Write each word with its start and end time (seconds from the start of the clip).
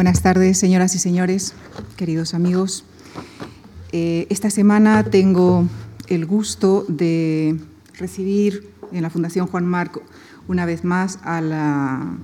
Buenas 0.00 0.22
tardes, 0.22 0.56
señoras 0.56 0.94
y 0.94 0.98
señores, 0.98 1.52
queridos 1.96 2.32
amigos. 2.32 2.84
Eh, 3.92 4.26
esta 4.30 4.48
semana 4.48 5.04
tengo 5.04 5.68
el 6.08 6.24
gusto 6.24 6.86
de 6.88 7.60
recibir 7.98 8.70
en 8.92 9.02
la 9.02 9.10
Fundación 9.10 9.46
Juan 9.46 9.66
Marco 9.66 10.00
una 10.48 10.64
vez 10.64 10.84
más 10.84 11.18
a, 11.22 12.16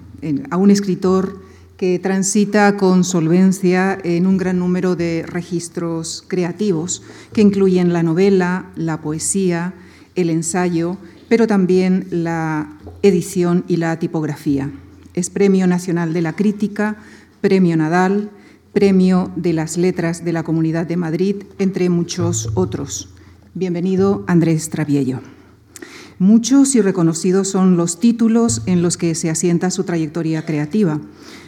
a 0.51 0.57
un 0.57 0.71
escritor 0.71 1.43
que 1.77 1.99
transita 1.99 2.79
con 2.79 3.05
solvencia 3.05 3.99
en 4.03 4.27
un 4.27 4.39
gran 4.39 4.59
número 4.59 4.97
de 4.97 5.23
registros 5.29 6.25
creativos 6.29 7.03
que 7.35 7.43
incluyen 7.43 7.93
la 7.93 8.03
novela, 8.03 8.71
la 8.75 9.03
poesía, 9.03 9.75
el 10.15 10.31
ensayo, 10.31 10.97
pero 11.29 11.47
también 11.47 12.07
la 12.11 12.71
edición 13.03 13.67
y 13.69 13.77
la 13.77 13.99
tipografía. 13.99 14.71
Es 15.13 15.29
Premio 15.29 15.67
Nacional 15.67 16.15
de 16.15 16.23
la 16.23 16.35
Crítica, 16.35 16.97
Premio 17.47 17.77
Nadal, 17.77 18.33
Premio 18.73 19.31
de 19.37 19.53
las 19.53 19.77
Letras 19.77 20.25
de 20.25 20.33
la 20.33 20.43
Comunidad 20.43 20.85
de 20.85 20.97
Madrid, 20.97 21.45
entre 21.61 21.89
muchos 21.89 22.51
otros. 22.55 23.11
Bienvenido, 23.55 24.25
Andrés 24.27 24.69
Traviello. 24.69 25.21
Muchos 26.19 26.75
y 26.75 26.81
reconocidos 26.81 27.47
son 27.47 27.77
los 27.77 28.01
títulos 28.01 28.63
en 28.67 28.83
los 28.83 28.97
que 28.97 29.15
se 29.15 29.31
asienta 29.31 29.71
su 29.71 29.85
trayectoria 29.85 30.45
creativa. 30.45 31.01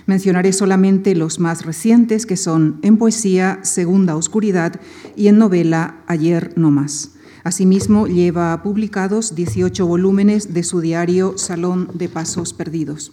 Mencionaré 0.07 0.53
solamente 0.53 1.17
los 1.17 1.41
más 1.41 1.65
recientes, 1.67 2.27
que 2.27 2.37
son 2.37 2.79
en 2.83 2.97
poesía 2.97 3.59
Segunda 3.63 4.15
Oscuridad 4.15 4.81
y 5.17 5.27
en 5.27 5.39
novela 5.39 6.05
Ayer 6.07 6.53
no 6.55 6.71
más. 6.71 7.11
Asimismo, 7.43 8.07
lleva 8.07 8.63
publicados 8.63 9.35
18 9.35 9.85
volúmenes 9.85 10.55
de 10.55 10.63
su 10.63 10.81
diario 10.81 11.37
Salón 11.39 11.91
de 11.93 12.09
Pasos 12.09 12.55
Perdidos. 12.55 13.11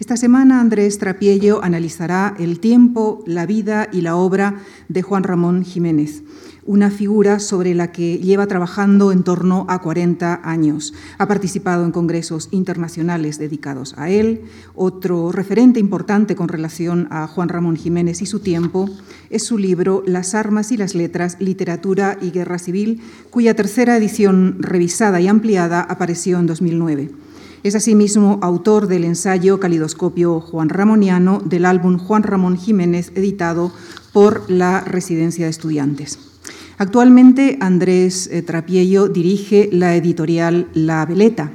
Esta 0.00 0.16
semana 0.16 0.60
Andrés 0.60 0.98
Trapiello 0.98 1.62
analizará 1.62 2.34
el 2.38 2.60
tiempo, 2.60 3.22
la 3.26 3.46
vida 3.46 3.88
y 3.92 4.00
la 4.00 4.16
obra 4.16 4.56
de 4.88 5.02
Juan 5.02 5.22
Ramón 5.22 5.64
Jiménez 5.64 6.22
una 6.68 6.90
figura 6.90 7.40
sobre 7.40 7.74
la 7.74 7.92
que 7.92 8.18
lleva 8.18 8.46
trabajando 8.46 9.10
en 9.10 9.22
torno 9.22 9.64
a 9.70 9.80
40 9.80 10.42
años. 10.44 10.92
Ha 11.16 11.26
participado 11.26 11.86
en 11.86 11.92
congresos 11.92 12.50
internacionales 12.50 13.38
dedicados 13.38 13.94
a 13.96 14.10
él. 14.10 14.42
Otro 14.74 15.32
referente 15.32 15.80
importante 15.80 16.36
con 16.36 16.46
relación 16.46 17.08
a 17.10 17.26
Juan 17.26 17.48
Ramón 17.48 17.76
Jiménez 17.76 18.20
y 18.20 18.26
su 18.26 18.40
tiempo 18.40 18.86
es 19.30 19.44
su 19.44 19.56
libro 19.56 20.02
Las 20.04 20.34
armas 20.34 20.70
y 20.70 20.76
las 20.76 20.94
letras, 20.94 21.38
literatura 21.40 22.18
y 22.20 22.32
guerra 22.32 22.58
civil, 22.58 23.00
cuya 23.30 23.54
tercera 23.54 23.96
edición 23.96 24.58
revisada 24.60 25.22
y 25.22 25.26
ampliada 25.26 25.80
apareció 25.80 26.38
en 26.38 26.46
2009. 26.46 27.27
Es 27.68 27.74
asimismo 27.74 28.38
autor 28.40 28.86
del 28.86 29.04
ensayo 29.04 29.60
Calidoscopio 29.60 30.40
Juan 30.40 30.70
Ramoniano 30.70 31.42
del 31.44 31.66
álbum 31.66 31.98
Juan 31.98 32.22
Ramón 32.22 32.56
Jiménez, 32.56 33.12
editado 33.14 33.70
por 34.14 34.50
la 34.50 34.80
Residencia 34.80 35.44
de 35.44 35.50
Estudiantes. 35.50 36.18
Actualmente 36.78 37.58
Andrés 37.60 38.26
eh, 38.32 38.40
Trapiello 38.40 39.08
dirige 39.08 39.68
la 39.70 39.94
editorial 39.96 40.68
La 40.72 41.04
Veleta. 41.04 41.50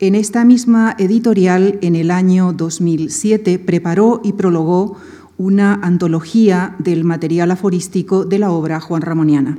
En 0.00 0.16
esta 0.16 0.44
misma 0.44 0.96
editorial, 0.98 1.78
en 1.82 1.94
el 1.94 2.10
año 2.10 2.52
2007, 2.52 3.60
preparó 3.60 4.20
y 4.24 4.32
prologó 4.32 4.96
una 5.36 5.74
antología 5.74 6.74
del 6.80 7.04
material 7.04 7.52
aforístico 7.52 8.24
de 8.24 8.40
la 8.40 8.50
obra 8.50 8.80
Juan 8.80 9.02
Ramoniana. 9.02 9.56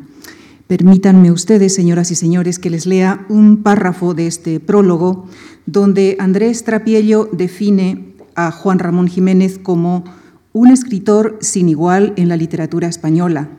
Permítanme 0.69 1.31
ustedes, 1.31 1.73
señoras 1.73 2.11
y 2.11 2.15
señores, 2.15 2.59
que 2.59 2.69
les 2.69 2.85
lea 2.85 3.25
un 3.27 3.63
párrafo 3.63 4.13
de 4.13 4.27
este 4.27 4.59
prólogo 4.59 5.25
donde 5.65 6.15
Andrés 6.19 6.63
Trapiello 6.63 7.27
define 7.33 8.13
a 8.35 8.51
Juan 8.51 8.77
Ramón 8.77 9.07
Jiménez 9.07 9.57
como 9.57 10.03
un 10.53 10.69
escritor 10.69 11.39
sin 11.41 11.69
igual 11.69 12.13
en 12.17 12.29
la 12.29 12.37
literatura 12.37 12.87
española, 12.87 13.49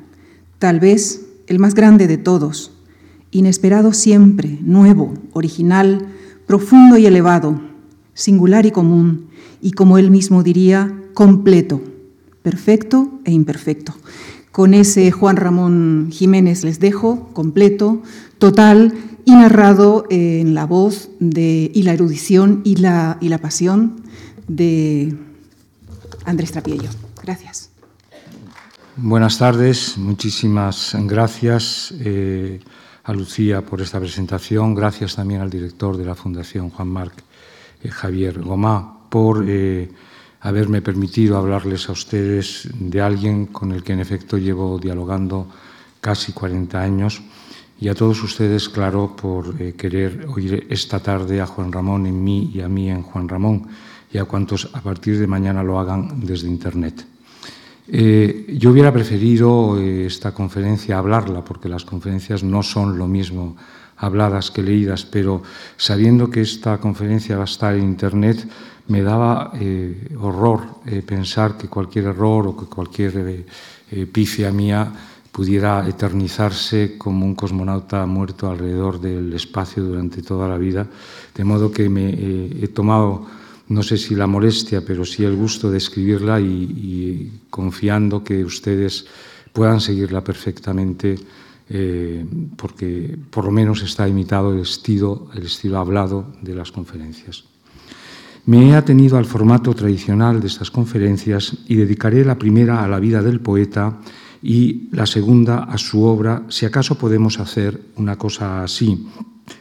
tal 0.60 0.78
vez 0.78 1.26
el 1.48 1.58
más 1.58 1.74
grande 1.74 2.06
de 2.06 2.16
todos, 2.16 2.70
inesperado 3.32 3.92
siempre, 3.92 4.60
nuevo, 4.62 5.12
original, 5.32 6.06
profundo 6.46 6.96
y 6.96 7.06
elevado, 7.06 7.60
singular 8.14 8.66
y 8.66 8.70
común, 8.70 9.26
y 9.60 9.72
como 9.72 9.98
él 9.98 10.12
mismo 10.12 10.44
diría, 10.44 10.96
completo, 11.14 11.82
perfecto 12.44 13.18
e 13.24 13.32
imperfecto. 13.32 13.94
Con 14.52 14.74
ese 14.74 15.10
Juan 15.12 15.36
Ramón 15.36 16.10
Jiménez 16.12 16.64
les 16.64 16.80
dejo, 16.80 17.30
completo, 17.32 18.02
total 18.38 18.94
y 19.24 19.32
narrado 19.32 20.06
en 20.10 20.54
la 20.54 20.66
voz 20.66 21.10
y 21.20 21.82
la 21.82 21.92
erudición 21.92 22.62
y 22.64 22.76
la, 22.76 23.18
y 23.20 23.28
la 23.28 23.38
pasión 23.38 24.02
de 24.48 25.14
Andrés 26.24 26.52
Trapiello. 26.52 26.90
Gracias. 27.22 27.70
Buenas 28.96 29.38
tardes, 29.38 29.96
muchísimas 29.96 30.94
gracias 31.04 31.94
eh, 32.00 32.60
a 33.04 33.12
Lucía 33.12 33.64
por 33.64 33.80
esta 33.80 34.00
presentación, 34.00 34.74
gracias 34.74 35.16
también 35.16 35.40
al 35.40 35.48
director 35.48 35.96
de 35.96 36.04
la 36.04 36.14
Fundación 36.14 36.70
Juan 36.70 36.88
Marc, 36.88 37.14
eh, 37.82 37.88
Javier 37.88 38.42
Gomá, 38.42 39.08
por 39.08 39.44
eh, 39.48 39.90
haberme 40.40 40.82
permitido 40.82 41.36
hablarles 41.36 41.88
a 41.88 41.92
ustedes 41.92 42.68
de 42.74 43.00
alguien 43.00 43.46
con 43.46 43.72
el 43.72 43.82
que 43.82 43.92
en 43.92 44.00
efecto 44.00 44.38
llevo 44.38 44.78
dialogando 44.78 45.46
casi 46.00 46.32
40 46.32 46.80
años 46.80 47.22
y 47.80 47.88
a 47.88 47.94
todos 47.94 48.22
ustedes, 48.22 48.68
claro, 48.68 49.16
por 49.16 49.56
querer 49.74 50.26
oír 50.28 50.66
esta 50.68 51.00
tarde 51.00 51.40
a 51.40 51.46
Juan 51.46 51.72
Ramón 51.72 52.06
en 52.06 52.22
mí 52.22 52.50
y 52.52 52.60
a 52.60 52.68
mí 52.68 52.90
en 52.90 53.02
Juan 53.02 53.28
Ramón 53.28 53.68
y 54.12 54.18
a 54.18 54.24
cuantos 54.24 54.68
a 54.72 54.80
partir 54.80 55.18
de 55.18 55.26
mañana 55.26 55.62
lo 55.62 55.78
hagan 55.78 56.20
desde 56.20 56.48
Internet. 56.48 57.06
Eh, 57.92 58.54
yo 58.58 58.70
hubiera 58.70 58.92
preferido 58.92 59.80
eh, 59.80 60.06
esta 60.06 60.32
conferencia 60.32 60.98
hablarla, 60.98 61.44
porque 61.44 61.68
las 61.68 61.84
conferencias 61.84 62.42
no 62.42 62.62
son 62.62 62.98
lo 62.98 63.06
mismo 63.06 63.56
habladas 63.96 64.50
que 64.50 64.62
leídas, 64.62 65.04
pero 65.04 65.42
sabiendo 65.76 66.30
que 66.30 66.40
esta 66.40 66.78
conferencia 66.78 67.36
va 67.36 67.42
a 67.42 67.50
estar 67.50 67.74
en 67.74 67.84
Internet, 67.84 68.46
me 68.90 69.02
daba 69.02 69.52
eh, 69.54 70.14
horror 70.20 70.82
pensar 71.06 71.56
que 71.56 71.68
cualquier 71.68 72.06
error 72.12 72.46
o 72.48 72.56
que 72.56 72.66
cualquier 72.66 73.46
pifia 74.12 74.50
mía 74.52 74.92
pudiera 75.32 75.86
eternizarse 75.88 76.98
como 76.98 77.24
un 77.24 77.34
cosmonauta 77.34 78.04
muerto 78.04 78.50
alrededor 78.50 79.00
del 79.00 79.32
espacio 79.32 79.82
durante 79.82 80.22
toda 80.22 80.48
la 80.48 80.58
vida, 80.58 80.86
de 81.34 81.44
modo 81.44 81.70
que 81.70 81.88
me 81.88 82.10
he 82.10 82.68
tomado 82.68 83.26
no 83.70 83.84
sé 83.84 83.96
si 83.96 84.16
la 84.16 84.26
molestia, 84.26 84.84
pero 84.84 85.04
sí 85.04 85.22
el 85.24 85.36
gusto 85.36 85.70
de 85.70 85.78
escribirla 85.78 86.40
y, 86.40 87.40
confiando 87.50 88.22
que 88.22 88.44
ustedes 88.44 89.06
puedan 89.52 89.80
seguirla 89.80 90.22
perfectamente, 90.22 91.16
eh, 91.68 92.26
porque 92.56 93.16
por 93.30 93.44
lo 93.44 93.52
menos 93.52 93.82
está 93.82 94.08
imitado 94.08 94.52
el 94.52 94.60
estilo, 94.60 95.28
el 95.34 95.46
estilo 95.46 95.78
hablado 95.78 96.26
de 96.42 96.54
las 96.54 96.72
conferencias. 96.72 97.49
Me 98.46 98.70
he 98.70 98.74
atenido 98.74 99.18
al 99.18 99.26
formato 99.26 99.74
tradicional 99.74 100.40
de 100.40 100.46
estas 100.46 100.70
conferencias 100.70 101.58
y 101.68 101.76
dedicaré 101.76 102.24
la 102.24 102.38
primera 102.38 102.82
a 102.82 102.88
la 102.88 102.98
vida 102.98 103.22
del 103.22 103.40
poeta 103.40 103.98
y 104.42 104.88
la 104.92 105.06
segunda 105.06 105.64
a 105.64 105.76
su 105.76 106.04
obra, 106.04 106.44
si 106.48 106.64
acaso 106.64 106.96
podemos 106.96 107.38
hacer 107.38 107.80
una 107.96 108.16
cosa 108.16 108.62
así, 108.62 109.06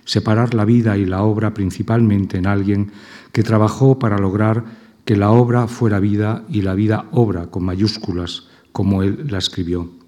separar 0.06 0.54
la 0.54 0.66
vida 0.66 0.98
y 0.98 1.06
la 1.06 1.24
obra 1.24 1.54
principalmente 1.54 2.38
en 2.38 2.48
alguien 2.48 2.92
que 3.34 3.44
trabajó 3.44 4.00
para 4.00 4.18
lograr 4.18 4.64
que 5.04 5.18
la 5.18 5.32
obra 5.32 5.68
fuera 5.68 6.00
vida 6.00 6.44
y 6.50 6.62
la 6.62 6.74
vida 6.74 7.06
obra, 7.12 7.48
con 7.48 7.66
mayúsculas, 7.66 8.48
como 8.72 9.04
él 9.04 9.28
la 9.30 9.40
escribió. 9.40 9.99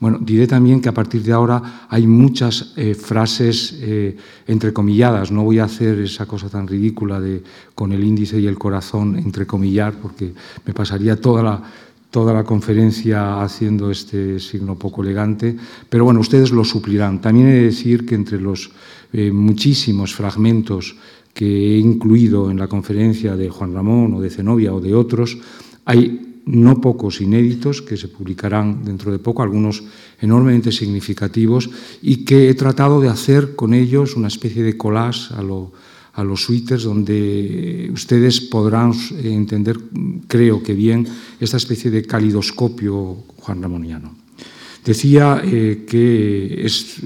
Bueno, 0.00 0.18
diré 0.18 0.46
también 0.46 0.80
que 0.80 0.88
a 0.88 0.94
partir 0.94 1.22
de 1.22 1.32
ahora 1.32 1.86
hay 1.90 2.06
muchas 2.06 2.72
eh, 2.76 2.94
frases 2.94 3.78
eh, 3.82 4.16
entrecomilladas. 4.46 5.30
No 5.30 5.44
voy 5.44 5.58
a 5.58 5.64
hacer 5.64 5.98
esa 5.98 6.24
cosa 6.24 6.48
tan 6.48 6.66
ridícula 6.66 7.20
de 7.20 7.42
con 7.74 7.92
el 7.92 8.02
índice 8.02 8.40
y 8.40 8.46
el 8.46 8.58
corazón 8.58 9.16
entrecomillar, 9.16 9.92
porque 10.00 10.32
me 10.64 10.72
pasaría 10.72 11.20
toda 11.20 11.42
la, 11.42 11.62
toda 12.10 12.32
la 12.32 12.44
conferencia 12.44 13.42
haciendo 13.42 13.90
este 13.90 14.40
signo 14.40 14.74
poco 14.74 15.02
elegante. 15.02 15.54
Pero 15.90 16.04
bueno, 16.04 16.20
ustedes 16.20 16.50
lo 16.50 16.64
suplirán. 16.64 17.20
También 17.20 17.48
he 17.48 17.52
de 17.52 17.64
decir 17.64 18.06
que 18.06 18.14
entre 18.14 18.40
los 18.40 18.70
eh, 19.12 19.30
muchísimos 19.30 20.14
fragmentos 20.14 20.96
que 21.34 21.44
he 21.44 21.78
incluido 21.78 22.50
en 22.50 22.58
la 22.58 22.68
conferencia 22.68 23.36
de 23.36 23.50
Juan 23.50 23.74
Ramón 23.74 24.14
o 24.14 24.20
de 24.22 24.30
Zenobia 24.30 24.72
o 24.72 24.80
de 24.80 24.94
otros, 24.94 25.36
hay 25.84 26.29
no 26.46 26.80
pocos 26.80 27.20
inéditos 27.20 27.82
que 27.82 27.96
se 27.96 28.08
publicarán 28.08 28.84
dentro 28.84 29.12
de 29.12 29.18
poco, 29.18 29.42
algunos 29.42 29.82
enormemente 30.20 30.72
significativos, 30.72 31.70
y 32.02 32.24
que 32.24 32.48
he 32.48 32.54
tratado 32.54 33.00
de 33.00 33.08
hacer 33.08 33.54
con 33.56 33.74
ellos 33.74 34.16
una 34.16 34.28
especie 34.28 34.62
de 34.62 34.76
collage 34.76 35.34
a, 35.34 35.40
a 35.40 36.24
los 36.24 36.42
suites 36.42 36.82
donde 36.82 37.90
ustedes 37.92 38.40
podrán 38.40 38.92
entender, 39.22 39.78
creo 40.26 40.62
que 40.62 40.74
bien, 40.74 41.06
esta 41.38 41.56
especie 41.56 41.90
de 41.90 42.02
calidoscopio 42.02 43.24
juan 43.36 43.62
ramoniano. 43.62 44.14
Decía 44.84 45.42
eh, 45.44 45.84
que 45.86 46.64
es 46.64 46.96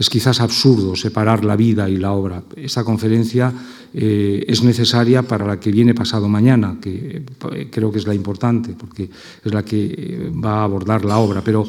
es 0.00 0.08
quizás 0.08 0.40
absurdo 0.40 0.96
separar 0.96 1.44
la 1.44 1.56
vida 1.56 1.86
y 1.86 1.98
la 1.98 2.12
obra. 2.12 2.42
Esta 2.56 2.82
conferencia 2.82 3.52
eh, 3.92 4.42
es 4.48 4.62
necesaria 4.64 5.20
para 5.20 5.46
la 5.46 5.60
que 5.60 5.70
viene 5.70 5.92
pasado 5.92 6.26
mañana, 6.26 6.78
que 6.80 7.22
eh, 7.52 7.68
creo 7.70 7.92
que 7.92 7.98
es 7.98 8.06
la 8.06 8.14
importante, 8.14 8.72
porque 8.72 9.10
es 9.44 9.52
la 9.52 9.62
que 9.62 9.84
eh, 9.84 10.32
va 10.32 10.60
a 10.60 10.64
abordar 10.64 11.04
la 11.04 11.18
obra, 11.18 11.44
pero 11.44 11.68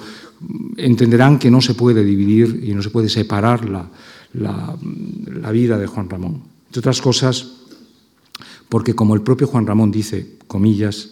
entenderán 0.78 1.40
que 1.40 1.52
no 1.52 1.60
se 1.60 1.74
puede 1.74 2.06
dividir 2.06 2.64
y 2.64 2.74
no 2.74 2.82
se 2.82 2.90
puede 2.90 3.10
separar 3.10 3.68
la, 3.70 3.90
la 4.34 5.52
vida 5.52 5.78
de 5.78 5.88
Juan 5.88 6.10
Ramón. 6.10 6.42
Entre 6.68 6.80
otras 6.80 7.02
cosas, 7.02 7.52
porque 8.70 8.96
como 8.96 9.14
el 9.14 9.24
propio 9.24 9.48
Juan 9.48 9.68
Ramón 9.68 9.92
dice, 9.92 10.38
comillas, 10.48 11.10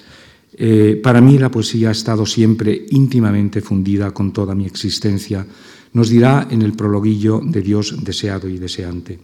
para 1.03 1.21
mí 1.21 1.37
la 1.37 1.51
poesía 1.51 1.89
ha 1.89 1.91
estado 1.91 2.25
siempre 2.25 2.85
íntimamente 2.89 3.61
fundida 3.61 4.11
con 4.11 4.31
toda 4.33 4.55
mi 4.55 4.65
existencia, 4.65 5.45
nos 5.93 6.09
dirá 6.09 6.47
en 6.49 6.61
el 6.61 6.73
prologuillo 6.73 7.41
de 7.43 7.61
Dios 7.61 8.03
deseado 8.03 8.47
y 8.47 8.57
deseante. 8.57 9.19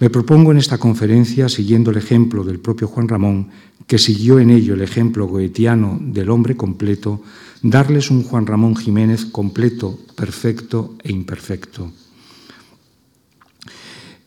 Me 0.00 0.10
propongo 0.10 0.52
en 0.52 0.58
esta 0.58 0.78
conferencia, 0.78 1.48
siguiendo 1.48 1.90
el 1.90 1.96
ejemplo 1.96 2.44
del 2.44 2.60
propio 2.60 2.86
Juan 2.86 3.08
Ramón, 3.08 3.48
que 3.86 3.98
siguió 3.98 4.38
en 4.38 4.50
ello 4.50 4.74
el 4.74 4.82
ejemplo 4.82 5.26
goetiano 5.26 5.98
del 6.00 6.30
hombre 6.30 6.56
completo, 6.56 7.22
darles 7.62 8.10
un 8.10 8.22
Juan 8.22 8.46
Ramón 8.46 8.76
Jiménez 8.76 9.24
completo, 9.24 9.98
perfecto 10.14 10.94
e 11.02 11.10
imperfecto. 11.10 11.90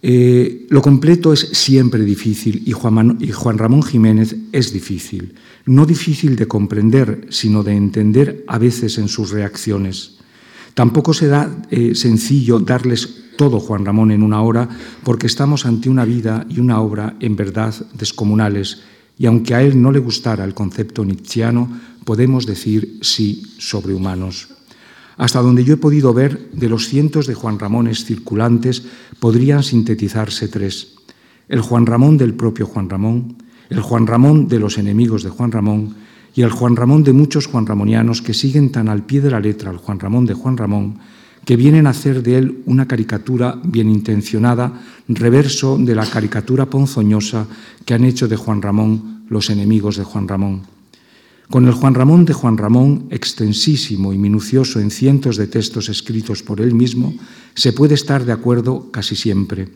Eh, 0.03 0.65
lo 0.69 0.81
completo 0.81 1.31
es 1.31 1.41
siempre 1.53 2.03
difícil 2.03 2.63
y 2.65 2.71
Juan, 2.71 3.18
y 3.21 3.31
Juan, 3.31 3.57
Ramón 3.57 3.83
Jiménez 3.83 4.35
es 4.51 4.73
difícil. 4.73 5.35
No 5.65 5.85
difícil 5.85 6.35
de 6.35 6.47
comprender, 6.47 7.27
sino 7.29 7.63
de 7.63 7.73
entender 7.73 8.44
a 8.47 8.57
veces 8.57 8.97
en 8.97 9.07
sus 9.07 9.29
reacciones. 9.29 10.20
Tampoco 10.73 11.13
será 11.13 11.50
eh, 11.69 11.95
sencillo 11.95 12.59
darles 12.59 13.35
todo 13.38 13.59
Juan 13.59 13.85
Ramón 13.85 14.12
en 14.12 14.23
una 14.23 14.41
hora, 14.41 14.69
porque 15.03 15.27
estamos 15.27 15.65
ante 15.65 15.89
una 15.89 16.06
vida 16.06 16.45
y 16.50 16.59
una 16.59 16.79
obra 16.79 17.15
en 17.19 17.35
verdad 17.35 17.73
descomunales, 17.94 18.81
y 19.18 19.25
aunque 19.25 19.56
a 19.56 19.62
él 19.62 19.81
no 19.81 19.91
le 19.91 20.00
gustara 20.00 20.44
el 20.44 20.53
concepto 20.53 21.06
nietzscheano, 21.06 21.69
podemos 22.06 22.45
decir 22.45 23.00
sí 23.01 23.44
sobrehumanos. 23.57 24.50
Hasta 25.18 25.41
donde 25.41 25.63
yo 25.63 25.75
he 25.75 25.77
podido 25.77 26.13
ver, 26.13 26.50
de 26.51 26.69
los 26.69 26.88
cientos 26.88 27.27
de 27.27 27.35
Juan 27.35 27.59
Ramones 27.59 28.06
circulantes, 28.06 28.83
podrían 29.19 29.62
sintetizarse 29.62 30.47
tres. 30.47 30.95
El 31.47 31.62
Juan 31.62 31.85
Ramón 31.85 32.18
del 32.18 32.33
propio 32.33 32.65
Juan 32.65 32.89
Ramón, 32.89 33.38
el 33.69 33.81
Juan 33.81 34.07
Ramón 34.07 34.47
de 34.47 34.59
los 34.59 34.77
enemigos 34.77 35.23
de 35.23 35.29
Juan 35.29 35.51
Ramón 35.51 35.95
y 36.33 36.42
el 36.42 36.51
Juan 36.51 36.75
Ramón 36.75 37.04
de 37.04 37.13
muchos 37.13 37.48
Juan 37.48 37.66
Ramonianos 37.66 38.22
que 38.22 38.33
siguen 38.33 38.72
tan 38.72 38.88
al 38.89 39.06
pie 39.06 39.22
de 39.22 39.31
la 39.31 39.39
letra 39.39 39.69
al 39.69 39.78
Juan 39.78 40.00
Ramón 40.00 40.25
de 40.25 40.33
Juan 40.33 40.57
Ramón, 40.57 41.00
que 41.45 41.56
vienen 41.56 41.88
a 41.88 41.92
hacer 41.92 42.22
de 42.24 42.38
él 42.38 42.62
una 42.66 42.88
caricatura 42.88 43.60
bien 43.63 43.89
intencionada, 43.89 44.81
reverso 45.07 45.78
de 45.78 45.95
la 45.95 46.06
caricatura 46.06 46.68
ponzoñosa 46.68 47.48
que 47.86 47.94
han 47.94 48.06
hecho 48.06 48.28
de 48.28 48.36
Juan 48.36 48.62
Ramón 48.62 49.24
los 49.28 49.50
enemigos 49.50 49.98
de 49.98 50.04
Juan 50.04 50.28
Ramón. 50.28 50.62
Con 51.50 51.68
el 51.68 51.74
Juan 51.74 51.95
Ramón 51.95 52.24
de 52.24 52.31
Juan 52.31 52.57
Ramón, 52.57 53.07
extensísimo 53.10 54.13
y 54.13 54.18
minucioso 54.18 54.80
en 54.80 54.89
cientos 54.89 55.36
de 55.36 55.48
textos 55.48 55.89
escritos 55.89 56.44
por 56.44 56.62
él 56.62 56.74
mismo, 56.74 57.13
se 57.56 57.74
puede 57.74 57.95
estar 57.95 58.24
de 58.24 58.31
acuerdo 58.31 58.89
casi 58.92 59.18
siempre. 59.18 59.68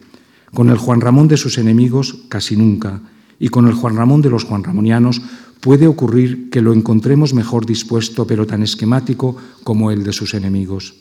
Con 0.53 0.69
el 0.69 0.77
Juan 0.77 1.01
Ramón 1.01 1.27
de 1.27 1.35
sus 1.35 1.57
enemigos, 1.57 2.15
casi 2.29 2.55
nunca. 2.55 3.01
Y 3.39 3.49
con 3.49 3.67
el 3.67 3.73
Juan 3.73 3.97
Ramón 3.97 4.21
de 4.21 4.29
los 4.29 4.45
Juan 4.45 4.63
Ramonianos 4.63 5.21
puede 5.61 5.87
ocurrir 5.87 6.49
que 6.49 6.61
lo 6.61 6.73
encontremos 6.73 7.33
mejor 7.33 7.65
dispuesto, 7.65 8.25
pero 8.27 8.45
tan 8.45 8.63
esquemático 8.63 9.35
como 9.63 9.91
el 9.91 10.03
de 10.03 10.13
sus 10.13 10.33
enemigos. 10.33 10.95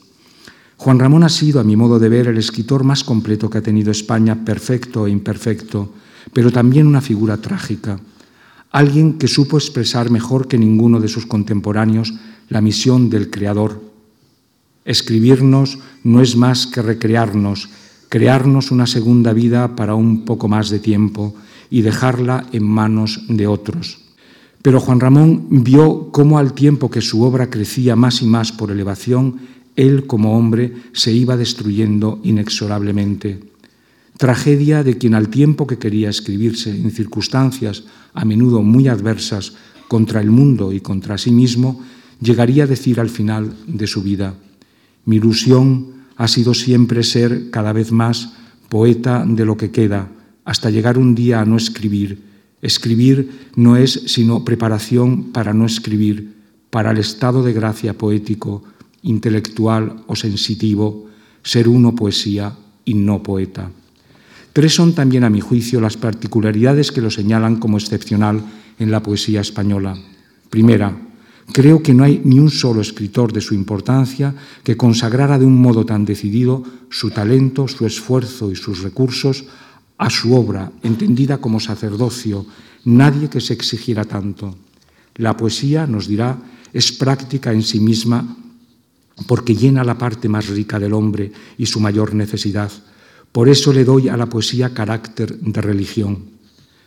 Juan 0.77 0.99
Ramón 0.99 1.23
ha 1.23 1.29
sido, 1.29 1.59
a 1.59 1.63
mi 1.63 1.75
modo 1.75 1.99
de 1.99 2.09
ver, 2.09 2.27
el 2.27 2.37
escritor 2.37 2.83
más 2.83 3.03
completo 3.03 3.49
que 3.49 3.59
ha 3.59 3.61
tenido 3.61 3.91
España, 3.91 4.43
perfecto 4.43 5.07
e 5.07 5.11
imperfecto, 5.11 5.93
pero 6.33 6.51
también 6.51 6.87
una 6.87 7.01
figura 7.01 7.37
trágica 7.37 7.99
alguien 8.75 9.13
que 9.13 9.29
supo 9.29 9.55
expresar 9.55 10.09
mejor 10.09 10.49
que 10.49 10.57
ninguno 10.57 10.99
de 10.99 11.07
sus 11.07 11.25
contemporáneos 11.25 12.13
la 12.49 12.59
misión 12.59 13.09
del 13.09 13.29
Creador. 13.29 13.81
Escribirnos 14.83 15.79
no 16.03 16.19
es 16.19 16.35
más 16.35 16.67
que 16.67 16.81
recrearnos, 16.81 17.69
crearnos 18.09 18.71
una 18.71 18.85
segunda 18.85 19.31
vida 19.31 19.77
para 19.77 19.95
un 19.95 20.25
poco 20.25 20.49
más 20.49 20.69
de 20.69 20.79
tiempo 20.79 21.33
y 21.69 21.83
dejarla 21.83 22.47
en 22.51 22.67
manos 22.67 23.21
de 23.29 23.47
otros. 23.47 24.04
Pero 24.65 24.79
Juan 24.79 24.99
Ramón 24.99 25.45
vio 25.51 26.09
cómo 26.11 26.39
al 26.39 26.53
tiempo 26.53 26.89
que 26.89 27.01
su 27.01 27.21
obra 27.21 27.51
crecía 27.51 27.95
más 27.95 28.23
y 28.23 28.25
más 28.25 28.51
por 28.51 28.71
elevación, 28.71 29.37
él 29.75 30.07
como 30.07 30.35
hombre 30.35 30.73
se 30.91 31.13
iba 31.13 31.37
destruyendo 31.37 32.19
inexorablemente 32.23 33.53
tragedia 34.17 34.83
de 34.83 34.97
quien 34.97 35.13
al 35.13 35.29
tiempo 35.29 35.67
que 35.67 35.77
quería 35.77 36.09
escribirse 36.09 36.69
en 36.69 36.91
circunstancias 36.91 37.83
a 38.13 38.25
menudo 38.25 38.61
muy 38.63 38.87
adversas 38.87 39.53
contra 39.87 40.21
el 40.21 40.31
mundo 40.31 40.71
y 40.71 40.79
contra 40.79 41.17
sí 41.17 41.31
mismo, 41.31 41.81
llegaría 42.21 42.63
a 42.63 42.67
decir 42.67 42.99
al 42.99 43.09
final 43.09 43.53
de 43.67 43.87
su 43.87 44.01
vida, 44.01 44.33
mi 45.05 45.17
ilusión 45.17 46.05
ha 46.15 46.27
sido 46.27 46.53
siempre 46.53 47.03
ser 47.03 47.51
cada 47.51 47.73
vez 47.73 47.91
más 47.91 48.33
poeta 48.69 49.25
de 49.27 49.45
lo 49.45 49.57
que 49.57 49.69
queda, 49.69 50.09
hasta 50.45 50.69
llegar 50.69 50.97
un 50.97 51.13
día 51.13 51.41
a 51.41 51.45
no 51.45 51.57
escribir. 51.57 52.34
Escribir 52.65 53.51
no 53.55 53.77
es 53.77 54.01
sino 54.07 54.43
preparación 54.43 55.25
para 55.25 55.53
no 55.53 55.67
escribir, 55.67 56.33
para 56.71 56.89
el 56.89 56.97
estado 56.97 57.43
de 57.43 57.53
gracia 57.53 57.93
poético, 57.93 58.63
intelectual 59.03 60.01
o 60.07 60.15
sensitivo, 60.15 61.05
ser 61.43 61.67
uno 61.67 61.93
poesía 61.93 62.57
y 62.83 62.95
no 62.95 63.21
poeta. 63.21 63.69
Tres 64.51 64.73
son 64.73 64.95
también, 64.95 65.23
a 65.23 65.29
mi 65.29 65.41
juicio, 65.41 65.79
las 65.79 65.95
particularidades 65.95 66.91
que 66.91 67.01
lo 67.01 67.11
señalan 67.11 67.57
como 67.57 67.77
excepcional 67.77 68.41
en 68.79 68.89
la 68.89 69.03
poesía 69.03 69.41
española. 69.41 69.95
Primera, 70.49 70.97
creo 71.53 71.83
que 71.83 71.93
no 71.93 72.03
hay 72.03 72.19
ni 72.25 72.39
un 72.39 72.49
solo 72.49 72.81
escritor 72.81 73.31
de 73.31 73.41
su 73.41 73.53
importancia 73.53 74.33
que 74.63 74.75
consagrara 74.75 75.37
de 75.37 75.45
un 75.45 75.61
modo 75.61 75.85
tan 75.85 76.03
decidido 76.03 76.63
su 76.89 77.11
talento, 77.11 77.67
su 77.67 77.85
esfuerzo 77.85 78.51
y 78.51 78.55
sus 78.55 78.81
recursos 78.81 79.45
a 79.97 80.09
su 80.09 80.35
obra, 80.35 80.71
entendida 80.83 81.37
como 81.37 81.59
sacerdocio, 81.59 82.45
nadie 82.83 83.29
que 83.29 83.41
se 83.41 83.53
exigiera 83.53 84.05
tanto. 84.05 84.57
La 85.15 85.37
poesía, 85.37 85.87
nos 85.87 86.07
dirá, 86.07 86.37
es 86.73 86.91
práctica 86.91 87.53
en 87.53 87.63
sí 87.63 87.79
misma 87.79 88.37
porque 89.27 89.55
llena 89.55 89.83
la 89.83 89.97
parte 89.97 90.27
más 90.27 90.47
rica 90.47 90.77
del 90.77 90.93
hombre 90.93 91.31
y 91.57 91.65
su 91.65 91.79
mayor 91.79 92.13
necesidad 92.13 92.71
por 93.35 93.49
eso 93.49 93.73
le 93.73 93.83
doy 93.83 94.07
a 94.07 94.15
la 94.15 94.31
poesía 94.31 94.73
carácter 94.73 95.37
de 95.37 95.59
religión. 95.59 96.39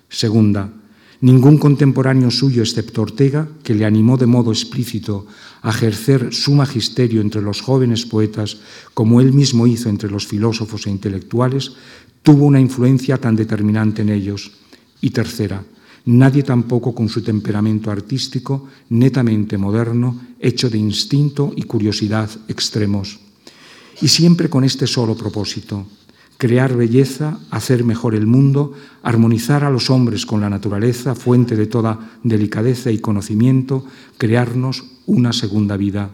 Segunda, 0.08 0.72
ningún 1.20 1.58
contemporáneo 1.58 2.31
suyo, 2.31 2.62
excepto 2.62 3.02
Ortega, 3.02 3.46
que 3.62 3.75
le 3.75 3.84
animó 3.84 4.16
de 4.16 4.25
modo 4.25 4.50
explícito 4.50 5.26
a 5.60 5.69
ejercer 5.69 6.32
su 6.32 6.55
magisterio 6.55 7.20
entre 7.20 7.43
los 7.43 7.60
jóvenes 7.60 8.06
poetas, 8.06 8.56
como 8.94 9.20
él 9.20 9.34
mismo 9.34 9.67
hizo 9.67 9.91
entre 9.91 10.08
los 10.08 10.27
filósofos 10.27 10.86
e 10.86 10.91
intelectuales, 10.91 11.77
tuvo 12.22 12.46
una 12.46 12.60
influencia 12.60 13.19
tan 13.19 13.37
determinante 13.37 14.03
en 14.03 14.10
ellos. 14.10 14.53
Y 15.01 15.10
tercera, 15.10 15.63
nadie 16.06 16.43
tampoco 16.43 16.94
con 16.94 17.08
su 17.08 17.22
temperamento 17.22 17.91
artístico, 17.91 18.69
netamente 18.91 19.58
moderno, 19.58 20.19
hecho 20.41 20.70
de 20.70 20.79
instinto 20.79 21.53
y 21.56 21.63
curiosidad 21.63 22.31
extremos. 22.48 23.20
Y 24.01 24.08
siempre 24.08 24.48
con 24.48 24.65
este 24.65 24.87
solo 24.87 25.17
propósito, 25.17 25.87
crear 26.39 26.77
belleza, 26.77 27.39
hacer 27.51 27.84
mejor 27.84 28.15
el 28.15 28.27
mundo, 28.27 28.72
armonizar 29.03 29.65
a 29.65 29.70
los 29.70 29.91
hombres 29.91 30.25
con 30.25 30.41
la 30.41 30.48
naturaleza, 30.48 31.17
fuente 31.17 31.56
de 31.56 31.67
toda 31.67 32.19
delicadeza 32.22 32.93
y 32.93 32.98
conocimiento, 32.98 33.84
crearnos 34.17 34.84
una 35.06 35.32
segunda 35.32 35.77
vida. 35.77 36.10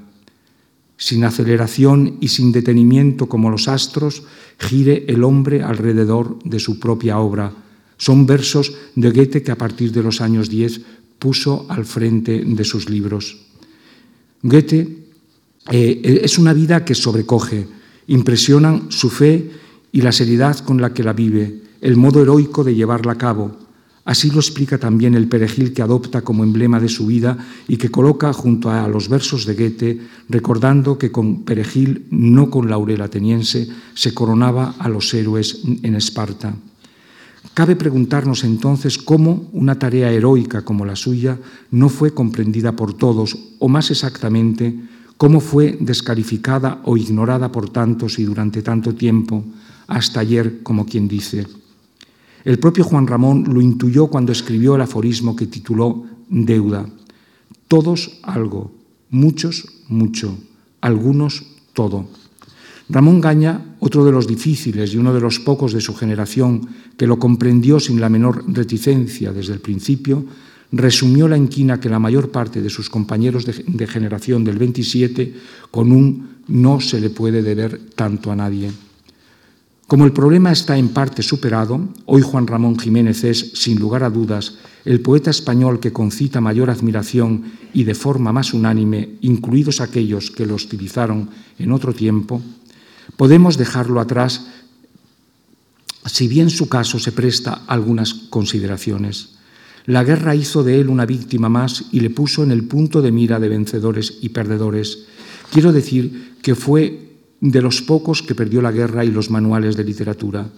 Sin 0.96 1.24
aceleración 1.24 2.16
y 2.20 2.28
sin 2.28 2.52
detenimiento 2.52 3.28
como 3.28 3.50
los 3.50 3.68
astros, 3.68 4.24
gire 4.58 5.04
el 5.08 5.24
hombre 5.24 5.62
alrededor 5.62 6.38
de 6.44 6.58
su 6.58 6.78
propia 6.78 7.18
obra. 7.18 7.52
Son 7.96 8.26
versos 8.26 8.72
de 8.94 9.10
Goethe 9.10 9.42
que 9.42 9.52
a 9.52 9.58
partir 9.58 9.92
de 9.92 10.02
los 10.02 10.20
años 10.20 10.48
10 10.48 10.80
puso 11.18 11.66
al 11.68 11.84
frente 11.84 12.44
de 12.44 12.64
sus 12.64 12.90
libros. 12.90 13.36
Goethe 14.42 15.04
eh, 15.70 16.20
es 16.22 16.38
una 16.38 16.52
vida 16.52 16.84
que 16.84 16.94
sobrecoge, 16.94 17.66
impresionan 18.08 18.90
su 18.90 19.08
fe 19.10 19.50
y 19.92 20.02
la 20.02 20.12
seriedad 20.12 20.58
con 20.58 20.80
la 20.80 20.92
que 20.92 21.04
la 21.04 21.12
vive, 21.12 21.62
el 21.80 21.96
modo 21.96 22.20
heroico 22.20 22.64
de 22.64 22.74
llevarla 22.74 23.12
a 23.12 23.18
cabo. 23.18 23.63
Así 24.04 24.30
lo 24.30 24.38
explica 24.38 24.76
también 24.76 25.14
el 25.14 25.28
perejil 25.28 25.72
que 25.72 25.80
adopta 25.80 26.20
como 26.20 26.44
emblema 26.44 26.78
de 26.78 26.90
su 26.90 27.06
vida 27.06 27.38
y 27.68 27.78
que 27.78 27.90
coloca 27.90 28.32
junto 28.34 28.70
a 28.70 28.86
los 28.86 29.08
versos 29.08 29.46
de 29.46 29.54
Goethe, 29.54 30.00
recordando 30.28 30.98
que 30.98 31.10
con 31.10 31.44
perejil, 31.44 32.06
no 32.10 32.50
con 32.50 32.68
laurel 32.68 33.00
ateniense, 33.00 33.66
se 33.94 34.12
coronaba 34.12 34.74
a 34.78 34.90
los 34.90 35.12
héroes 35.14 35.62
en 35.82 35.94
Esparta. 35.94 36.54
Cabe 37.54 37.76
preguntarnos 37.76 38.44
entonces 38.44 38.98
cómo 38.98 39.48
una 39.52 39.78
tarea 39.78 40.10
heroica 40.10 40.62
como 40.62 40.84
la 40.84 40.96
suya 40.96 41.38
no 41.70 41.88
fue 41.88 42.12
comprendida 42.12 42.76
por 42.76 42.94
todos, 42.94 43.38
o 43.58 43.68
más 43.68 43.90
exactamente, 43.90 44.74
cómo 45.16 45.40
fue 45.40 45.78
descalificada 45.80 46.82
o 46.84 46.98
ignorada 46.98 47.52
por 47.52 47.70
tantos 47.70 48.18
y 48.18 48.24
durante 48.24 48.60
tanto 48.60 48.94
tiempo, 48.94 49.44
hasta 49.86 50.20
ayer, 50.20 50.62
como 50.62 50.84
quien 50.84 51.08
dice. 51.08 51.46
El 52.44 52.58
propio 52.58 52.84
Juan 52.84 53.06
Ramón 53.06 53.44
lo 53.52 53.60
intuyó 53.60 54.08
cuando 54.08 54.32
escribió 54.32 54.76
el 54.76 54.82
aforismo 54.82 55.34
que 55.34 55.46
tituló 55.46 56.04
Deuda. 56.28 56.86
Todos 57.68 58.18
algo, 58.22 58.72
muchos 59.10 59.66
mucho, 59.88 60.36
algunos 60.80 61.44
todo. 61.72 62.06
Ramón 62.88 63.20
Gaña, 63.20 63.76
otro 63.80 64.04
de 64.04 64.12
los 64.12 64.26
difíciles 64.26 64.92
y 64.92 64.98
uno 64.98 65.14
de 65.14 65.20
los 65.20 65.40
pocos 65.40 65.72
de 65.72 65.80
su 65.80 65.94
generación 65.94 66.68
que 66.98 67.06
lo 67.06 67.18
comprendió 67.18 67.80
sin 67.80 67.98
la 67.98 68.10
menor 68.10 68.44
reticencia 68.46 69.32
desde 69.32 69.54
el 69.54 69.60
principio, 69.60 70.26
resumió 70.70 71.28
la 71.28 71.38
inquina 71.38 71.80
que 71.80 71.88
la 71.88 71.98
mayor 71.98 72.30
parte 72.30 72.60
de 72.60 72.68
sus 72.68 72.90
compañeros 72.90 73.46
de, 73.46 73.86
generación 73.86 74.44
del 74.44 74.58
27 74.58 75.34
con 75.70 75.92
un 75.92 76.34
no 76.48 76.80
se 76.80 77.00
le 77.00 77.08
puede 77.08 77.42
deber 77.42 77.80
tanto 77.94 78.30
a 78.30 78.36
nadie. 78.36 78.70
Como 79.94 80.06
el 80.06 80.12
problema 80.12 80.50
está 80.50 80.76
en 80.76 80.88
parte 80.88 81.22
superado, 81.22 81.88
hoy 82.06 82.20
Juan 82.20 82.48
Ramón 82.48 82.76
Jiménez 82.76 83.22
es, 83.22 83.52
sin 83.54 83.78
lugar 83.78 84.02
a 84.02 84.10
dudas, 84.10 84.56
el 84.84 85.00
poeta 85.00 85.30
español 85.30 85.78
que 85.78 85.92
concita 85.92 86.40
mayor 86.40 86.68
admiración 86.68 87.52
y 87.72 87.84
de 87.84 87.94
forma 87.94 88.32
más 88.32 88.52
unánime, 88.52 89.10
incluidos 89.20 89.80
aquellos 89.80 90.32
que 90.32 90.46
lo 90.46 90.56
hostilizaron 90.56 91.30
en 91.60 91.70
otro 91.70 91.92
tiempo, 91.92 92.42
podemos 93.16 93.56
dejarlo 93.56 94.00
atrás 94.00 94.48
si 96.06 96.26
bien 96.26 96.50
su 96.50 96.68
caso 96.68 96.98
se 96.98 97.12
presta 97.12 97.62
a 97.64 97.74
algunas 97.74 98.14
consideraciones. 98.14 99.36
La 99.86 100.02
guerra 100.02 100.34
hizo 100.34 100.64
de 100.64 100.80
él 100.80 100.88
una 100.88 101.06
víctima 101.06 101.48
más 101.48 101.84
y 101.92 102.00
le 102.00 102.10
puso 102.10 102.42
en 102.42 102.50
el 102.50 102.64
punto 102.64 103.00
de 103.00 103.12
mira 103.12 103.38
de 103.38 103.48
vencedores 103.48 104.18
y 104.22 104.30
perdedores. 104.30 105.04
Quiero 105.52 105.72
decir 105.72 106.34
que 106.42 106.56
fue 106.56 107.03
de 107.50 107.60
los 107.60 107.82
pocos 107.82 108.22
que 108.22 108.34
perdió 108.34 108.62
la 108.62 108.72
guerra 108.72 109.04
y 109.04 109.10
los 109.10 109.30
manuales 109.30 109.76
de 109.76 109.84
literatura. 109.84 110.48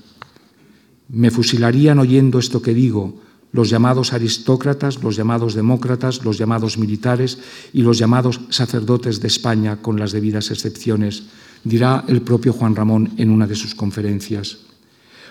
Me 1.09 1.33
fusilarían 1.33 1.99
oyendo 1.99 2.39
esto 2.39 2.63
que 2.63 2.75
digo, 2.75 3.19
los 3.51 3.71
llamados 3.71 4.13
aristócratas, 4.13 5.03
los 5.03 5.17
llamados 5.17 5.55
demócratas, 5.55 6.25
los 6.25 6.39
llamados 6.39 6.79
militares 6.79 7.39
y 7.73 7.83
los 7.83 7.99
llamados 7.99 8.41
sacerdotes 8.51 9.21
de 9.21 9.27
España, 9.27 9.83
con 9.83 9.99
las 9.99 10.13
debidas 10.13 10.53
excepciones, 10.53 11.25
dirá 11.65 12.05
el 12.07 12.23
propio 12.23 12.53
Juan 12.53 12.77
Ramón 12.77 13.15
en 13.17 13.31
una 13.31 13.49
de 13.49 13.57
sus 13.57 13.75
conferencias. 13.75 14.59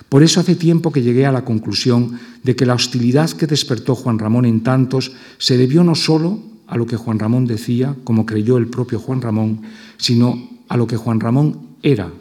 Por 0.10 0.24
eso 0.24 0.42
hace 0.42 0.56
tiempo 0.56 0.92
que 0.92 1.04
llegué 1.04 1.26
a 1.26 1.32
la 1.32 1.46
conclusión 1.46 2.20
de 2.44 2.56
que 2.56 2.66
la 2.66 2.76
hostilidad 2.76 3.32
que 3.32 3.48
despertó 3.48 3.96
Juan 3.96 4.20
Ramón 4.20 4.44
en 4.44 4.62
tantos 4.62 5.14
se 5.38 5.58
debió 5.58 5.86
no 5.86 5.96
solo 5.96 6.38
a 6.68 6.76
lo 6.76 6.86
que 6.86 6.98
Juan 6.98 7.20
Ramón 7.20 7.46
decía, 7.46 7.96
como 8.04 8.26
creyó 8.26 8.58
el 8.58 8.68
propio 8.68 9.00
Juan 9.00 9.22
Ramón, 9.22 9.62
sino 9.98 10.55
a 10.68 10.78
lo 10.78 10.88
que 10.88 10.98
Juan 10.98 11.20
Ramón 11.20 11.78
era. 11.82 12.12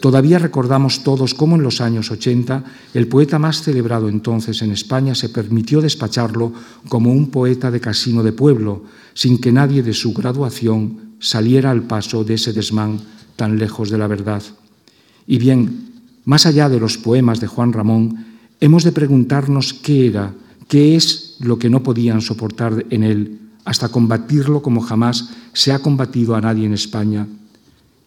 Todavía 0.00 0.38
recordamos 0.38 1.02
todos 1.02 1.34
cómo 1.34 1.56
en 1.56 1.62
los 1.62 1.80
años 1.80 2.10
80 2.10 2.64
el 2.94 3.08
poeta 3.08 3.38
más 3.38 3.62
celebrado 3.62 4.08
entonces 4.08 4.60
en 4.62 4.70
España 4.70 5.14
se 5.14 5.30
permitió 5.30 5.80
despacharlo 5.80 6.52
como 6.88 7.12
un 7.12 7.30
poeta 7.30 7.70
de 7.70 7.80
casino 7.80 8.22
de 8.22 8.32
pueblo, 8.32 8.84
sin 9.14 9.40
que 9.40 9.52
nadie 9.52 9.82
de 9.82 9.94
su 9.94 10.12
graduación 10.12 11.16
saliera 11.18 11.70
al 11.70 11.84
paso 11.84 12.24
de 12.24 12.34
ese 12.34 12.52
desmán 12.52 13.00
tan 13.36 13.58
lejos 13.58 13.90
de 13.90 13.98
la 13.98 14.06
verdad. 14.06 14.42
Y 15.26 15.38
bien, 15.38 15.92
más 16.24 16.44
allá 16.44 16.68
de 16.68 16.78
los 16.78 16.98
poemas 16.98 17.40
de 17.40 17.46
Juan 17.46 17.72
Ramón, 17.72 18.26
hemos 18.60 18.84
de 18.84 18.92
preguntarnos 18.92 19.72
qué 19.72 20.06
era, 20.08 20.34
qué 20.68 20.94
es 20.94 21.36
lo 21.40 21.58
que 21.58 21.70
no 21.70 21.82
podían 21.82 22.20
soportar 22.20 22.84
en 22.90 23.02
él, 23.02 23.40
hasta 23.64 23.88
combatirlo 23.88 24.62
como 24.62 24.82
jamás 24.82 25.30
se 25.54 25.72
ha 25.72 25.80
combatido 25.80 26.36
a 26.36 26.40
nadie 26.40 26.66
en 26.66 26.74
España 26.74 27.26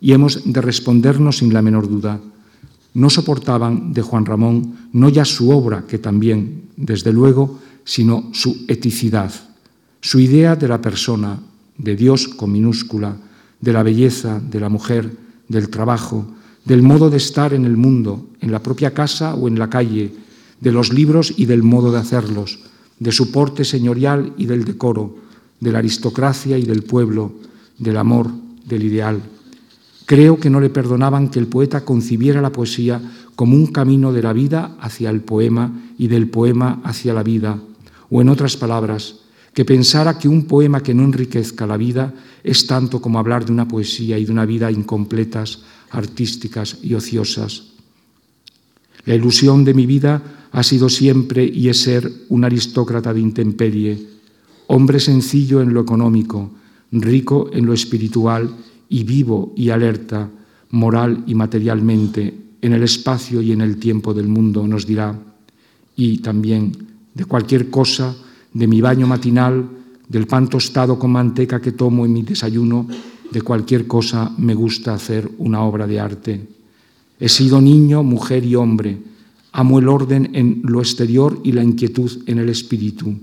y 0.01 0.13
hemos 0.13 0.51
de 0.51 0.61
respondernos 0.61 1.37
sin 1.37 1.53
la 1.53 1.61
menor 1.61 1.89
duda. 1.89 2.19
No 2.93 3.09
soportaban 3.09 3.93
de 3.93 4.01
Juan 4.01 4.25
Ramón 4.25 4.89
no 4.93 5.09
ya 5.09 5.25
su 5.25 5.51
obra, 5.51 5.85
que 5.87 5.99
también, 5.99 6.69
desde 6.75 7.13
luego, 7.13 7.59
sino 7.83 8.29
su 8.33 8.65
eticidad, 8.67 9.31
su 10.01 10.19
idea 10.19 10.55
de 10.55 10.67
la 10.67 10.81
persona, 10.81 11.39
de 11.77 11.95
Dios 11.95 12.27
con 12.27 12.51
minúscula, 12.51 13.17
de 13.59 13.73
la 13.73 13.83
belleza, 13.83 14.39
de 14.39 14.59
la 14.59 14.69
mujer, 14.69 15.15
del 15.47 15.69
trabajo, 15.69 16.25
del 16.65 16.81
modo 16.81 17.09
de 17.09 17.17
estar 17.17 17.53
en 17.53 17.65
el 17.65 17.77
mundo, 17.77 18.27
en 18.41 18.51
la 18.51 18.61
propia 18.61 18.93
casa 18.93 19.33
o 19.35 19.47
en 19.47 19.57
la 19.57 19.69
calle, 19.69 20.13
de 20.59 20.71
los 20.71 20.93
libros 20.93 21.33
y 21.37 21.45
del 21.45 21.63
modo 21.63 21.91
de 21.91 21.99
hacerlos, 21.99 22.59
de 22.99 23.11
su 23.11 23.31
porte 23.31 23.63
señorial 23.63 24.33
y 24.37 24.45
del 24.45 24.65
decoro, 24.65 25.15
de 25.59 25.71
la 25.71 25.79
aristocracia 25.79 26.57
y 26.57 26.63
del 26.63 26.83
pueblo, 26.83 27.33
del 27.77 27.97
amor, 27.97 28.29
del 28.65 28.83
ideal. 28.83 29.21
Creo 30.09 30.39
que 30.39 30.49
no 30.49 30.59
le 30.59 30.71
perdonaban 30.71 31.29
que 31.29 31.37
el 31.37 31.45
poeta 31.45 31.85
concibiera 31.85 32.41
la 32.41 32.51
poesía 32.51 32.99
como 33.35 33.55
un 33.55 33.67
camino 33.67 34.11
de 34.11 34.23
la 34.23 34.33
vida 34.33 34.75
hacia 34.81 35.11
el 35.11 35.21
poema 35.21 35.93
y 35.99 36.07
del 36.07 36.31
poema 36.31 36.81
hacia 36.83 37.13
la 37.13 37.21
vida, 37.21 37.61
o 38.09 38.19
en 38.19 38.29
otras 38.29 38.57
palabras, 38.57 39.19
que 39.53 39.65
pensara 39.65 40.17
que 40.17 40.27
un 40.27 40.45
poema 40.45 40.81
que 40.81 40.95
no 40.95 41.03
enriquezca 41.03 41.67
la 41.67 41.77
vida 41.77 42.11
es 42.43 42.65
tanto 42.65 42.99
como 42.99 43.19
hablar 43.19 43.45
de 43.45 43.51
una 43.51 43.67
poesía 43.67 44.17
y 44.17 44.25
de 44.25 44.31
una 44.31 44.47
vida 44.47 44.71
incompletas, 44.71 45.61
artísticas 45.91 46.79
y 46.81 46.95
ociosas. 46.95 47.65
La 49.05 49.13
ilusión 49.13 49.63
de 49.63 49.75
mi 49.75 49.85
vida 49.85 50.47
ha 50.51 50.63
sido 50.63 50.89
siempre 50.89 51.45
y 51.45 51.69
es 51.69 51.81
ser 51.81 52.11
un 52.29 52.45
aristócrata 52.45 53.13
de 53.13 53.19
intemperie, 53.19 54.07
hombre 54.65 54.99
sencillo 54.99 55.61
en 55.61 55.71
lo 55.71 55.81
económico, 55.81 56.49
rico 56.91 57.51
en 57.53 57.67
lo 57.67 57.73
espiritual 57.73 58.55
y 58.89 59.03
vivo 59.03 59.53
y 59.55 59.69
alerta, 59.69 60.29
moral 60.71 61.23
y 61.27 61.35
materialmente, 61.35 62.35
en 62.61 62.73
el 62.73 62.83
espacio 62.83 63.41
y 63.41 63.51
en 63.51 63.61
el 63.61 63.77
tiempo 63.77 64.13
del 64.13 64.27
mundo, 64.27 64.67
nos 64.67 64.85
dirá, 64.85 65.17
y 65.95 66.17
también 66.17 66.71
de 67.13 67.25
cualquier 67.25 67.69
cosa, 67.69 68.15
de 68.53 68.67
mi 68.67 68.81
baño 68.81 69.07
matinal, 69.07 69.69
del 70.07 70.25
pan 70.25 70.49
tostado 70.49 70.97
con 70.97 71.11
manteca 71.11 71.61
que 71.61 71.71
tomo 71.71 72.05
en 72.05 72.13
mi 72.13 72.23
desayuno, 72.23 72.87
de 73.31 73.41
cualquier 73.41 73.85
cosa 73.85 74.31
me 74.37 74.55
gusta 74.55 74.93
hacer 74.93 75.29
una 75.37 75.61
obra 75.61 75.85
de 75.85 75.99
arte. 75.99 76.47
He 77.19 77.29
sido 77.29 77.61
niño, 77.61 78.01
mujer 78.01 78.43
y 78.43 78.55
hombre. 78.55 78.97
Amo 79.51 79.79
el 79.79 79.87
orden 79.87 80.31
en 80.33 80.61
lo 80.63 80.79
exterior 80.79 81.39
y 81.43 81.51
la 81.51 81.63
inquietud 81.63 82.23
en 82.25 82.39
el 82.39 82.49
espíritu. 82.49 83.15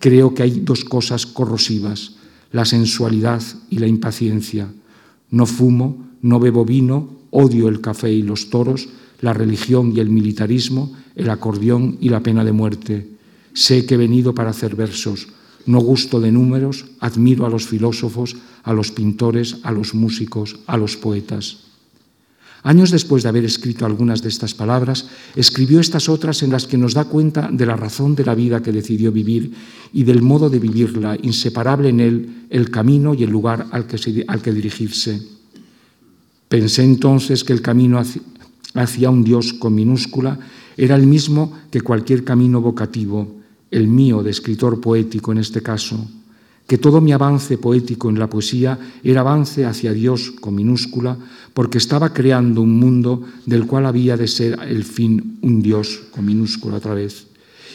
Creo 0.00 0.34
que 0.34 0.42
hay 0.42 0.60
dos 0.60 0.84
cosas 0.84 1.26
corrosivas, 1.26 2.16
la 2.52 2.64
sensualidad 2.64 3.42
y 3.70 3.78
la 3.78 3.86
impaciencia. 3.86 4.68
No 5.30 5.46
fumo, 5.46 6.06
no 6.22 6.40
bebo 6.40 6.64
vino, 6.64 7.10
odio 7.30 7.68
el 7.68 7.80
café 7.80 8.12
y 8.12 8.22
los 8.22 8.50
toros, 8.50 8.88
la 9.20 9.32
religión 9.32 9.92
y 9.94 10.00
el 10.00 10.10
militarismo, 10.10 10.92
el 11.14 11.30
acordeón 11.30 11.98
y 12.00 12.08
la 12.08 12.20
pena 12.20 12.44
de 12.44 12.52
muerte. 12.52 13.08
Sé 13.52 13.86
que 13.86 13.94
he 13.94 13.98
venido 13.98 14.34
para 14.34 14.50
hacer 14.50 14.76
versos, 14.76 15.28
no 15.64 15.80
gusto 15.80 16.20
de 16.20 16.30
números, 16.30 16.86
admiro 17.00 17.46
a 17.46 17.50
los 17.50 17.66
filósofos, 17.66 18.36
a 18.62 18.72
los 18.72 18.92
pintores, 18.92 19.58
a 19.62 19.72
los 19.72 19.94
músicos, 19.94 20.60
a 20.66 20.76
los 20.76 20.96
poetas. 20.96 21.58
Años 22.66 22.90
después 22.90 23.22
de 23.22 23.28
haber 23.28 23.44
escrito 23.44 23.86
algunas 23.86 24.22
de 24.22 24.28
estas 24.28 24.52
palabras, 24.52 25.06
escribió 25.36 25.78
estas 25.78 26.08
otras 26.08 26.42
en 26.42 26.50
las 26.50 26.66
que 26.66 26.76
nos 26.76 26.94
da 26.94 27.04
cuenta 27.04 27.48
de 27.48 27.64
la 27.64 27.76
razón 27.76 28.16
de 28.16 28.24
la 28.24 28.34
vida 28.34 28.60
que 28.60 28.72
decidió 28.72 29.12
vivir 29.12 29.52
y 29.92 30.02
del 30.02 30.20
modo 30.20 30.50
de 30.50 30.58
vivirla, 30.58 31.16
inseparable 31.22 31.90
en 31.90 32.00
él 32.00 32.46
el 32.50 32.68
camino 32.68 33.14
y 33.14 33.22
el 33.22 33.30
lugar 33.30 33.68
al 33.70 33.86
que, 33.86 34.24
al 34.26 34.42
que 34.42 34.50
dirigirse. 34.50 35.22
Pensé 36.48 36.82
entonces 36.82 37.44
que 37.44 37.52
el 37.52 37.62
camino 37.62 38.00
hacia, 38.00 38.22
hacia 38.74 39.10
un 39.10 39.22
Dios 39.22 39.52
con 39.52 39.72
minúscula 39.72 40.36
era 40.76 40.96
el 40.96 41.06
mismo 41.06 41.52
que 41.70 41.82
cualquier 41.82 42.24
camino 42.24 42.60
vocativo, 42.60 43.42
el 43.70 43.86
mío 43.86 44.24
de 44.24 44.32
escritor 44.32 44.80
poético 44.80 45.30
en 45.30 45.38
este 45.38 45.62
caso, 45.62 46.04
que 46.66 46.78
todo 46.78 47.00
mi 47.00 47.12
avance 47.12 47.58
poético 47.58 48.10
en 48.10 48.18
la 48.18 48.28
poesía 48.28 48.78
era 49.04 49.20
avance 49.20 49.64
hacia 49.64 49.92
Dios 49.92 50.32
con 50.40 50.54
minúscula, 50.54 51.16
porque 51.54 51.78
estaba 51.78 52.12
creando 52.12 52.60
un 52.60 52.78
mundo 52.78 53.22
del 53.46 53.66
cual 53.66 53.86
había 53.86 54.16
de 54.16 54.26
ser 54.26 54.58
el 54.66 54.84
fin 54.84 55.38
un 55.42 55.62
Dios 55.62 56.02
con 56.10 56.26
minúscula 56.26 56.76
otra 56.76 56.94
vez. 56.94 57.28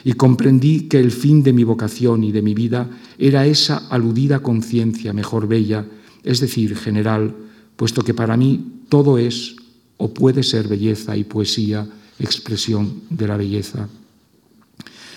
Y 0.04 0.14
comprendí 0.14 0.90
que 0.90 1.00
el 1.00 1.12
fin 1.12 1.42
de 1.44 1.54
mi 1.54 1.64
vocación 1.64 2.24
y 2.24 2.32
de 2.32 2.42
mi 2.42 2.54
vida 2.54 2.90
era 3.18 3.46
esa 3.46 3.88
aludida 3.90 4.40
conciencia 4.40 5.14
mejor 5.14 5.48
bella, 5.48 5.86
es 6.24 6.40
decir, 6.40 6.76
general, 6.76 7.34
puesto 7.76 8.04
que 8.04 8.14
para 8.14 8.36
mí 8.36 8.84
todo 8.90 9.18
es 9.18 9.56
o 9.98 10.14
puede 10.14 10.44
ser 10.44 10.68
belleza 10.68 11.16
y 11.16 11.24
poesía, 11.24 11.88
expresión 12.20 13.02
de 13.10 13.28
la 13.28 13.38
belleza. 13.38 13.88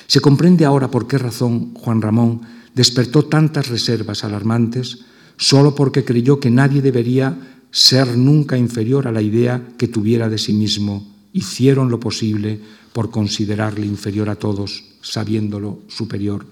Se 0.07 0.21
comprende 0.21 0.65
ahora 0.65 0.91
por 0.91 1.09
qué 1.09 1.19
razón 1.19 1.75
Juan 1.75 2.03
Ramón 2.03 2.43
despertó 2.75 3.25
tantas 3.25 3.69
reservas 3.69 4.25
alarmantes 4.25 4.99
solo 5.37 5.75
porque 5.75 6.05
creyó 6.05 6.41
que 6.41 6.51
nadie 6.51 6.83
debería 6.83 7.37
ser 7.71 8.17
nunca 8.17 8.57
inferior 8.57 9.09
a 9.09 9.13
la 9.13 9.23
idea 9.23 9.63
que 9.79 9.89
tuviera 9.89 10.29
de 10.29 10.39
sí 10.39 10.53
mismo. 10.53 11.13
Hicieron 11.33 11.91
lo 11.91 11.99
posible 11.99 12.61
por 12.93 13.11
considerarle 13.11 13.87
inferior 13.87 14.31
a 14.31 14.37
todos, 14.37 14.85
sabiéndolo 15.03 15.81
superior. 15.89 16.47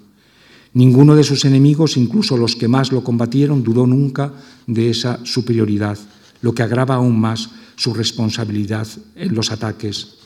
Ninguno 0.75 1.15
de 1.15 1.23
sus 1.23 1.45
enemigos, 1.45 1.97
incluso 1.97 2.37
los 2.37 2.57
que 2.57 2.67
más 2.67 2.91
lo 2.91 3.05
combatieron, 3.05 3.63
dudó 3.63 3.87
nunca 3.87 4.33
de 4.67 4.91
esa 4.91 5.21
superioridad, 5.25 5.99
lo 6.41 6.55
que 6.55 6.63
agrava 6.63 6.97
aún 6.97 7.21
más 7.21 7.51
su 7.77 7.95
responsabilidad 7.95 8.89
en 9.15 9.35
los 9.35 9.53
ataques. 9.53 10.22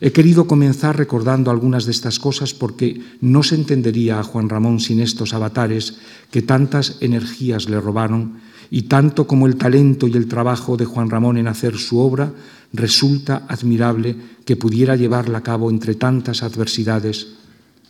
He 0.00 0.12
querido 0.12 0.46
comenzar 0.46 0.96
recordando 0.96 1.50
algunas 1.50 1.84
de 1.84 1.92
estas 1.92 2.18
cosas 2.18 2.54
porque 2.54 3.02
no 3.20 3.42
se 3.42 3.54
entendería 3.54 4.18
a 4.18 4.24
Juan 4.24 4.48
Ramón 4.48 4.80
sin 4.80 5.00
estos 5.00 5.34
avatares 5.34 5.98
que 6.30 6.40
tantas 6.40 6.96
energías 7.00 7.68
le 7.68 7.78
robaron 7.78 8.40
y 8.70 8.82
tanto 8.82 9.26
como 9.26 9.46
el 9.46 9.56
talento 9.56 10.08
y 10.08 10.12
el 10.16 10.26
trabajo 10.26 10.78
de 10.78 10.86
Juan 10.86 11.10
Ramón 11.10 11.36
en 11.36 11.48
hacer 11.48 11.76
su 11.76 11.98
obra 11.98 12.32
resulta 12.72 13.44
admirable 13.48 14.16
que 14.46 14.56
pudiera 14.56 14.96
llevarla 14.96 15.38
a 15.38 15.42
cabo 15.42 15.68
entre 15.68 15.94
tantas 15.94 16.42
adversidades, 16.42 17.34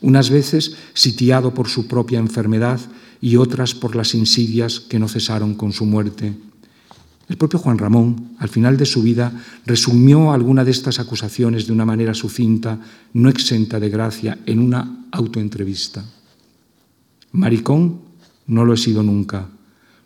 unas 0.01 0.31
veces 0.31 0.75
sitiado 0.95 1.55
por 1.55 1.69
su 1.69 1.87
propia 1.87 2.19
enfermedad 2.19 2.81
y 3.21 3.37
otras 3.37 3.75
por 3.75 3.95
las 3.95 4.15
insidias 4.17 4.81
que 4.81 4.99
no 4.99 5.07
cesaron 5.07 5.55
con 5.55 5.73
su 5.73 5.85
muerte. 5.85 6.35
El 7.31 7.37
propio 7.37 7.61
Juan 7.61 7.79
Ramón, 7.79 8.35
al 8.39 8.49
final 8.49 8.77
de 8.77 8.85
su 8.85 9.03
vida, 9.03 9.33
resumió 9.65 10.33
alguna 10.33 10.65
de 10.65 10.73
estas 10.73 10.99
acusaciones 10.99 11.65
de 11.65 11.73
una 11.73 11.85
manera 11.85 12.13
sucinta, 12.13 12.81
no 13.13 13.29
exenta 13.29 13.79
de 13.79 13.89
gracia, 13.89 14.41
en 14.47 14.59
una 14.59 15.07
autoentrevista. 15.13 16.05
Maricón 17.31 18.01
no 18.49 18.65
lo 18.65 18.75
he 18.75 18.77
sido 18.77 19.05
nunca. 19.05 19.47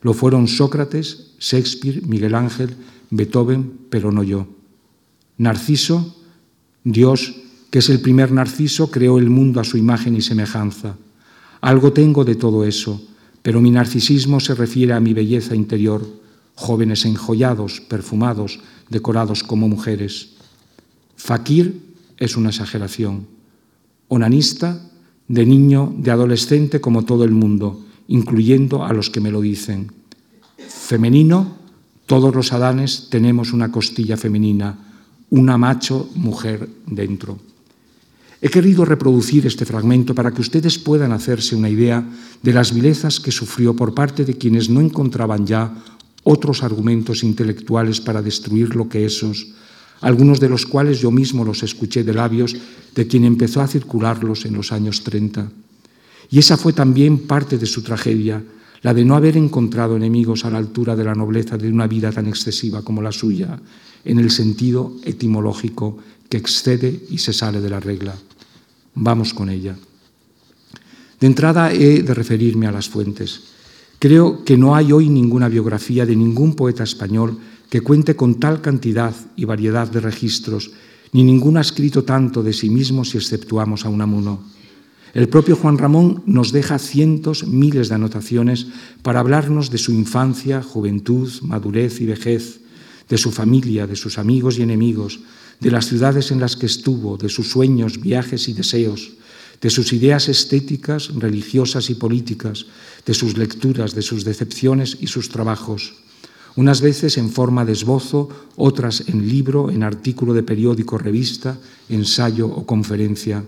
Lo 0.02 0.12
fueron 0.12 0.47
Sócrates, 0.47 1.31
Shakespeare, 1.40 2.02
Miguel 2.07 2.35
Ángel, 2.35 2.76
Beethoven, 3.09 3.73
pero 3.88 4.12
no 4.12 4.23
yo. 4.23 4.47
Narciso, 5.38 6.14
Dios, 6.85 7.37
que 7.71 7.78
es 7.78 7.88
el 7.88 8.02
primer 8.02 8.33
Narciso, 8.33 8.90
creó 8.90 9.19
el 9.19 9.31
mundo 9.31 9.61
a 9.61 9.64
su 9.64 9.78
imagen 9.78 10.14
y 10.14 10.21
semejanza. 10.21 10.99
Algo 11.62 11.95
tengo 11.95 12.23
de 12.26 12.35
todo 12.35 12.66
eso, 12.66 13.02
pero 13.40 13.62
mi 13.62 13.71
narcisismo 13.71 14.40
se 14.40 14.54
refiere 14.54 14.93
a 14.93 15.00
mi 15.00 15.14
belleza 15.14 15.54
interior 15.54 16.23
jóvenes 16.54 17.04
enjollados, 17.04 17.80
perfumados, 17.80 18.61
decorados 18.88 19.42
como 19.42 19.68
mujeres. 19.68 20.34
Fakir 21.16 21.80
es 22.18 22.37
una 22.37 22.50
exageración. 22.50 23.26
Onanista, 24.08 24.80
de 25.28 25.46
niño, 25.46 25.94
de 25.96 26.11
adolescente, 26.11 26.80
como 26.80 27.04
todo 27.04 27.25
el 27.25 27.32
mundo, 27.32 27.84
incluyendo 28.08 28.84
a 28.84 28.92
los 28.92 29.11
que 29.11 29.20
me 29.20 29.30
lo 29.30 29.40
dicen. 29.40 29.92
Femenino, 30.68 31.56
todos 32.06 32.34
los 32.34 32.52
Adanes 32.52 33.08
tenemos 33.11 33.52
una 33.52 33.73
costilla 33.73 34.16
femenina, 34.16 34.78
una 35.30 35.56
macho 35.56 36.11
mujer 36.14 36.68
dentro. 36.87 37.38
He 38.42 38.50
querido 38.50 38.84
reproducir 38.84 39.46
este 39.46 39.64
fragmento 39.64 40.14
para 40.14 40.30
que 40.30 40.42
ustedes 40.42 40.78
puedan 40.78 41.12
hacerse 41.12 41.56
una 41.56 41.70
idea 41.70 42.04
de 42.42 42.52
las 42.52 42.75
vilezas 42.75 43.18
que 43.18 43.32
sufrió 43.32 43.75
por 43.75 43.94
parte 43.94 44.26
de 44.26 44.37
quienes 44.37 44.68
no 44.68 44.82
encontraban 44.82 45.46
ya 45.46 45.73
otros 46.25 46.62
argumentos 46.62 47.23
intelectuales 47.23 48.00
para 48.00 48.23
destruir 48.23 48.75
lo 48.75 48.88
que 48.88 49.04
esos, 49.04 49.47
algunos 50.00 50.40
de 50.40 50.49
los 50.49 50.66
cuales 50.66 51.00
yo 51.00 51.11
mismo 51.11 51.45
los 51.45 51.62
escuché 51.62 52.02
de 52.02 52.14
labios 52.14 52.57
de 52.95 53.07
quien 53.07 53.25
empezó 53.25 53.61
a 53.61 53.69
circularlos 53.69 54.45
en 54.45 54.54
los 54.54 54.73
años 54.73 55.04
30. 55.04 55.50
Y 56.31 56.38
esa 56.38 56.57
fue 56.57 56.73
también 56.73 57.19
parte 57.19 57.59
de 57.59 57.66
su 57.66 57.83
tragedia, 57.83 58.43
la 58.83 58.93
de 58.93 59.04
no 59.04 59.16
haber 59.16 59.37
encontrado 59.37 59.97
enemigos 59.97 60.45
a 60.45 60.50
la 60.50 60.59
altura 60.59 60.97
de 60.97 61.04
la 61.04 61.14
nobleza 61.14 61.57
de 61.57 61.71
una 61.71 61.87
vida 61.87 62.12
tan 62.12 62.26
excesiva 62.26 62.83
como 62.83 63.00
la 63.00 63.12
suya, 63.12 63.59
en 64.04 64.19
el 64.19 64.31
sentido 64.31 64.97
etimológico 65.04 65.99
que 66.28 66.37
excede 66.37 67.04
y 67.11 67.19
se 67.19 67.33
sale 67.33 67.61
de 67.61 67.71
la 67.71 67.81
regla. 67.81 68.14
Vamos 68.95 69.33
con 69.33 69.49
ella. 69.49 69.76
De 71.21 71.26
entrada 71.26 71.73
he 71.73 72.02
de 72.02 72.14
referirme 72.14 72.66
a 72.66 72.73
las 72.73 72.88
fuentes. 72.88 73.53
Creo 73.99 74.45
que 74.45 74.57
no 74.57 74.75
hay 74.75 74.93
hoy 74.93 75.09
ninguna 75.09 75.49
biografía 75.49 76.05
de 76.05 76.17
ningún 76.17 76.55
poeta 76.55 76.85
español 76.85 77.39
que 77.71 77.81
cuente 77.81 78.15
con 78.15 78.39
tal 78.39 78.61
cantidad 78.61 79.15
y 79.37 79.45
variedad 79.45 79.91
de 79.91 80.01
registros, 80.01 80.71
ni 81.13 81.23
ninguno 81.23 81.59
ha 81.59 81.63
escrito 81.63 82.05
tanto 82.05 82.43
de 82.43 82.53
sí 82.53 82.71
mismo 82.71 83.05
si 83.05 83.17
exceptuamos 83.17 83.85
a 83.85 83.89
Unamuno. 83.89 84.43
El 85.15 85.29
propio 85.29 85.55
Juan 85.55 85.79
Ramón 85.79 86.23
nos 86.27 86.51
deja 86.51 86.79
cientos, 86.79 87.47
miles 87.47 87.89
de 87.89 87.95
anotaciones 87.95 88.67
para 89.03 89.21
hablarnos 89.21 89.71
de 89.71 89.79
su 89.79 89.93
infancia, 89.93 90.61
juventud, 90.61 91.31
madurez 91.43 92.01
y 92.01 92.07
vejez, 92.07 92.61
de 93.09 93.17
su 93.17 93.30
familia, 93.30 93.87
de 93.87 93.95
sus 93.95 94.19
amigos 94.19 94.59
y 94.59 94.63
enemigos, 94.63 95.21
de 95.61 95.71
las 95.71 95.87
ciudades 95.87 96.33
en 96.33 96.41
las 96.41 96.57
que 96.57 96.67
estuvo, 96.67 97.17
de 97.17 97.28
sus 97.28 97.49
sueños, 97.49 98.00
viajes 98.00 98.49
y 98.49 98.54
deseos, 98.54 99.13
de 99.60 99.71
sus 99.71 99.93
ideas 99.93 100.28
estéticas, 100.28 101.14
religiosas 101.14 101.90
y 101.90 101.95
políticas, 101.95 102.67
de 103.06 103.14
sus 103.14 103.36
lecturas, 103.36 103.95
de 103.95 104.02
sus 104.02 104.25
decepciones 104.25 104.99
y 105.00 105.06
sus 105.06 105.28
trabajos, 105.28 105.95
unas 106.56 106.80
veces 106.80 107.19
en 107.19 107.30
forma 107.30 107.64
de 107.64 107.73
esbozo, 107.73 108.28
otras 108.56 109.08
en 109.08 109.28
libro, 109.28 109.71
en 109.71 109.82
artículo 109.82 110.32
de 110.34 110.45
periódico, 110.45 110.99
revista, 110.99 111.58
ensayo 111.88 112.47
o 112.47 112.64
conferencia. 112.64 113.45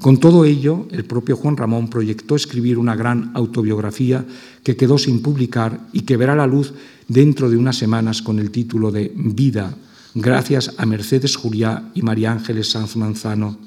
Con 0.00 0.18
todo 0.18 0.44
ello, 0.44 0.86
el 0.90 1.04
propio 1.04 1.36
Juan 1.36 1.56
Ramón 1.56 1.88
proyectó 1.88 2.36
escribir 2.36 2.78
una 2.78 2.94
gran 2.94 3.32
autobiografía 3.34 4.24
que 4.62 4.76
quedó 4.76 4.98
sin 4.98 5.22
publicar 5.22 5.88
y 5.92 6.02
que 6.02 6.16
verá 6.16 6.36
la 6.36 6.46
luz 6.46 6.72
dentro 7.08 7.50
de 7.50 7.56
unas 7.56 7.76
semanas 7.76 8.22
con 8.22 8.38
el 8.38 8.50
título 8.50 8.92
de 8.92 9.10
Vida, 9.14 9.74
gracias 10.14 10.74
a 10.76 10.86
Mercedes 10.86 11.36
Juliá 11.36 11.90
y 11.94 12.02
María 12.02 12.30
Ángeles 12.30 12.70
Sanz 12.70 12.96
Manzano. 12.96 13.58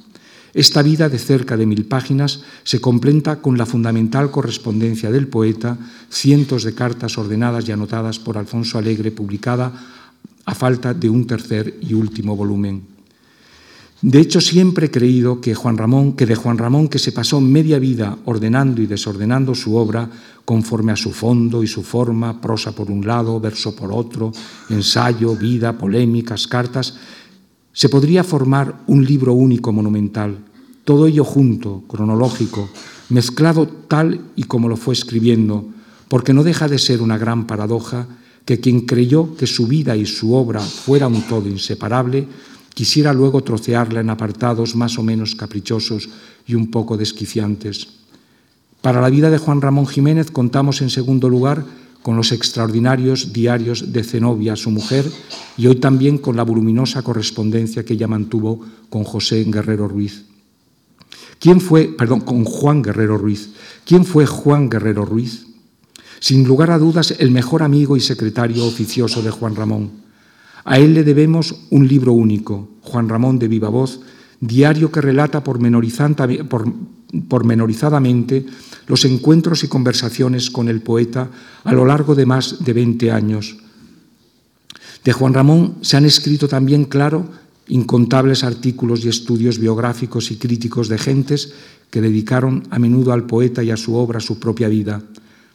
Esta 0.53 0.81
vida 0.81 1.09
de 1.09 1.19
cerca 1.19 1.57
de 1.57 1.65
mil 1.65 1.85
páginas 1.85 2.41
se 2.63 2.81
completa 2.81 3.41
con 3.41 3.57
la 3.57 3.65
fundamental 3.65 4.31
correspondencia 4.31 5.11
del 5.11 5.27
poeta, 5.27 5.77
cientos 6.09 6.63
de 6.63 6.73
cartas 6.73 7.17
ordenadas 7.17 7.67
y 7.67 7.71
anotadas 7.71 8.17
por 8.17 8.37
Alfonso 8.37 8.77
Alegre, 8.77 9.11
publicada 9.11 9.71
a 10.45 10.55
falta 10.55 10.93
de 10.93 11.09
un 11.09 11.27
tercer 11.27 11.77
y 11.81 11.93
último 11.93 12.35
volumen. 12.35 12.99
De 14.01 14.19
hecho, 14.19 14.39
siempre 14.39 14.87
he 14.87 14.91
creído 14.91 15.41
que 15.41 15.53
Juan 15.53 15.77
Ramón, 15.77 16.13
que 16.13 16.25
de 16.25 16.35
Juan 16.35 16.57
Ramón, 16.57 16.87
que 16.87 16.99
se 16.99 17.11
pasó 17.11 17.41
media 17.41 17.79
vida 17.79 18.17
ordenando 18.25 18.81
y 18.81 18.87
desordenando 18.87 19.53
su 19.53 19.75
obra 19.75 20.09
conforme 20.45 20.93
a 20.93 20.95
su 20.95 21.11
fondo 21.11 21.61
y 21.63 21.67
su 21.67 21.83
forma, 21.83 22.39
prosa 22.39 22.71
por 22.71 22.89
un 22.89 23.05
lado, 23.05 23.39
verso 23.41 23.75
por 23.75 23.91
otro, 23.91 24.31
ensayo, 24.69 25.35
vida, 25.35 25.77
polémicas, 25.77 26.47
cartas, 26.47 26.95
se 27.79 27.87
podría 27.87 28.25
formar 28.25 28.75
un 28.87 29.05
libro 29.05 29.31
único 29.31 29.71
monumental, 29.71 30.39
todo 30.83 31.07
ello 31.07 31.23
junto, 31.23 31.85
cronológico, 31.87 32.67
mezclado 33.07 33.69
tal 33.69 34.19
y 34.35 34.43
como 34.43 34.67
lo 34.67 34.75
fue 34.75 34.93
escribiendo, 34.93 35.63
porque 36.09 36.33
no 36.33 36.43
deja 36.43 36.67
de 36.67 36.77
ser 36.77 37.01
una 37.01 37.17
gran 37.17 37.47
paradoja 37.47 38.05
que 38.43 38.59
quien 38.59 38.81
creyó 38.81 39.33
que 39.37 39.47
su 39.47 39.65
vida 39.65 39.95
y 39.95 40.05
su 40.05 40.33
obra 40.33 40.59
fuera 40.59 41.07
un 41.07 41.21
todo 41.21 41.47
inseparable, 41.47 42.27
quisiera 42.73 43.13
luego 43.13 43.45
trocearla 43.45 44.01
en 44.01 44.09
apartados 44.09 44.75
más 44.75 44.99
o 44.99 45.03
menos 45.03 45.35
caprichosos 45.35 46.09
y 46.45 46.55
un 46.55 46.71
poco 46.71 46.97
desquiciantes. 46.97 47.87
Para 48.81 48.99
la 48.99 49.09
vida 49.09 49.29
de 49.29 49.37
Juan 49.37 49.61
Ramón 49.61 49.87
Jiménez 49.87 50.31
contamos 50.31 50.81
en 50.81 50.89
segundo 50.89 51.29
lugar 51.29 51.63
con 52.01 52.15
los 52.15 52.31
extraordinarios 52.31 53.33
diarios 53.33 53.91
de 53.91 54.03
Zenobia, 54.03 54.55
su 54.55 54.71
mujer, 54.71 55.05
y 55.57 55.67
hoy 55.67 55.75
también 55.75 56.17
con 56.17 56.35
la 56.35 56.43
voluminosa 56.43 57.01
correspondencia 57.01 57.83
que 57.83 57.93
ella 57.93 58.07
mantuvo 58.07 58.65
con 58.89 59.03
José 59.03 59.43
Guerrero 59.45 59.87
Ruiz. 59.87 60.25
¿Quién 61.39 61.61
fue, 61.61 61.85
perdón, 61.97 62.21
con 62.21 62.43
Juan 62.43 62.81
Guerrero 62.81 63.17
Ruiz? 63.17 63.51
¿Quién 63.85 64.05
fue 64.05 64.25
Juan 64.25 64.69
Guerrero 64.69 65.05
Ruiz? 65.05 65.47
Sin 66.19 66.45
lugar 66.45 66.71
a 66.71 66.77
dudas, 66.77 67.15
el 67.17 67.31
mejor 67.31 67.63
amigo 67.63 67.95
y 67.95 68.01
secretario 68.01 68.65
oficioso 68.65 69.21
de 69.21 69.31
Juan 69.31 69.55
Ramón. 69.55 69.91
A 70.65 70.77
él 70.79 70.93
le 70.93 71.03
debemos 71.03 71.55
un 71.69 71.87
libro 71.87 72.11
único, 72.11 72.69
Juan 72.81 73.07
Ramón 73.07 73.39
de 73.39 73.47
Viva 73.47 73.69
Voz, 73.69 74.01
diario 74.41 74.91
que 74.91 75.01
relata 75.01 75.43
pormenorizadamente 75.43 76.43
los 78.87 79.05
encuentros 79.05 79.63
y 79.63 79.67
conversaciones 79.67 80.49
con 80.49 80.69
el 80.69 80.81
poeta 80.81 81.29
a 81.63 81.73
lo 81.73 81.85
largo 81.85 82.15
de 82.15 82.25
más 82.25 82.63
de 82.63 82.73
20 82.73 83.11
años. 83.11 83.57
De 85.03 85.13
Juan 85.13 85.33
Ramón 85.33 85.77
se 85.81 85.97
han 85.97 86.05
escrito 86.05 86.47
también, 86.47 86.85
claro, 86.85 87.29
incontables 87.67 88.43
artículos 88.43 89.05
y 89.05 89.09
estudios 89.09 89.59
biográficos 89.59 90.31
y 90.31 90.37
críticos 90.37 90.89
de 90.89 90.97
gentes 90.97 91.53
que 91.89 92.01
dedicaron 92.01 92.67
a 92.69 92.79
menudo 92.79 93.13
al 93.13 93.25
poeta 93.25 93.63
y 93.63 93.71
a 93.71 93.77
su 93.77 93.95
obra 93.95 94.19
su 94.19 94.39
propia 94.39 94.67
vida. 94.67 95.01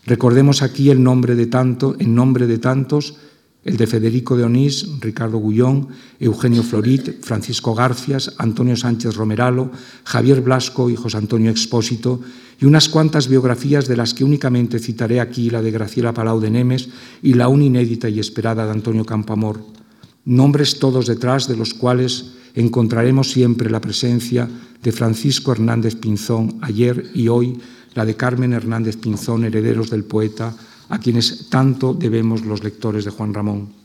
Recordemos 0.07 0.63
aquí 0.63 0.91
el 0.91 1.03
nombre 1.03 1.35
de 1.35 1.47
tanto, 1.47 1.97
en 1.99 2.15
nombre 2.15 2.47
de 2.47 2.59
tantos 2.59 3.17
el 3.65 3.77
de 3.77 3.87
Federico 3.87 4.37
de 4.37 4.45
Onís, 4.45 4.87
Ricardo 5.01 5.39
Gullón, 5.39 5.89
Eugenio 6.21 6.63
Florit, 6.63 7.23
Francisco 7.23 7.75
Garcias, 7.75 8.35
Antonio 8.39 8.77
Sánchez 8.77 9.15
Romeralo, 9.15 9.71
Javier 10.05 10.43
Blasco 10.43 10.91
y 10.91 10.97
José 10.97 11.17
Antonio 11.17 11.51
Expósito, 11.51 12.21
y 12.61 12.67
unas 12.67 12.89
cuantas 12.89 13.29
biografías 13.29 13.89
de 13.89 13.97
las 13.97 14.15
que 14.15 14.25
únicamente 14.25 14.79
citaré 14.79 15.21
aquí 15.21 15.51
la 15.51 15.63
de 15.63 15.71
Graciela 15.71 16.15
Palau 16.15 16.41
de 16.41 16.51
Nemes 16.51 16.89
y 17.23 17.35
la 17.35 17.49
un 17.49 17.63
inédita 17.63 18.09
y 18.09 18.21
esperada 18.21 18.67
de 18.67 18.73
Antonio 18.73 19.05
Campamor. 19.05 19.61
Nombres 20.25 20.79
todos 20.79 21.07
detrás 21.07 21.49
de 21.49 21.57
los 21.57 21.75
cuales 21.75 22.33
encontraremos 22.55 23.31
siempre 23.31 23.71
la 23.71 23.81
presencia 23.81 24.49
de 24.83 24.93
Francisco 24.93 25.53
Hernández 25.53 25.97
Pinzón, 25.97 26.59
ayer 26.61 27.11
y 27.15 27.29
hoy 27.29 27.59
la 27.95 28.05
de 28.05 28.15
Carmen 28.17 28.53
Hernández 28.53 28.97
Pinzón, 28.97 29.45
herederos 29.45 29.91
del 29.91 30.05
poeta, 30.05 30.55
a 30.89 30.99
quienes 30.99 31.49
tanto 31.49 31.95
debemos 31.95 32.45
los 32.45 32.63
lectores 32.63 33.05
de 33.05 33.11
Juan 33.11 33.35
Ramón. 33.35 33.85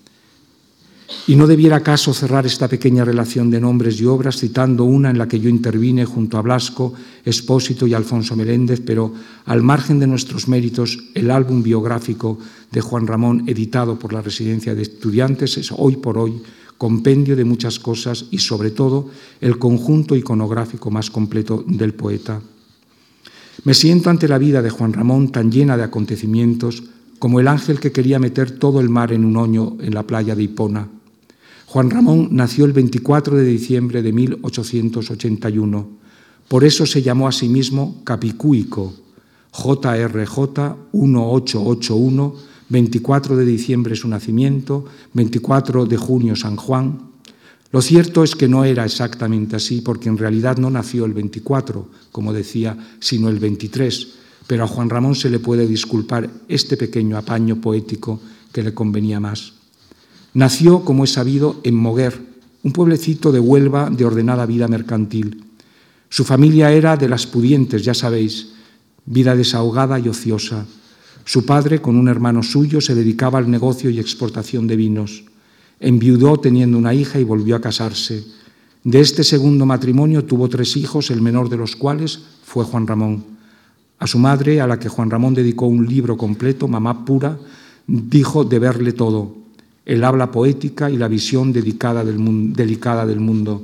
Y 1.28 1.36
no 1.36 1.48
debiera 1.48 1.78
acaso 1.78 2.14
cerrar 2.14 2.46
esta 2.46 2.68
pequeña 2.68 3.04
relación 3.04 3.50
de 3.50 3.60
nombres 3.60 4.00
y 4.00 4.06
obras 4.06 4.38
citando 4.38 4.84
una 4.84 5.10
en 5.10 5.18
la 5.18 5.28
que 5.28 5.40
yo 5.40 5.50
intervine 5.50 6.06
junto 6.06 6.38
a 6.38 6.42
Blasco, 6.42 6.94
Espósito 7.26 7.88
y 7.88 7.94
Alfonso 7.94 8.36
Meléndez, 8.36 8.82
pero 8.86 9.14
al 9.46 9.64
margen 9.64 10.00
de 10.00 10.08
nuestros 10.08 10.48
méritos, 10.48 11.00
el 11.16 11.32
álbum 11.32 11.64
biográfico 11.64 12.38
de 12.72 12.82
Juan 12.82 13.08
Ramón, 13.08 13.44
editado 13.48 13.98
por 13.98 14.14
la 14.14 14.22
Residencia 14.22 14.76
de 14.76 14.84
Estudiantes, 14.84 15.58
es 15.58 15.72
hoy 15.76 15.98
por 15.98 16.18
hoy 16.18 16.42
compendio 16.78 17.36
de 17.36 17.44
muchas 17.44 17.78
cosas 17.78 18.26
y 18.32 18.38
sobre 18.38 18.72
todo 18.72 19.10
el 19.42 19.60
conjunto 19.60 20.16
iconográfico 20.16 20.90
más 20.90 21.12
completo 21.12 21.64
del 21.68 21.94
poeta. 21.94 22.42
Me 23.64 23.74
siento 23.74 24.10
ante 24.10 24.28
la 24.28 24.38
vida 24.38 24.62
de 24.62 24.70
Juan 24.70 24.94
Ramón 24.94 25.32
tan 25.32 25.52
llena 25.52 25.76
de 25.76 25.84
acontecimientos 25.84 26.84
como 27.20 27.40
el 27.40 27.48
ángel 27.48 27.80
que 27.80 27.92
quería 27.92 28.20
meter 28.20 28.52
todo 28.52 28.80
el 28.80 28.90
mar 28.90 29.12
en 29.12 29.26
un 29.26 29.36
oño 29.36 29.78
en 29.82 29.94
la 29.94 30.04
playa 30.04 30.36
de 30.36 30.44
Hipona. 30.44 30.88
Juan 31.66 31.90
Ramón 31.90 32.30
nació 32.32 32.66
el 32.66 32.74
24 32.74 33.36
de 33.36 33.44
diciembre 33.44 34.02
de 34.02 34.14
1881. 34.14 35.88
Por 36.48 36.64
eso 36.64 36.86
se 36.86 37.02
llamó 37.02 37.28
a 37.28 37.32
sí 37.32 37.50
mismo 37.50 38.02
Capicúico, 38.04 38.94
JRJ 39.52 40.38
1881, 40.94 42.36
24 42.70 43.36
de 43.36 43.46
diciembre 43.46 43.96
su 43.96 44.08
nacimiento, 44.08 44.86
24 45.14 45.86
de 45.86 45.98
junio 45.98 46.36
San 46.36 46.56
Juan, 46.56 47.09
lo 47.72 47.82
cierto 47.82 48.24
es 48.24 48.36
que 48.36 48.48
no 48.48 48.64
era 48.66 48.84
exactamente 48.84 49.56
así, 49.56 49.82
porque 49.82 50.10
en 50.10 50.18
realidad 50.18 50.58
no 50.58 50.72
nació 50.72 51.06
el 51.06 51.14
24, 51.14 51.88
como 52.12 52.34
decía, 52.34 52.76
sino 53.00 53.30
el 53.30 53.38
23, 53.38 54.08
pero 54.48 54.64
a 54.64 54.68
Juan 54.68 54.90
Ramón 54.90 55.14
se 55.14 55.30
le 55.30 55.38
puede 55.38 55.68
disculpar 55.68 56.30
este 56.48 56.78
pequeño 56.78 57.18
apaño 57.18 57.62
poético 57.62 58.20
que 58.52 58.64
le 58.64 58.74
convenía 58.74 59.20
más. 59.20 59.54
Nació, 60.34 60.84
como 60.84 61.04
es 61.04 61.12
sabido, 61.12 61.62
en 61.64 61.76
Moguer, 61.76 62.20
un 62.64 62.72
pueblecito 62.72 63.32
de 63.32 63.40
Huelva 63.40 63.92
de 63.92 64.06
ordenada 64.06 64.48
vida 64.48 64.68
mercantil. 64.68 65.44
Su 66.10 66.24
familia 66.24 66.72
era 66.72 66.98
de 66.98 67.08
las 67.08 67.28
pudientes, 67.28 67.84
ya 67.84 67.94
sabéis, 67.94 68.50
vida 69.06 69.36
desahogada 69.36 70.00
y 70.00 70.10
ociosa. 70.10 70.66
Su 71.24 71.46
padre, 71.46 71.82
con 71.82 71.96
un 71.96 72.08
hermano 72.08 72.42
suyo, 72.42 72.82
se 72.82 72.96
dedicaba 72.96 73.38
al 73.38 73.52
negocio 73.52 73.92
y 73.92 74.00
exportación 74.00 74.66
de 74.66 74.76
vinos. 74.76 75.24
Enviudó 75.80 76.38
teniendo 76.38 76.78
una 76.78 76.94
hija 76.94 77.20
y 77.20 77.24
volvió 77.24 77.56
a 77.56 77.62
casarse. 77.62 78.24
De 78.84 79.00
este 79.00 79.24
segundo 79.24 79.66
matrimonio 79.66 80.26
tuvo 80.26 80.48
tres 80.50 80.78
hijos, 80.78 81.12
el 81.12 81.22
menor 81.22 81.50
de 81.50 81.58
los 81.58 81.76
cuales 81.76 82.20
fue 82.44 82.64
Juan 82.66 82.88
Ramón. 82.88 83.24
A 84.00 84.08
su 84.08 84.18
madre, 84.18 84.62
a 84.62 84.68
la 84.68 84.80
que 84.80 84.90
Juan 84.90 85.10
Ramón 85.10 85.34
dedicó 85.34 85.68
un 85.68 85.86
libro 85.86 86.16
completo, 86.18 86.68
Mamá 86.68 87.06
Pura, 87.06 87.38
dijo 87.86 88.44
de 88.46 88.60
verle 88.60 88.94
todo, 88.94 89.36
el 89.86 90.04
habla 90.04 90.32
poética 90.32 90.90
y 90.90 90.98
la 90.98 91.08
visión 91.08 91.52
dedicada 91.52 92.06
del 92.06 92.54
delicada 92.54 93.06
del 93.06 93.20
mundo. 93.20 93.64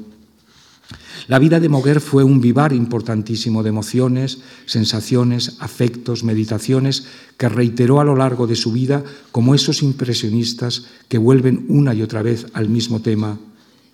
La 1.27 1.39
vida 1.39 1.59
de 1.59 1.69
Moguer 1.69 2.01
fue 2.01 2.23
un 2.23 2.41
vivar 2.41 2.73
importantísimo 2.73 3.63
de 3.63 3.69
emociones, 3.69 4.39
sensaciones, 4.65 5.57
afectos, 5.59 6.23
meditaciones 6.23 7.07
que 7.37 7.49
reiteró 7.49 7.99
a 7.99 8.03
lo 8.03 8.15
largo 8.15 8.47
de 8.47 8.55
su 8.55 8.71
vida 8.71 9.03
como 9.31 9.55
esos 9.55 9.81
impresionistas 9.81 10.85
que 11.07 11.17
vuelven 11.17 11.65
una 11.69 11.93
y 11.93 12.01
otra 12.01 12.21
vez 12.21 12.47
al 12.53 12.69
mismo 12.69 13.01
tema, 13.01 13.39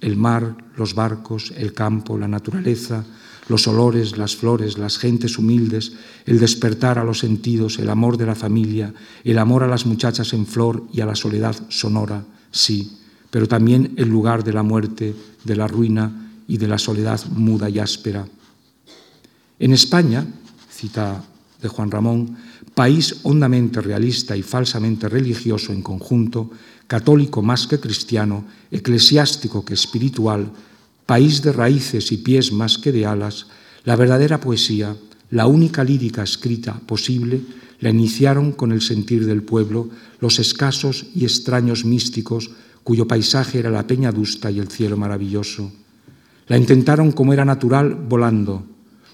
el 0.02 0.18
mar, 0.18 0.56
los 0.76 0.96
barcos, 0.96 1.54
el 1.56 1.74
campo, 1.74 2.18
la 2.18 2.28
naturaleza, 2.28 3.06
los 3.48 3.68
olores, 3.68 4.18
las 4.18 4.36
flores, 4.36 4.78
las 4.78 4.98
gentes 4.98 5.38
humildes, 5.38 5.94
el 6.26 6.40
despertar 6.40 6.98
a 7.00 7.04
los 7.04 7.20
sentidos, 7.20 7.80
el 7.80 7.90
amor 7.90 8.18
de 8.18 8.26
la 8.26 8.36
familia, 8.36 8.94
el 9.24 9.38
amor 9.38 9.64
a 9.64 9.68
las 9.68 9.86
muchachas 9.86 10.34
en 10.34 10.46
flor 10.46 10.84
y 10.94 11.02
a 11.02 11.06
la 11.06 11.16
soledad 11.16 11.56
sonora, 11.70 12.24
sí, 12.52 12.98
pero 13.30 13.48
también 13.48 13.94
el 13.98 14.10
lugar 14.10 14.44
de 14.44 14.54
la 14.54 14.64
muerte, 14.64 15.16
de 15.44 15.56
la 15.56 15.68
ruina, 15.68 16.31
y 16.52 16.58
de 16.58 16.68
la 16.68 16.78
soledad 16.78 17.24
muda 17.32 17.70
y 17.70 17.80
áspera. 17.80 18.28
En 19.58 19.72
España, 19.72 20.28
cita 20.70 21.24
de 21.62 21.70
Juan 21.70 21.90
Ramón, 21.90 22.36
país 22.76 23.22
hondamente 23.24 23.80
realista 23.80 24.36
y 24.36 24.44
falsamente 24.44 25.08
religioso 25.08 25.72
en 25.72 25.82
conjunto, 25.82 26.52
católico 26.88 27.42
más 27.42 27.68
que 27.68 27.80
cristiano, 27.80 28.44
eclesiástico 28.70 29.64
que 29.64 29.76
espiritual, 29.76 30.52
país 31.06 31.42
de 31.42 31.54
raíces 31.54 32.12
y 32.12 32.18
pies 32.18 32.52
más 32.52 32.78
que 32.78 32.92
de 32.92 33.06
alas, 33.06 33.48
la 33.86 33.96
verdadera 33.96 34.42
poesía, 34.42 34.98
la 35.30 35.48
única 35.48 35.86
lírica 35.86 36.22
escrita 36.22 36.78
posible, 36.86 37.40
la 37.80 37.92
iniciaron 37.92 38.52
con 38.52 38.74
el 38.74 38.82
sentir 38.82 39.26
del 39.26 39.44
pueblo 39.44 39.88
los 40.20 40.38
escasos 40.38 41.06
y 41.16 41.24
extraños 41.24 41.86
místicos 41.86 42.52
cuyo 42.84 43.08
paisaje 43.08 43.60
era 43.60 43.70
la 43.72 43.88
peña 43.88 44.10
adusta 44.10 44.52
y 44.52 44.60
el 44.60 44.68
cielo 44.68 44.98
maravilloso. 44.98 45.72
La 46.52 46.58
intentaron 46.58 47.14
como 47.14 47.32
era 47.32 47.46
natural, 47.46 47.96
volando. 47.96 48.66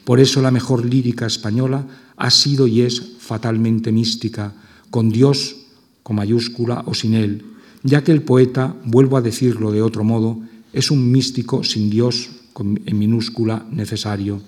Por 0.05 0.19
eso 0.19 0.41
la 0.41 0.49
mejor 0.49 0.83
lírica 0.83 1.27
española 1.27 1.85
ha 2.17 2.31
sido 2.31 2.65
y 2.65 2.81
es 2.81 3.17
fatalmente 3.19 3.91
mística, 3.91 4.55
con 4.89 5.11
Dios 5.11 5.55
con 6.01 6.15
mayúscula 6.15 6.81
o 6.87 6.95
sin 6.95 7.13
él, 7.13 7.45
ya 7.83 8.03
que 8.03 8.11
el 8.11 8.23
poeta, 8.23 8.75
vuelvo 8.85 9.17
a 9.17 9.21
decirlo 9.21 9.71
de 9.71 9.83
otro 9.83 10.03
modo, 10.03 10.39
es 10.73 10.89
un 10.89 11.11
místico 11.11 11.63
sin 11.63 11.91
Dios 11.91 12.31
en 12.57 12.97
minúscula 12.97 13.67
necesario. 13.69 14.41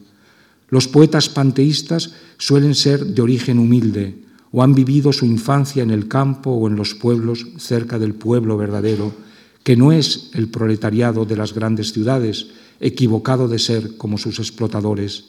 Los 0.70 0.88
poetas 0.88 1.30
panteístas 1.30 2.16
suelen 2.40 2.74
ser 2.74 3.06
de 3.06 3.22
origen 3.22 3.60
humilde 3.60 4.16
o 4.52 4.64
han 4.64 4.74
vivido 4.74 5.14
su 5.14 5.28
infancia 5.28 5.84
en 5.84 5.92
el 5.92 6.08
campo 6.08 6.50
o 6.50 6.68
en 6.68 6.76
los 6.76 6.96
pueblos 6.96 7.46
cerca 7.60 8.00
del 8.00 8.16
pueblo 8.16 8.58
verdadero, 8.58 9.14
que 9.62 9.78
no 9.78 9.92
es 9.92 10.32
el 10.34 10.48
proletariado 10.48 11.26
de 11.26 11.38
las 11.38 11.54
grandes 11.54 11.94
ciudades, 11.94 12.48
equivocado 12.80 13.48
de 13.48 13.60
ser 13.60 13.98
como 13.98 14.18
sus 14.18 14.40
explotadores. 14.40 15.26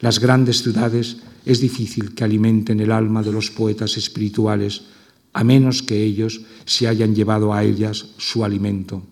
Las 0.00 0.18
grandes 0.18 0.62
ciudades 0.62 1.18
es 1.44 1.60
difícil 1.60 2.14
que 2.14 2.24
alimenten 2.24 2.80
el 2.80 2.92
alma 2.92 3.22
de 3.22 3.32
los 3.32 3.50
poetas 3.50 3.96
espirituales, 3.96 4.82
a 5.32 5.44
menos 5.44 5.82
que 5.82 6.02
ellos 6.02 6.40
se 6.64 6.88
hayan 6.88 7.14
llevado 7.14 7.52
a 7.52 7.62
ellas 7.62 8.06
su 8.16 8.44
alimento. 8.44 9.02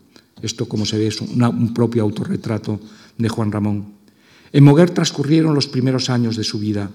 Esto, 0.43 0.67
como 0.67 0.87
se 0.87 0.99
ve, 0.99 1.09
es 1.09 1.21
un 1.21 1.75
propio 1.75 2.03
autorretrato 2.03 2.81
de 3.17 3.29
Juan 3.29 3.53
Ramón. 3.53 3.99
En 4.53 4.65
Moguer 4.65 4.91
transcurrieron 4.91 5.55
los 5.55 5.69
primeros 5.69 6.11
años 6.11 6.37
de 6.37 6.45
su 6.45 6.59
vida. 6.59 6.91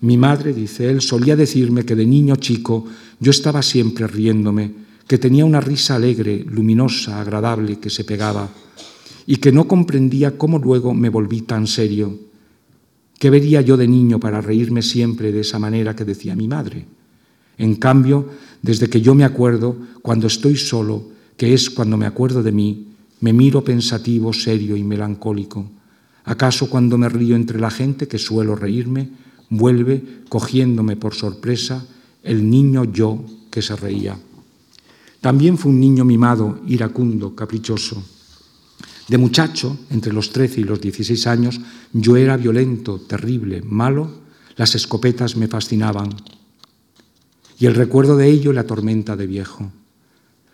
Mi 0.00 0.16
madre, 0.16 0.52
dice 0.52 0.88
él, 0.90 1.00
solía 1.00 1.36
decirme 1.36 1.84
que 1.84 1.96
de 1.96 2.06
niño 2.06 2.36
chico 2.36 2.86
yo 3.18 3.30
estaba 3.30 3.62
siempre 3.62 4.06
riéndome, 4.06 4.86
que 5.06 5.18
tenía 5.18 5.44
una 5.44 5.60
risa 5.60 5.96
alegre, 5.96 6.44
luminosa, 6.48 7.20
agradable, 7.20 7.78
que 7.78 7.90
se 7.90 8.04
pegaba 8.04 8.48
y 9.26 9.36
que 9.36 9.52
no 9.52 9.66
comprendía 9.66 10.38
cómo 10.38 10.58
luego 10.58 10.94
me 10.94 11.08
volví 11.08 11.42
tan 11.42 11.66
serio. 11.66 12.18
¿Qué 13.18 13.30
vería 13.30 13.60
yo 13.60 13.76
de 13.76 13.88
niño 13.88 14.20
para 14.20 14.40
reírme 14.40 14.82
siempre 14.82 15.32
de 15.32 15.40
esa 15.40 15.58
manera 15.58 15.96
que 15.96 16.04
decía 16.04 16.36
mi 16.36 16.46
madre? 16.46 16.86
En 17.58 17.74
cambio, 17.76 18.28
desde 18.62 18.88
que 18.88 19.00
yo 19.00 19.14
me 19.14 19.24
acuerdo, 19.24 19.76
cuando 20.02 20.26
estoy 20.26 20.56
solo, 20.56 21.08
que 21.36 21.54
es 21.54 21.70
cuando 21.70 21.96
me 21.96 22.06
acuerdo 22.06 22.42
de 22.42 22.52
mí, 22.52 22.88
me 23.20 23.32
miro 23.32 23.64
pensativo, 23.64 24.32
serio 24.32 24.76
y 24.76 24.84
melancólico. 24.84 25.66
¿Acaso 26.24 26.68
cuando 26.68 26.98
me 26.98 27.08
río 27.08 27.36
entre 27.36 27.58
la 27.58 27.70
gente, 27.70 28.06
que 28.06 28.18
suelo 28.18 28.54
reírme, 28.54 29.10
vuelve, 29.48 30.02
cogiéndome 30.28 30.96
por 30.96 31.14
sorpresa, 31.14 31.86
el 32.22 32.48
niño 32.48 32.84
yo 32.84 33.24
que 33.50 33.62
se 33.62 33.74
reía? 33.76 34.18
También 35.20 35.56
fue 35.56 35.72
un 35.72 35.80
niño 35.80 36.04
mimado, 36.04 36.60
iracundo, 36.66 37.34
caprichoso. 37.34 38.15
De 39.08 39.18
muchacho, 39.18 39.78
entre 39.90 40.12
los 40.12 40.32
13 40.32 40.62
y 40.62 40.64
los 40.64 40.80
16 40.80 41.26
años, 41.26 41.60
yo 41.92 42.16
era 42.16 42.36
violento, 42.36 42.98
terrible, 42.98 43.62
malo, 43.62 44.10
las 44.56 44.74
escopetas 44.74 45.36
me 45.36 45.46
fascinaban. 45.46 46.10
Y 47.58 47.66
el 47.66 47.74
recuerdo 47.74 48.16
de 48.16 48.28
ello 48.28 48.52
la 48.52 48.64
tormenta 48.64 49.16
de 49.16 49.26
viejo. 49.26 49.70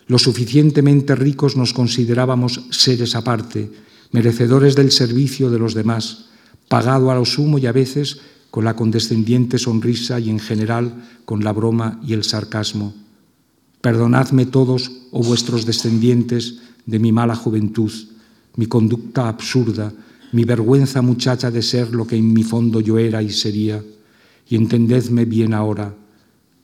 Lo 0.07 0.19
suficientemente 0.19 1.15
ricos 1.15 1.57
nos 1.57 1.73
considerábamos 1.73 2.67
seres 2.71 3.15
aparte, 3.15 3.71
merecedores 4.11 4.77
del 4.77 4.93
servicio 4.93 5.51
de 5.51 5.59
los 5.59 5.73
demás, 5.73 6.27
pagado 6.69 7.11
a 7.11 7.15
lo 7.15 7.25
sumo 7.25 7.59
y 7.59 7.67
a 7.67 7.73
veces 7.73 8.21
con 8.51 8.65
la 8.65 8.77
condescendiente 8.77 9.59
sonrisa 9.59 10.21
y 10.21 10.29
en 10.29 10.39
general 10.39 11.09
con 11.25 11.43
la 11.43 11.53
broma 11.53 12.01
y 12.05 12.13
el 12.13 12.25
sarcasmo. 12.25 12.93
Perdonadme 13.81 14.45
todos, 14.45 14.93
oh 15.11 15.23
vuestros 15.23 15.65
descendientes, 15.65 16.61
de 16.85 16.99
mi 16.99 17.13
mala 17.13 17.35
juventud, 17.35 17.93
mi 18.57 18.67
conducta 18.67 19.29
absurda, 19.29 19.93
mi 20.33 20.45
vergüenza 20.45 21.03
muchacha 21.03 21.51
de 21.51 21.63
ser 21.63 21.95
lo 21.95 22.07
que 22.07 22.17
en 22.17 22.33
mi 22.33 22.43
fondo 22.43 22.81
yo 22.81 22.99
era 22.99 23.23
y 23.23 23.31
sería, 23.31 23.83
y 24.49 24.57
entendedme 24.57 25.25
bien 25.25 25.55
ahora, 25.55 25.95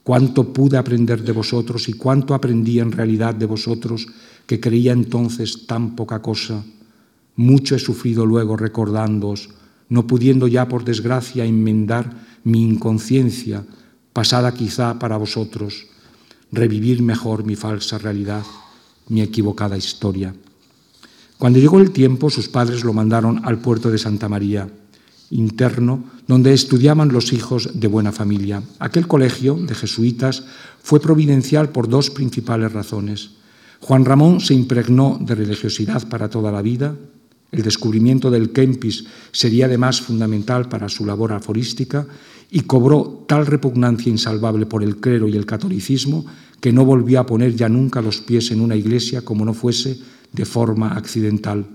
cuánto 0.03 0.53
pude 0.53 0.79
aprender 0.79 1.23
de 1.23 1.33
vosotros 1.33 1.89
y 1.89 1.93
cuánto 1.93 2.35
aprendí 2.35 2.81
en 2.81 2.93
realidad 2.93 3.35
de 3.35 3.47
vosotros, 3.47 4.07
que 4.47 4.61
creía 4.61 4.93
entonces 4.93 5.67
tan 5.67 5.95
poca 5.95 6.23
cosa. 6.23 6.65
Mucho 7.37 7.77
he 7.77 7.79
sufrido 7.79 8.25
luego 8.25 8.57
recordándoos, 8.57 9.51
no 9.91 10.07
pudiendo 10.07 10.49
ya 10.49 10.69
por 10.69 10.85
desgracia 10.85 11.45
enmendar 11.45 12.27
mi 12.45 12.65
inconsciencia, 12.65 13.65
pasada 14.13 14.53
quizá 14.53 14.99
para 14.99 15.19
vosotros, 15.19 15.87
revivir 16.51 17.03
mejor 17.03 17.45
mi 17.45 17.57
falsa 17.57 17.99
realidad, 17.99 18.45
mi 19.09 19.21
equivocada 19.21 19.77
historia. 19.77 20.35
Cuando 21.39 21.61
llegó 21.61 21.79
el 21.79 21.93
tiempo, 21.93 22.31
sus 22.31 22.49
padres 22.49 22.83
lo 22.83 22.93
mandaron 22.93 23.43
al 23.45 23.61
puerto 23.61 23.93
de 23.93 23.99
Santa 23.99 24.29
María, 24.29 24.69
interno, 25.31 26.05
donde 26.27 26.53
estudiaban 26.53 27.13
los 27.13 27.33
hijos 27.33 27.71
de 27.75 27.87
buena 27.87 28.11
familia. 28.11 28.61
Aquel 28.81 29.07
colegio 29.07 29.55
de 29.55 29.77
jesuitas 29.77 30.45
fue 30.83 30.99
providencial 30.99 31.69
por 31.69 31.89
dos 31.89 32.11
principales 32.11 32.73
razones. 32.73 33.31
Juan 33.81 34.05
Ramón 34.05 34.41
se 34.41 34.55
impregnó 34.55 35.17
de 35.21 35.37
religiosidad 35.37 36.09
para 36.09 36.29
toda 36.29 36.51
la 36.51 36.61
vida. 36.61 36.97
El 37.53 37.63
descubrimiento 37.63 38.33
del 38.33 38.51
Kempis 38.51 39.05
sería 39.31 39.67
además 39.67 40.01
fundamental 40.01 40.69
para 40.69 40.89
su 40.89 41.07
labor 41.07 41.33
aforística 41.33 42.05
y 42.51 42.63
cobró 42.63 43.25
tal 43.29 43.47
repugnancia 43.47 44.11
insalvable 44.11 44.67
por 44.67 44.83
el 44.83 44.97
clero 44.97 45.29
y 45.29 45.37
el 45.37 45.47
catolicismo 45.47 46.27
que 46.61 46.73
no 46.73 46.85
volvió 46.85 47.21
a 47.21 47.27
poner 47.27 47.55
ya 47.55 47.69
nunca 47.69 48.03
los 48.03 48.21
pies 48.21 48.51
en 48.51 48.61
una 48.61 48.75
iglesia 48.75 49.23
como 49.23 49.45
no 49.45 49.55
fuese 49.55 49.99
de 50.33 50.45
forma 50.45 50.95
accidental. 50.95 51.67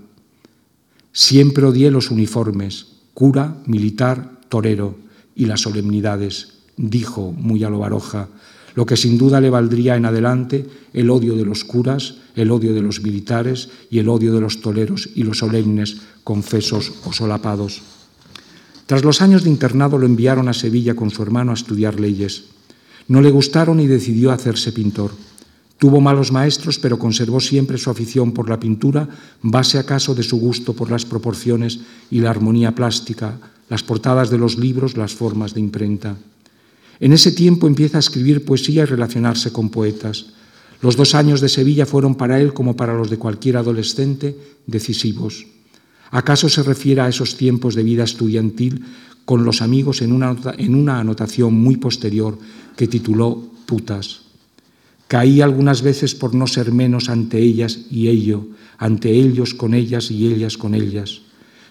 Siempre 1.12 1.66
odié 1.66 1.90
los 1.90 2.10
uniformes, 2.10 2.86
cura, 3.14 3.56
militar, 3.66 4.40
torero 4.48 4.96
y 5.34 5.46
las 5.46 5.62
solemnidades, 5.62 6.54
dijo 6.76 7.32
muy 7.32 7.64
a 7.64 7.70
lo 7.70 7.78
baroja, 7.78 8.28
lo 8.74 8.86
que 8.86 8.96
sin 8.96 9.18
duda 9.18 9.40
le 9.40 9.50
valdría 9.50 9.96
en 9.96 10.04
adelante 10.04 10.66
el 10.92 11.10
odio 11.10 11.36
de 11.36 11.44
los 11.44 11.64
curas, 11.64 12.16
el 12.34 12.50
odio 12.50 12.74
de 12.74 12.82
los 12.82 13.02
militares 13.02 13.68
y 13.90 13.98
el 14.00 14.08
odio 14.08 14.34
de 14.34 14.40
los 14.40 14.60
toreros 14.60 15.08
y 15.14 15.22
los 15.22 15.38
solemnes, 15.38 15.98
confesos 16.24 16.92
o 17.04 17.12
solapados. 17.12 17.82
Tras 18.86 19.04
los 19.04 19.22
años 19.22 19.44
de 19.44 19.50
internado 19.50 19.96
lo 19.96 20.06
enviaron 20.06 20.48
a 20.48 20.52
Sevilla 20.52 20.94
con 20.94 21.10
su 21.10 21.22
hermano 21.22 21.52
a 21.52 21.54
estudiar 21.54 22.00
leyes. 22.00 22.44
No 23.06 23.22
le 23.22 23.30
gustaron 23.30 23.80
y 23.80 23.86
decidió 23.86 24.32
hacerse 24.32 24.72
pintor. 24.72 25.12
Tuvo 25.78 26.00
malos 26.00 26.32
maestros, 26.32 26.78
pero 26.78 26.98
conservó 26.98 27.40
siempre 27.40 27.78
su 27.78 27.90
afición 27.90 28.32
por 28.32 28.48
la 28.48 28.60
pintura, 28.60 29.08
base 29.42 29.78
acaso 29.78 30.14
de 30.14 30.22
su 30.22 30.38
gusto 30.38 30.72
por 30.72 30.90
las 30.90 31.04
proporciones 31.04 31.80
y 32.10 32.20
la 32.20 32.30
armonía 32.30 32.74
plástica, 32.74 33.38
las 33.68 33.82
portadas 33.82 34.30
de 34.30 34.38
los 34.38 34.56
libros, 34.56 34.96
las 34.96 35.14
formas 35.14 35.54
de 35.54 35.60
imprenta. 35.60 36.16
En 37.00 37.12
ese 37.12 37.32
tiempo 37.32 37.66
empieza 37.66 37.98
a 37.98 38.00
escribir 38.00 38.44
poesía 38.44 38.82
y 38.82 38.86
relacionarse 38.86 39.52
con 39.52 39.68
poetas. 39.68 40.26
Los 40.80 40.96
dos 40.96 41.14
años 41.14 41.40
de 41.40 41.48
Sevilla 41.48 41.86
fueron 41.86 42.14
para 42.14 42.40
él, 42.40 42.54
como 42.54 42.76
para 42.76 42.94
los 42.94 43.10
de 43.10 43.18
cualquier 43.18 43.56
adolescente, 43.56 44.36
decisivos. 44.66 45.46
¿Acaso 46.10 46.48
se 46.48 46.62
refiere 46.62 47.00
a 47.00 47.08
esos 47.08 47.36
tiempos 47.36 47.74
de 47.74 47.82
vida 47.82 48.04
estudiantil 48.04 48.84
con 49.24 49.44
los 49.44 49.62
amigos 49.62 50.02
en 50.02 50.12
una, 50.12 50.36
en 50.58 50.74
una 50.74 51.00
anotación 51.00 51.54
muy 51.54 51.76
posterior 51.76 52.38
que 52.76 52.86
tituló 52.86 53.42
Putas? 53.66 54.23
Caí 55.14 55.40
algunas 55.40 55.82
veces 55.82 56.12
por 56.12 56.34
no 56.34 56.48
ser 56.48 56.72
menos 56.72 57.08
ante 57.08 57.38
ellas 57.38 57.86
y 57.88 58.08
ello, 58.08 58.48
ante 58.78 59.12
ellos 59.12 59.54
con 59.54 59.72
ellas 59.72 60.10
y 60.10 60.26
ellas 60.26 60.58
con 60.58 60.74
ellas. 60.74 61.20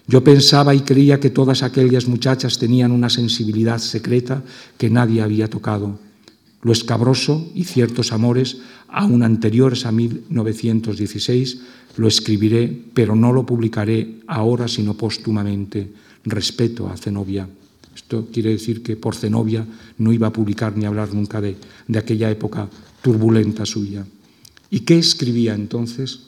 Yo 0.08 0.24
pensaba 0.24 0.74
y 0.74 0.80
creía 0.80 1.20
que 1.20 1.30
todas 1.30 1.62
aquellas 1.62 2.08
muchachas 2.08 2.58
tenían 2.58 2.94
una 2.94 3.10
sensibilidad 3.10 3.80
secreta 3.80 4.44
que 4.78 4.90
nadie 4.90 5.22
había 5.22 5.50
tocado. 5.50 6.00
Lo 6.62 6.72
escabroso 6.72 7.52
y 7.54 7.66
ciertos 7.66 8.14
amores, 8.14 8.60
aún 8.88 9.24
anteriores 9.24 9.86
a 9.86 9.92
1916, 9.92 11.60
lo 11.98 12.08
escribiré, 12.08 12.72
pero 12.94 13.14
no 13.14 13.34
lo 13.34 13.46
publicaré 13.46 14.22
ahora 14.26 14.70
sino 14.70 14.94
póstumamente. 14.94 15.92
Respeto 16.24 16.88
a 16.88 16.96
Zenobia. 16.96 17.50
Esto 17.94 18.30
quiere 18.32 18.52
decir 18.52 18.82
que 18.82 18.96
por 18.96 19.18
Zenobia 19.18 19.66
no 19.98 20.14
iba 20.14 20.28
a 20.28 20.34
publicar 20.34 20.78
ni 20.78 20.86
hablar 20.86 21.14
nunca 21.14 21.42
de, 21.42 21.58
de 21.90 22.00
aquella 22.00 22.32
época 22.32 22.70
turbulenta 23.04 23.68
suya. 23.68 24.08
¿Y 24.72 24.80
qué 24.80 24.98
escribía 24.98 25.54
entonces? 25.54 26.22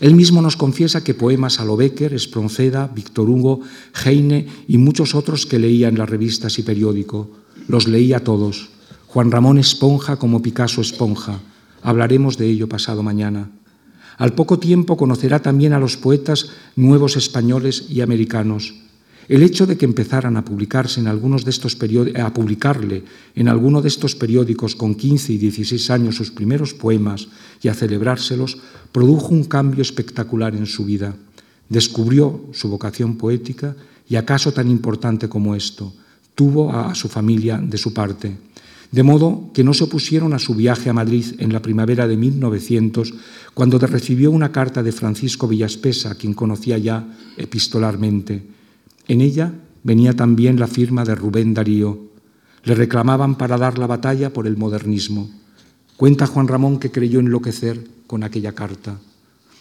Él 0.00 0.14
mismo 0.14 0.42
nos 0.42 0.56
confiesa 0.56 1.04
que 1.04 1.14
poemas 1.14 1.60
a 1.60 1.64
lo 1.64 1.76
Becker, 1.76 2.12
Espronceda, 2.12 2.88
Víctor 2.88 3.30
Hugo, 3.30 3.60
Heine 4.04 4.46
y 4.66 4.78
muchos 4.78 5.14
otros 5.14 5.46
que 5.46 5.58
leía 5.58 5.88
en 5.88 5.96
las 5.96 6.10
revistas 6.10 6.58
y 6.58 6.62
periódico. 6.62 7.30
Los 7.68 7.86
leía 7.86 8.24
todos. 8.24 8.70
Juan 9.06 9.30
Ramón 9.30 9.58
Esponja 9.58 10.16
como 10.16 10.42
Picasso 10.42 10.80
Esponja. 10.80 11.40
Hablaremos 11.82 12.36
de 12.36 12.48
ello 12.48 12.68
pasado 12.68 13.02
mañana. 13.02 13.50
Al 14.18 14.32
poco 14.34 14.58
tiempo 14.58 14.96
conocerá 14.96 15.40
también 15.40 15.72
a 15.72 15.78
los 15.78 15.96
poetas 15.96 16.50
nuevos 16.74 17.16
españoles 17.16 17.86
y 17.88 18.00
americanos. 18.00 18.74
El 19.28 19.42
hecho 19.42 19.66
de 19.66 19.76
que 19.76 19.84
empezaran 19.84 20.36
a 20.36 20.44
publicarse 20.44 21.00
en 21.00 21.08
algunos 21.08 21.44
de 21.44 21.50
estos 21.50 21.76
a 21.76 22.32
publicarle 22.32 23.02
en 23.34 23.48
alguno 23.48 23.82
de 23.82 23.88
estos 23.88 24.14
periódicos 24.14 24.76
con 24.76 24.94
15 24.94 25.32
y 25.32 25.38
16 25.38 25.90
años 25.90 26.16
sus 26.16 26.30
primeros 26.30 26.74
poemas 26.74 27.28
y 27.60 27.68
a 27.68 27.74
celebrárselos 27.74 28.58
produjo 28.92 29.34
un 29.34 29.44
cambio 29.44 29.82
espectacular 29.82 30.54
en 30.54 30.66
su 30.66 30.84
vida. 30.84 31.16
Descubrió 31.68 32.46
su 32.52 32.68
vocación 32.68 33.16
poética 33.16 33.74
y 34.08 34.14
acaso 34.14 34.52
tan 34.52 34.70
importante 34.70 35.28
como 35.28 35.56
esto, 35.56 35.92
tuvo 36.36 36.72
a 36.72 36.94
su 36.94 37.08
familia 37.08 37.58
de 37.58 37.78
su 37.78 37.92
parte. 37.92 38.36
De 38.92 39.02
modo 39.02 39.50
que 39.52 39.64
no 39.64 39.74
se 39.74 39.82
opusieron 39.82 40.32
a 40.34 40.38
su 40.38 40.54
viaje 40.54 40.88
a 40.88 40.92
Madrid 40.92 41.34
en 41.38 41.52
la 41.52 41.60
primavera 41.60 42.06
de 42.06 42.16
1900, 42.16 43.12
cuando 43.52 43.80
recibió 43.80 44.30
una 44.30 44.52
carta 44.52 44.84
de 44.84 44.92
Francisco 44.92 45.48
Villaspesa, 45.48 46.14
quien 46.14 46.34
conocía 46.34 46.78
ya 46.78 47.04
epistolarmente. 47.36 48.55
En 49.08 49.20
ella 49.20 49.52
venía 49.82 50.14
también 50.14 50.58
la 50.58 50.66
firma 50.66 51.04
de 51.04 51.14
Rubén 51.14 51.54
Darío. 51.54 52.10
Le 52.64 52.74
reclamaban 52.74 53.36
para 53.36 53.56
dar 53.56 53.78
la 53.78 53.86
batalla 53.86 54.32
por 54.32 54.46
el 54.46 54.56
modernismo. 54.56 55.30
Cuenta 55.96 56.26
Juan 56.26 56.48
Ramón 56.48 56.78
que 56.78 56.90
creyó 56.90 57.20
enloquecer 57.20 57.86
con 58.06 58.22
aquella 58.22 58.52
carta. 58.52 58.98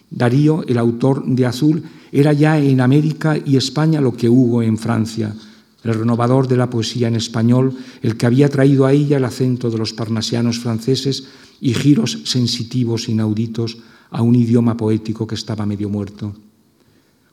Darío, 0.09 0.63
el 0.67 0.77
autor 0.77 1.25
de 1.25 1.45
Azul, 1.45 1.83
era 2.11 2.33
ya 2.33 2.57
en 2.57 2.81
América 2.81 3.37
y 3.37 3.57
España 3.57 4.01
lo 4.01 4.13
que 4.13 4.29
Hugo 4.29 4.61
en 4.61 4.77
Francia, 4.77 5.35
el 5.83 5.93
renovador 5.93 6.47
de 6.47 6.57
la 6.57 6.69
poesía 6.69 7.07
en 7.07 7.15
español, 7.15 7.75
el 8.01 8.17
que 8.17 8.25
había 8.25 8.49
traído 8.49 8.85
a 8.85 8.93
ella 8.93 9.17
el 9.17 9.25
acento 9.25 9.69
de 9.69 9.77
los 9.77 9.93
parnasianos 9.93 10.59
franceses 10.59 11.27
y 11.61 11.73
giros 11.73 12.21
sensitivos 12.25 13.07
inauditos 13.09 13.77
a 14.09 14.21
un 14.21 14.35
idioma 14.35 14.77
poético 14.77 15.27
que 15.27 15.35
estaba 15.35 15.65
medio 15.65 15.89
muerto. 15.89 16.33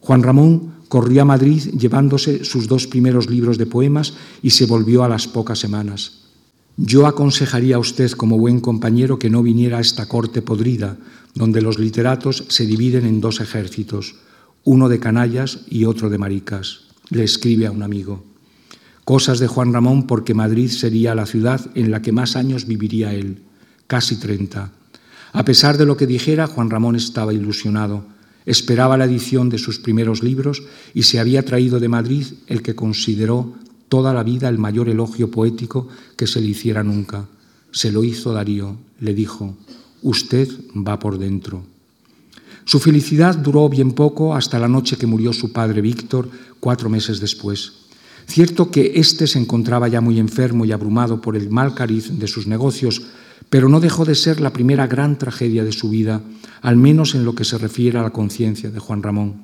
Juan 0.01 0.23
Ramón 0.23 0.75
corrió 0.93 1.23
a 1.23 1.25
Madrid 1.25 1.71
llevándose 1.73 2.45
sus 2.45 2.69
dos 2.69 2.87
primeros 2.87 3.31
libros 3.31 3.57
de 3.57 3.65
poemas 3.65 4.13
y 4.43 4.51
se 4.51 4.67
volvió 4.67 5.05
a 5.05 5.09
las 5.09 5.27
pocas 5.27 5.59
semanas. 5.59 6.29
Yo 6.77 7.07
aconsejaría 7.07 7.77
a 7.77 7.79
usted 7.79 8.11
como 8.11 8.37
buen 8.37 8.61
compañero 8.61 9.19
que 9.19 9.31
no 9.31 9.43
viniera 9.43 9.79
a 9.79 9.81
esta 9.81 10.05
corte 10.05 10.43
podrida, 10.43 10.99
donde 11.35 11.63
los 11.63 11.79
literatos 11.79 12.45
se 12.49 12.67
dividen 12.67 13.07
en 13.07 13.23
dos 13.23 13.41
ejércitos, 13.41 14.17
uno 14.65 14.91
de 14.91 15.01
canallas 15.01 15.61
y 15.67 15.87
otro 15.87 16.11
de 16.11 16.19
maricas. 16.19 16.83
Le 17.09 17.25
escribe 17.25 17.67
a 17.67 17.71
un 17.73 17.83
amigo. 17.83 18.27
Cosas 19.07 19.39
de 19.39 19.47
Juan 19.47 19.73
Ramón 19.73 20.07
porque 20.07 20.35
Madrid 20.35 20.69
sería 20.69 21.15
la 21.15 21.25
ciudad 21.25 21.71
en 21.75 21.91
la 21.91 22.03
que 22.03 22.13
más 22.13 22.37
años 22.37 22.67
viviría 22.67 23.15
él, 23.15 23.41
casi 23.87 24.17
treinta. 24.17 24.73
A 25.33 25.47
pesar 25.47 25.79
de 25.79 25.87
lo 25.87 25.97
que 25.97 26.07
dijera, 26.07 26.49
Juan 26.49 26.69
Ramón 26.69 26.97
estaba 26.97 27.33
ilusionado. 27.33 28.05
Esperaba 28.45 28.97
la 28.97 29.05
edición 29.05 29.49
de 29.49 29.59
sus 29.59 29.79
primeros 29.79 30.23
libros 30.23 30.63
y 30.95 31.05
se 31.05 31.21
había 31.21 31.45
traído 31.45 31.81
de 31.81 31.89
Madrid 31.89 32.27
el 32.47 32.63
que 32.63 32.75
consideró 32.75 33.55
toda 33.89 34.13
la 34.13 34.23
vida 34.23 34.49
el 34.49 34.59
mayor 34.59 34.89
elogio 34.89 35.31
poético 35.31 35.89
que 36.17 36.27
se 36.27 36.41
le 36.41 36.49
hiciera 36.49 36.83
nunca. 36.83 37.29
Se 37.71 37.93
lo 37.93 38.05
hizo 38.05 38.33
Darío, 38.33 38.77
le 39.01 39.15
dijo, 39.15 39.57
usted 40.03 40.49
va 40.75 40.99
por 40.99 41.19
dentro. 41.19 41.63
Su 42.65 42.79
felicidad 42.79 43.37
duró 43.37 43.69
bien 43.69 43.93
poco 43.93 44.35
hasta 44.35 44.59
la 44.59 44.69
noche 44.69 44.97
que 44.97 45.07
murió 45.07 45.33
su 45.33 45.53
padre 45.53 45.81
Víctor, 45.81 46.31
cuatro 46.61 46.89
meses 46.89 47.21
después. 47.21 47.73
Cierto 48.27 48.71
que 48.71 48.93
éste 48.97 49.27
se 49.27 49.39
encontraba 49.39 49.89
ya 49.89 50.01
muy 50.01 50.19
enfermo 50.19 50.65
y 50.65 50.73
abrumado 50.73 51.21
por 51.21 51.37
el 51.37 51.51
mal 51.51 51.75
cariz 51.75 52.19
de 52.19 52.29
sus 52.29 52.47
negocios, 52.47 53.03
pero 53.53 53.69
no 53.69 53.81
dejó 53.81 54.07
de 54.07 54.15
ser 54.15 54.41
la 54.41 54.51
primera 54.51 54.87
gran 54.87 55.19
tragedia 55.19 55.63
de 55.63 55.73
su 55.73 55.91
vida, 55.91 56.23
al 56.63 56.77
menos 56.77 57.15
en 57.15 57.27
lo 57.27 57.35
que 57.35 57.45
se 57.45 57.59
refiere 57.59 57.99
a 57.99 58.03
la 58.03 58.09
conciencia 58.09 58.71
de 58.71 58.79
Juan 58.79 59.03
Ramón. 59.03 59.43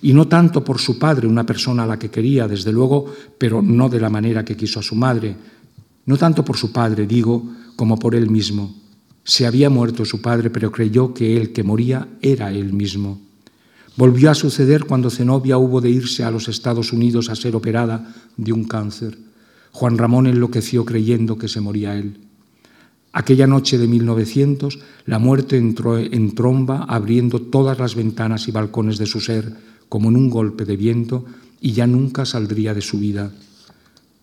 Y 0.00 0.12
no 0.12 0.28
tanto 0.28 0.62
por 0.62 0.78
su 0.78 0.96
padre, 0.96 1.26
una 1.26 1.44
persona 1.44 1.82
a 1.82 1.86
la 1.88 1.98
que 1.98 2.08
quería, 2.08 2.46
desde 2.46 2.70
luego, 2.70 3.12
pero 3.38 3.60
no 3.60 3.88
de 3.88 3.98
la 3.98 4.10
manera 4.10 4.44
que 4.44 4.56
quiso 4.56 4.78
a 4.78 4.84
su 4.84 4.94
madre, 4.94 5.34
no 6.06 6.16
tanto 6.16 6.44
por 6.44 6.56
su 6.56 6.70
padre, 6.70 7.04
digo, 7.04 7.42
como 7.74 7.98
por 7.98 8.14
él 8.14 8.30
mismo. 8.30 8.76
Se 9.24 9.44
había 9.44 9.68
muerto 9.68 10.04
su 10.04 10.22
padre, 10.22 10.48
pero 10.48 10.70
creyó 10.70 11.12
que 11.12 11.36
él 11.36 11.52
que 11.52 11.64
moría 11.64 12.06
era 12.20 12.52
él 12.52 12.72
mismo. 12.72 13.20
Volvió 13.96 14.30
a 14.30 14.36
suceder 14.36 14.84
cuando 14.84 15.10
Zenobia 15.10 15.58
hubo 15.58 15.80
de 15.80 15.90
irse 15.90 16.22
a 16.22 16.30
los 16.30 16.46
Estados 16.46 16.92
Unidos 16.92 17.28
a 17.28 17.34
ser 17.34 17.56
operada 17.56 18.14
de 18.36 18.52
un 18.52 18.62
cáncer. 18.62 19.18
Juan 19.72 19.98
Ramón 19.98 20.28
enloqueció 20.28 20.84
creyendo 20.84 21.38
que 21.38 21.48
se 21.48 21.60
moría 21.60 21.96
él. 21.98 22.20
Aquella 23.12 23.46
noche 23.46 23.76
de 23.76 23.86
1900, 23.86 24.78
la 25.04 25.18
muerte 25.18 25.58
entró 25.58 25.98
en 25.98 26.34
tromba, 26.34 26.84
abriendo 26.84 27.40
todas 27.40 27.78
las 27.78 27.94
ventanas 27.94 28.48
y 28.48 28.52
balcones 28.52 28.96
de 28.96 29.06
su 29.06 29.20
ser, 29.20 29.52
como 29.90 30.08
en 30.08 30.16
un 30.16 30.30
golpe 30.30 30.64
de 30.64 30.76
viento, 30.76 31.26
y 31.60 31.72
ya 31.72 31.86
nunca 31.86 32.24
saldría 32.24 32.72
de 32.72 32.80
su 32.80 32.98
vida. 32.98 33.30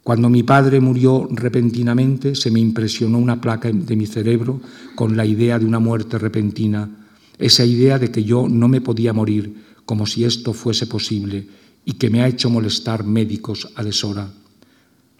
Cuando 0.04 0.28
mi 0.30 0.42
padre 0.42 0.80
murió 0.80 1.28
repentinamente, 1.30 2.34
se 2.34 2.50
me 2.50 2.60
impresionó 2.60 3.20
una 3.20 3.40
placa 3.40 3.72
de 3.72 3.96
mi 3.96 4.08
cerebro 4.08 4.60
con 4.96 5.16
la 5.16 5.26
idea 5.26 5.60
de 5.60 5.66
una 5.66 5.78
muerte 5.78 6.18
repentina, 6.18 6.90
esa 7.38 7.64
idea 7.64 8.00
de 8.00 8.10
que 8.10 8.24
yo 8.24 8.48
no 8.50 8.68
me 8.68 8.82
podía 8.82 9.14
morir, 9.14 9.54
como 9.86 10.08
si 10.08 10.24
esto 10.24 10.54
fuese 10.54 10.88
posible, 10.88 11.48
y 11.86 11.94
que 11.94 12.10
me 12.10 12.22
ha 12.22 12.28
hecho 12.28 12.50
molestar 12.50 13.04
médicos 13.04 13.70
a 13.76 13.84
deshora. 13.84 14.32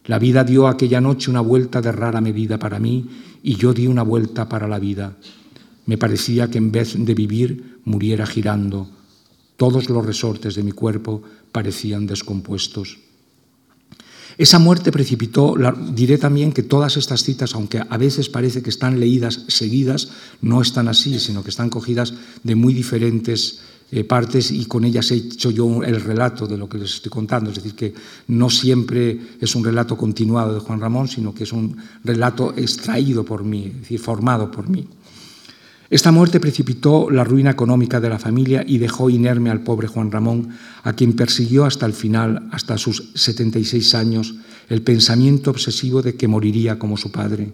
La 0.06 0.18
vida 0.18 0.44
dio 0.44 0.66
aquella 0.66 1.00
noche 1.00 1.30
una 1.30 1.40
vuelta 1.40 1.80
de 1.80 1.92
rara 1.92 2.20
medida 2.20 2.58
para 2.58 2.78
mí 2.78 3.08
y 3.42 3.56
yo 3.56 3.72
di 3.72 3.86
una 3.86 4.02
vuelta 4.02 4.48
para 4.48 4.68
la 4.68 4.78
vida. 4.78 5.16
Me 5.86 5.98
parecía 5.98 6.50
que 6.50 6.58
en 6.58 6.72
vez 6.72 6.94
de 6.96 7.14
vivir 7.14 7.80
muriera 7.84 8.26
girando. 8.26 8.88
Todos 9.56 9.90
los 9.90 10.04
resortes 10.04 10.54
de 10.54 10.62
mi 10.62 10.72
cuerpo 10.72 11.22
parecían 11.52 12.06
descompuestos. 12.06 12.98
Esa 14.38 14.58
muerte 14.58 14.90
precipitó, 14.90 15.54
diré 15.92 16.16
también 16.16 16.52
que 16.52 16.62
todas 16.62 16.96
estas 16.96 17.24
citas, 17.24 17.54
aunque 17.54 17.82
a 17.86 17.96
veces 17.98 18.30
parece 18.30 18.62
que 18.62 18.70
están 18.70 18.98
leídas 18.98 19.44
seguidas, 19.48 20.12
no 20.40 20.62
están 20.62 20.88
así, 20.88 21.18
sino 21.18 21.42
que 21.42 21.50
están 21.50 21.68
cogidas 21.68 22.14
de 22.42 22.54
muy 22.54 22.72
diferentes 22.72 23.60
eh, 23.92 24.04
partes 24.04 24.50
y 24.50 24.66
con 24.66 24.84
ellas 24.84 25.10
he 25.10 25.16
hecho 25.16 25.50
yo 25.50 25.82
el 25.82 26.00
relato 26.00 26.46
de 26.46 26.56
lo 26.56 26.68
que 26.68 26.78
les 26.78 26.94
estoy 26.94 27.10
contando. 27.10 27.50
Es 27.50 27.56
decir, 27.56 27.74
que 27.74 27.94
no 28.28 28.48
siempre 28.48 29.18
es 29.40 29.54
un 29.54 29.64
relato 29.64 29.96
continuado 29.96 30.54
de 30.54 30.60
Juan 30.60 30.80
Ramón, 30.80 31.08
sino 31.08 31.34
que 31.34 31.44
es 31.44 31.52
un 31.52 31.76
relato 32.04 32.54
extraído 32.56 33.24
por 33.24 33.44
mí, 33.44 33.66
es 33.66 33.80
decir, 33.80 33.98
formado 34.00 34.50
por 34.50 34.68
mí. 34.68 34.86
Esta 35.90 36.12
muerte 36.12 36.38
precipitó 36.38 37.10
la 37.10 37.24
ruina 37.24 37.50
económica 37.50 37.98
de 37.98 38.08
la 38.08 38.20
familia 38.20 38.64
y 38.64 38.78
dejó 38.78 39.10
inerme 39.10 39.50
al 39.50 39.64
pobre 39.64 39.88
Juan 39.88 40.12
Ramón, 40.12 40.50
a 40.84 40.92
quien 40.92 41.14
persiguió 41.14 41.64
hasta 41.64 41.84
el 41.84 41.94
final, 41.94 42.48
hasta 42.52 42.78
sus 42.78 43.10
76 43.16 43.96
años, 43.96 44.36
el 44.68 44.82
pensamiento 44.82 45.50
obsesivo 45.50 46.00
de 46.00 46.14
que 46.14 46.28
moriría 46.28 46.78
como 46.78 46.96
su 46.96 47.10
padre. 47.10 47.52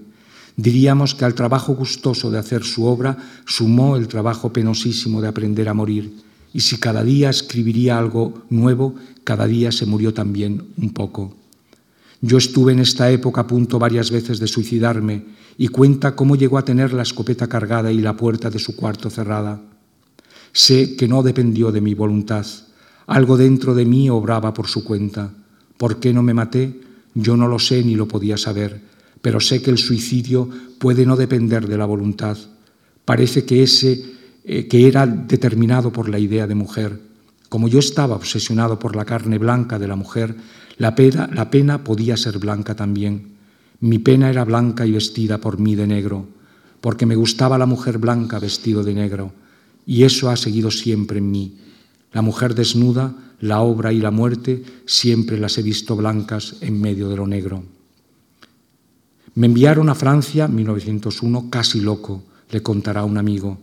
Diríamos 0.57 1.14
que 1.14 1.25
al 1.25 1.35
trabajo 1.35 1.75
gustoso 1.75 2.31
de 2.31 2.38
hacer 2.38 2.64
su 2.64 2.85
obra 2.85 3.16
sumó 3.45 3.97
el 3.97 4.09
trabajo 4.09 4.53
penosísimo 4.53 5.21
de 5.21 5.29
aprender 5.29 5.69
a 5.69 5.75
morir 5.75 6.25
y 6.57 6.61
si 6.61 6.79
cada 6.79 7.05
día 7.05 7.29
escribiría 7.29 7.99
algo 7.99 8.45
nuevo, 8.49 8.95
cada 9.25 9.47
día 9.47 9.71
se 9.71 9.85
murió 9.85 10.14
también 10.14 10.62
un 10.79 10.90
poco. 10.95 11.37
Yo 12.23 12.38
estuve 12.38 12.73
en 12.73 12.79
esta 12.79 13.11
época 13.11 13.42
a 13.42 13.47
punto 13.47 13.79
varias 13.79 14.11
veces 14.11 14.38
de 14.38 14.47
suicidarme 14.47 15.23
y 15.59 15.69
cuenta 15.69 16.16
cómo 16.16 16.35
llegó 16.35 16.57
a 16.57 16.64
tener 16.64 16.95
la 16.95 17.03
escopeta 17.03 17.47
cargada 17.47 17.92
y 17.92 17.99
la 17.99 18.16
puerta 18.16 18.49
de 18.49 18.59
su 18.59 18.75
cuarto 18.75 19.11
cerrada. 19.11 19.61
Sé 20.55 20.97
que 20.97 21.09
no 21.09 21.23
dependió 21.23 21.73
de 21.73 21.83
mi 21.83 21.92
voluntad. 21.92 22.47
Algo 23.07 23.37
dentro 23.37 23.75
de 23.75 23.85
mí 23.85 24.09
obraba 24.09 24.55
por 24.55 24.66
su 24.66 24.83
cuenta. 24.83 25.35
¿Por 25.77 26.01
qué 26.01 26.14
no 26.14 26.23
me 26.23 26.33
maté? 26.33 26.81
Yo 27.12 27.37
no 27.37 27.49
lo 27.49 27.59
sé 27.59 27.85
ni 27.85 27.97
lo 27.97 28.09
podía 28.09 28.38
saber, 28.38 28.81
pero 29.22 29.40
sé 29.40 29.62
que 29.62 29.70
el 29.70 29.79
suicidio 29.79 30.48
puede 30.79 31.07
no 31.07 31.16
depender 31.16 31.66
de 31.66 31.79
la 31.79 31.87
voluntad. 31.87 32.37
Parece 33.05 33.44
que 33.44 33.62
ese 33.62 34.16
eh, 34.48 34.68
que 34.68 34.87
era 34.87 35.09
determinado 35.09 35.92
por 35.92 36.09
la 36.09 36.20
idea 36.20 36.46
de 36.46 36.55
mujer. 36.55 37.00
Como 37.48 37.66
yo 37.66 37.81
estaba 37.81 38.14
obsesionado 38.14 38.79
por 38.79 38.94
la 38.94 39.05
carne 39.05 39.38
blanca 39.38 39.76
de 39.81 39.88
la 39.88 39.96
mujer, 39.96 40.37
la 40.79 40.94
pena, 40.94 41.29
la 41.35 41.50
pena 41.50 41.83
podía 41.83 42.16
ser 42.16 42.38
blanca 42.38 42.76
también. 42.76 43.35
Mi 43.81 43.98
pena 43.98 44.31
era 44.31 44.44
blanca 44.44 44.87
y 44.87 44.92
vestida 44.92 45.38
por 45.38 45.59
mí 45.59 45.74
de 45.74 45.88
negro, 45.88 46.29
porque 46.81 47.07
me 47.07 47.16
gustaba 47.16 47.59
la 47.59 47.66
mujer 47.66 47.98
blanca 47.98 48.38
vestido 48.38 48.85
de 48.85 48.94
negro, 48.94 49.33
y 49.85 50.05
eso 50.05 50.31
ha 50.31 50.37
seguido 50.37 50.70
siempre 50.70 51.18
en 51.18 51.29
mí. 51.33 51.59
La 52.12 52.22
mujer 52.22 52.55
desnuda, 52.55 53.16
la 53.40 53.62
obra 53.62 53.92
y 53.92 53.98
la 53.98 54.12
muerte 54.12 54.62
siempre 54.87 55.38
las 55.38 55.59
he 55.59 55.62
visto 55.62 55.96
blancas 55.96 56.55
en 56.61 56.81
medio 56.81 57.09
de 57.09 57.16
lo 57.16 57.26
negro. 57.26 57.64
Me 59.37 59.49
enviaron 59.49 59.90
a 59.90 59.94
Francia, 59.94 60.49
1901, 60.49 61.51
casi 61.51 61.83
loco, 61.83 62.22
le 62.49 62.62
contará 62.62 63.05
un 63.05 63.18
amigo. 63.18 63.59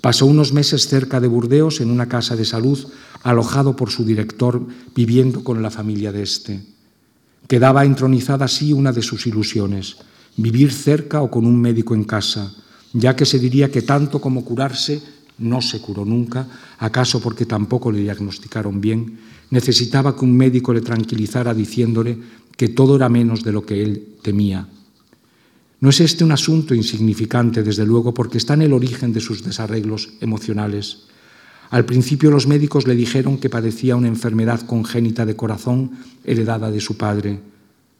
Pasó 0.00 0.26
unos 0.26 0.52
meses 0.52 0.86
cerca 0.86 1.18
de 1.18 1.26
Burdeos 1.26 1.80
en 1.80 1.90
una 1.90 2.06
casa 2.06 2.36
de 2.36 2.44
salud, 2.44 2.78
alojado 3.24 3.74
por 3.74 3.90
su 3.90 4.04
director, 4.04 4.64
viviendo 4.94 5.42
con 5.42 5.60
la 5.60 5.72
familia 5.72 6.12
de 6.12 6.22
éste. 6.22 6.62
Quedaba 7.48 7.84
entronizada 7.84 8.44
así 8.44 8.72
una 8.72 8.92
de 8.92 9.02
sus 9.02 9.26
ilusiones, 9.26 9.96
vivir 10.36 10.70
cerca 10.70 11.20
o 11.20 11.32
con 11.32 11.46
un 11.46 11.60
médico 11.60 11.96
en 11.96 12.04
casa, 12.04 12.54
ya 12.92 13.16
que 13.16 13.26
se 13.26 13.40
diría 13.40 13.72
que 13.72 13.82
tanto 13.82 14.20
como 14.20 14.44
curarse 14.44 15.02
no 15.38 15.60
se 15.60 15.80
curó 15.80 16.04
nunca, 16.04 16.46
acaso 16.78 17.20
porque 17.20 17.44
tampoco 17.44 17.90
le 17.90 18.02
diagnosticaron 18.02 18.80
bien, 18.80 19.18
necesitaba 19.50 20.14
que 20.14 20.24
un 20.24 20.36
médico 20.36 20.72
le 20.72 20.80
tranquilizara 20.80 21.54
diciéndole 21.54 22.16
que 22.56 22.68
todo 22.68 22.94
era 22.94 23.08
menos 23.08 23.42
de 23.42 23.50
lo 23.50 23.66
que 23.66 23.82
él 23.82 24.14
temía 24.22 24.68
no 25.80 25.90
es 25.90 26.00
este 26.00 26.24
un 26.24 26.32
asunto 26.32 26.74
insignificante, 26.74 27.62
desde 27.62 27.86
luego, 27.86 28.12
porque 28.12 28.38
está 28.38 28.54
en 28.54 28.62
el 28.62 28.72
origen 28.72 29.12
de 29.12 29.20
sus 29.20 29.44
desarreglos 29.44 30.10
emocionales. 30.20 31.04
Al 31.70 31.84
principio 31.84 32.30
los 32.30 32.46
médicos 32.46 32.86
le 32.88 32.96
dijeron 32.96 33.38
que 33.38 33.50
padecía 33.50 33.94
una 33.94 34.08
enfermedad 34.08 34.62
congénita 34.62 35.24
de 35.24 35.36
corazón 35.36 35.92
heredada 36.24 36.70
de 36.70 36.80
su 36.80 36.96
padre. 36.96 37.40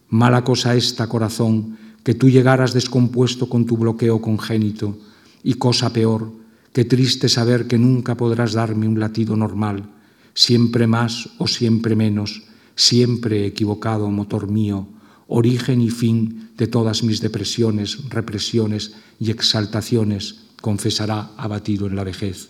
Mala 0.08 0.42
cosa 0.42 0.74
esta, 0.74 1.06
corazón, 1.06 1.76
que 2.02 2.14
tú 2.14 2.28
llegaras 2.30 2.72
descompuesto 2.72 3.48
con 3.48 3.66
tu 3.66 3.76
bloqueo 3.76 4.20
congénito. 4.20 4.98
Y 5.44 5.54
cosa 5.54 5.92
peor, 5.92 6.32
que 6.72 6.84
triste 6.84 7.28
saber 7.28 7.68
que 7.68 7.78
nunca 7.78 8.16
podrás 8.16 8.54
darme 8.54 8.88
un 8.88 8.98
latido 8.98 9.36
normal, 9.36 9.88
siempre 10.34 10.86
más 10.86 11.28
o 11.38 11.46
siempre 11.46 11.94
menos, 11.94 12.42
siempre 12.74 13.46
equivocado, 13.46 14.10
motor 14.10 14.48
mío, 14.48 14.88
origen 15.28 15.80
y 15.80 15.90
fin 15.90 16.50
de 16.56 16.66
todas 16.66 17.04
mis 17.04 17.20
depresiones, 17.20 18.08
represiones 18.08 18.94
y 19.20 19.30
exaltaciones, 19.30 20.40
confesará 20.60 21.30
abatido 21.36 21.86
en 21.86 21.94
la 21.94 22.02
vejez. 22.02 22.48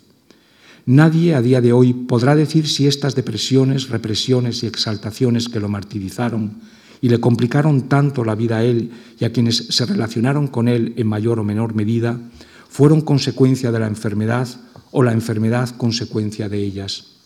Nadie 0.87 1.35
a 1.35 1.43
día 1.43 1.61
de 1.61 1.73
hoy 1.75 1.93
podrá 1.93 2.35
decir 2.35 2.67
si 2.67 2.87
estas 2.87 3.15
depresiones, 3.15 3.91
represiones 3.91 4.63
y 4.63 4.67
exaltaciones 4.67 5.51
que 5.51 5.61
lo 5.61 5.69
martirizaron 5.69 6.63
y 7.03 7.11
le 7.11 7.21
complicaron 7.21 7.89
tanto 7.89 8.25
la 8.25 8.35
vida 8.35 8.59
a 8.59 8.65
él 8.65 8.91
y 9.21 9.25
a 9.25 9.33
quienes 9.33 9.57
se 9.57 9.85
relacionaron 9.85 10.47
con 10.47 10.67
él 10.67 10.95
en 10.97 11.07
mayor 11.07 11.41
o 11.41 11.45
menor 11.45 11.75
medida, 11.75 12.19
fueron 12.71 13.03
consecuencia 13.03 13.71
de 13.71 13.81
la 13.81 13.87
enfermedad 13.87 14.49
o 14.91 15.03
la 15.03 15.13
enfermedad 15.13 15.69
consecuencia 15.77 16.49
de 16.49 16.63
ellas. 16.63 17.19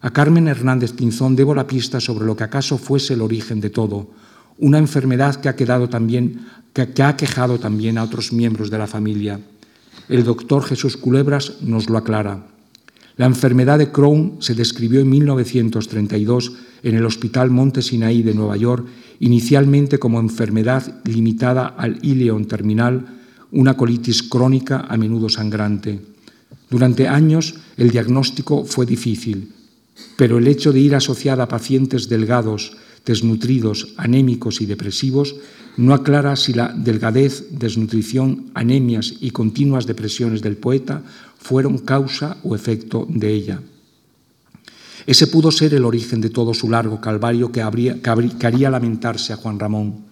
A 0.00 0.10
Carmen 0.10 0.48
Hernández 0.48 0.92
Pinzón 0.92 1.36
debo 1.36 1.54
la 1.54 1.66
pista 1.66 2.00
sobre 2.00 2.26
lo 2.26 2.36
que 2.36 2.44
acaso 2.44 2.76
fuese 2.78 3.14
el 3.14 3.22
origen 3.22 3.60
de 3.60 3.70
todo, 3.70 4.10
una 4.58 4.78
enfermedad 4.78 5.36
que 5.36 5.48
ha, 5.48 5.56
quedado 5.56 5.88
también, 5.88 6.46
que, 6.72 7.02
ha 7.02 7.16
quejado 7.16 7.58
también 7.58 7.98
a 7.98 8.04
otros 8.04 8.32
miembros 8.32 8.70
de 8.70 8.78
la 8.78 8.86
familia. 8.86 9.40
El 10.08 10.24
doctor 10.24 10.64
Jesús 10.64 10.96
Culebras 10.96 11.62
nos 11.62 11.90
lo 11.90 11.98
aclara. 11.98 12.46
La 13.16 13.26
enfermedad 13.26 13.78
de 13.78 13.90
Crohn 13.90 14.36
se 14.40 14.54
describió 14.54 15.00
en 15.00 15.08
1932 15.08 16.52
en 16.82 16.94
el 16.94 17.04
Hospital 17.04 17.50
Monte 17.50 17.80
Sinaí 17.82 18.22
de 18.22 18.34
Nueva 18.34 18.56
York, 18.56 18.86
inicialmente 19.20 19.98
como 19.98 20.20
enfermedad 20.20 21.00
limitada 21.04 21.66
al 21.66 21.98
ileón 22.02 22.46
terminal, 22.46 23.06
una 23.50 23.74
colitis 23.74 24.22
crónica 24.22 24.84
a 24.88 24.96
menudo 24.96 25.28
sangrante. 25.28 26.00
Durante 26.68 27.08
años 27.08 27.54
el 27.76 27.90
diagnóstico 27.90 28.64
fue 28.64 28.84
difícil, 28.84 29.52
pero 30.16 30.38
el 30.38 30.46
hecho 30.46 30.72
de 30.72 30.80
ir 30.80 30.94
asociada 30.94 31.44
a 31.44 31.48
pacientes 31.48 32.08
delgados 32.08 32.76
desnutridos, 33.06 33.94
anémicos 33.96 34.60
y 34.60 34.66
depresivos, 34.66 35.36
no 35.76 35.94
aclara 35.94 36.36
si 36.36 36.52
la 36.52 36.74
delgadez, 36.74 37.46
desnutrición, 37.50 38.50
anemias 38.54 39.14
y 39.20 39.30
continuas 39.30 39.86
depresiones 39.86 40.42
del 40.42 40.56
poeta 40.56 41.02
fueron 41.38 41.78
causa 41.78 42.36
o 42.42 42.54
efecto 42.54 43.06
de 43.08 43.32
ella. 43.32 43.62
Ese 45.06 45.28
pudo 45.28 45.52
ser 45.52 45.72
el 45.74 45.84
origen 45.84 46.20
de 46.20 46.30
todo 46.30 46.52
su 46.52 46.68
largo 46.68 47.00
calvario 47.00 47.52
que, 47.52 47.62
habría, 47.62 48.02
que 48.02 48.46
haría 48.46 48.70
lamentarse 48.70 49.32
a 49.32 49.36
Juan 49.36 49.60
Ramón. 49.60 50.04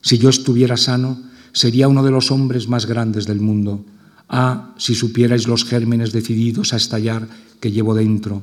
Si 0.00 0.18
yo 0.18 0.30
estuviera 0.30 0.76
sano, 0.76 1.18
sería 1.52 1.88
uno 1.88 2.04
de 2.04 2.12
los 2.12 2.30
hombres 2.30 2.68
más 2.68 2.86
grandes 2.86 3.26
del 3.26 3.40
mundo. 3.40 3.84
Ah, 4.28 4.74
si 4.78 4.94
supierais 4.94 5.48
los 5.48 5.64
gérmenes 5.64 6.12
decididos 6.12 6.72
a 6.72 6.76
estallar 6.76 7.26
que 7.58 7.72
llevo 7.72 7.94
dentro, 7.94 8.42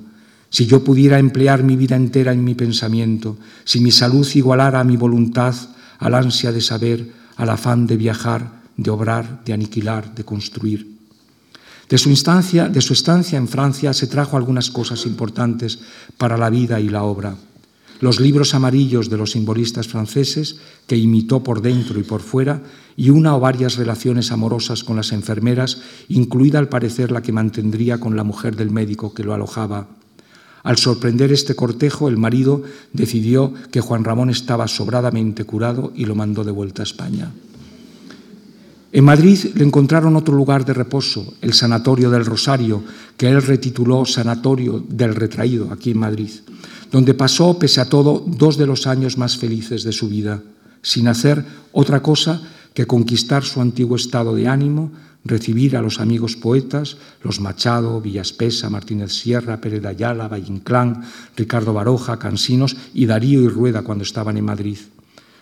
si 0.50 0.66
yo 0.66 0.84
pudiera 0.84 1.20
emplear 1.20 1.64
mi 1.64 1.76
vida 1.76 1.96
entera 1.96 2.34
en 2.34 2.44
mi 2.44 2.56
pensamiento, 2.56 3.38
si 3.66 3.80
mi 3.80 3.92
salud 3.92 4.28
igualara 4.34 4.80
a 4.80 4.84
mi 4.84 4.98
voluntad, 4.98 5.56
al 6.00 6.16
ansia 6.16 6.52
de 6.52 6.62
saber, 6.62 7.12
al 7.36 7.50
afán 7.50 7.86
de 7.86 7.98
viajar, 7.98 8.62
de 8.76 8.90
obrar, 8.90 9.44
de 9.46 9.54
aniquilar, 9.54 10.16
de 10.16 10.26
construir. 10.26 10.98
De 11.88 11.98
su, 11.98 12.10
instancia, 12.10 12.68
de 12.68 12.82
su 12.82 12.94
estancia 12.94 13.38
en 13.38 13.48
Francia 13.48 13.94
se 13.94 14.08
trajo 14.08 14.38
algunas 14.38 14.70
cosas 14.70 15.06
importantes 15.06 15.80
para 16.18 16.38
la 16.38 16.50
vida 16.50 16.80
y 16.80 16.90
la 16.90 17.04
obra. 17.04 17.36
Los 18.00 18.20
libros 18.20 18.56
amarillos 18.56 19.10
de 19.10 19.18
los 19.18 19.32
simbolistas 19.32 19.88
franceses, 19.88 20.58
que 20.88 20.96
imitó 20.96 21.44
por 21.44 21.62
dentro 21.62 22.00
y 22.00 22.04
por 22.04 22.22
fuera, 22.22 22.62
y 22.96 23.10
una 23.10 23.36
o 23.36 23.40
varias 23.40 23.76
relaciones 23.76 24.32
amorosas 24.32 24.84
con 24.84 24.96
las 24.96 25.12
enfermeras, 25.12 25.82
incluida 26.08 26.60
al 26.60 26.70
parecer 26.70 27.12
la 27.12 27.22
que 27.22 27.34
mantendría 27.34 28.00
con 28.00 28.16
la 28.16 28.24
mujer 28.24 28.56
del 28.56 28.72
médico 28.72 29.14
que 29.14 29.24
lo 29.24 29.34
alojaba 29.34 29.99
Al 30.64 30.78
sorprender 30.78 31.32
este 31.32 31.56
cortejo, 31.56 32.10
el 32.10 32.18
marido 32.18 32.64
decidió 32.94 33.54
que 33.72 33.82
Juan 33.82 34.04
Ramón 34.04 34.30
estaba 34.30 34.68
sobradamente 34.68 35.46
curado 35.46 35.92
y 35.96 36.06
lo 36.06 36.16
mandó 36.16 36.44
de 36.44 36.52
vuelta 36.52 36.82
a 36.82 36.90
España. 36.90 37.32
En 38.92 39.04
Madrid 39.06 39.38
le 39.54 39.64
encontraron 39.64 40.16
otro 40.16 40.34
lugar 40.36 40.66
de 40.66 40.74
reposo, 40.74 41.34
el 41.42 41.54
Sanatorio 41.54 42.10
del 42.10 42.26
Rosario, 42.26 42.84
que 43.18 43.30
él 43.30 43.42
retituló 43.42 44.04
Sanatorio 44.04 44.84
del 44.90 45.14
Retraído, 45.14 45.72
aquí 45.72 45.92
en 45.92 46.00
Madrid, 46.00 46.32
donde 46.92 47.14
pasó, 47.14 47.60
pese 47.60 47.82
a 47.82 47.86
todo, 47.86 48.24
dos 48.26 48.58
de 48.58 48.66
los 48.66 48.88
años 48.88 49.18
más 49.18 49.38
felices 49.38 49.84
de 49.84 49.92
su 49.92 50.10
vida, 50.10 50.42
sin 50.82 51.08
hacer 51.08 51.46
otra 51.72 52.02
cosa 52.02 52.42
que 52.74 52.88
conquistar 52.88 53.44
su 53.44 53.62
antiguo 53.62 53.96
estado 53.96 54.34
de 54.34 54.48
ánimo, 54.48 54.92
recibir 55.30 55.78
a 55.78 55.82
los 55.82 56.00
amigos 56.00 56.36
poetas, 56.36 56.98
los 57.24 57.40
Machado, 57.40 58.02
Villaspesa, 58.02 58.70
Martínez 58.70 59.14
Sierra, 59.14 59.62
Pérez 59.62 59.86
Ayala, 59.86 60.28
Valle 60.28 60.52
Inclán, 60.52 61.06
Ricardo 61.38 61.74
Baroja, 61.74 62.20
Cansinos 62.20 62.76
y 62.94 63.06
Darío 63.06 63.42
y 63.42 63.48
Rueda 63.48 63.84
cuando 63.84 64.04
estaban 64.04 64.36
en 64.38 64.46
Madrid. 64.46 64.78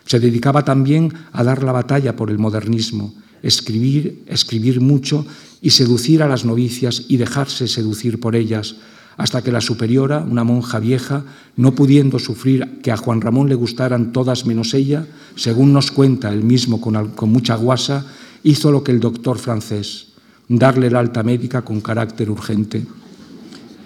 Se 0.04 0.20
dedicaba 0.20 0.64
también 0.64 1.12
a 1.32 1.42
dar 1.42 1.62
la 1.62 1.72
batalla 1.72 2.14
por 2.16 2.30
el 2.30 2.38
modernismo, 2.38 3.14
escribir, 3.42 4.22
escribir 4.26 4.80
mucho 4.80 5.26
y 5.60 5.70
seducir 5.70 6.22
a 6.22 6.28
las 6.28 6.44
novicias 6.44 7.04
y 7.08 7.16
dejarse 7.16 7.66
seducir 7.66 8.20
por 8.20 8.36
ellas, 8.36 8.76
hasta 9.16 9.42
que 9.42 9.50
la 9.50 9.60
superiora, 9.60 10.20
una 10.20 10.44
monja 10.44 10.78
vieja, 10.78 11.24
no 11.56 11.74
pudiendo 11.74 12.20
sufrir 12.20 12.80
que 12.82 12.92
a 12.92 12.96
Juan 12.96 13.20
Ramón 13.20 13.48
le 13.48 13.56
gustaran 13.56 14.12
todas 14.12 14.46
menos 14.46 14.74
ella, 14.74 15.06
según 15.34 15.72
nos 15.72 15.90
cuenta 15.90 16.32
él 16.32 16.44
mismo 16.44 16.80
con, 16.80 17.10
con 17.10 17.30
mucha 17.30 17.56
guasa, 17.56 18.06
hizo 18.42 18.70
lo 18.70 18.82
que 18.82 18.92
el 18.92 19.00
doctor 19.00 19.38
francés, 19.38 20.08
darle 20.48 20.88
el 20.88 20.96
alta 20.96 21.22
médica 21.22 21.62
con 21.62 21.80
carácter 21.80 22.30
urgente. 22.30 22.86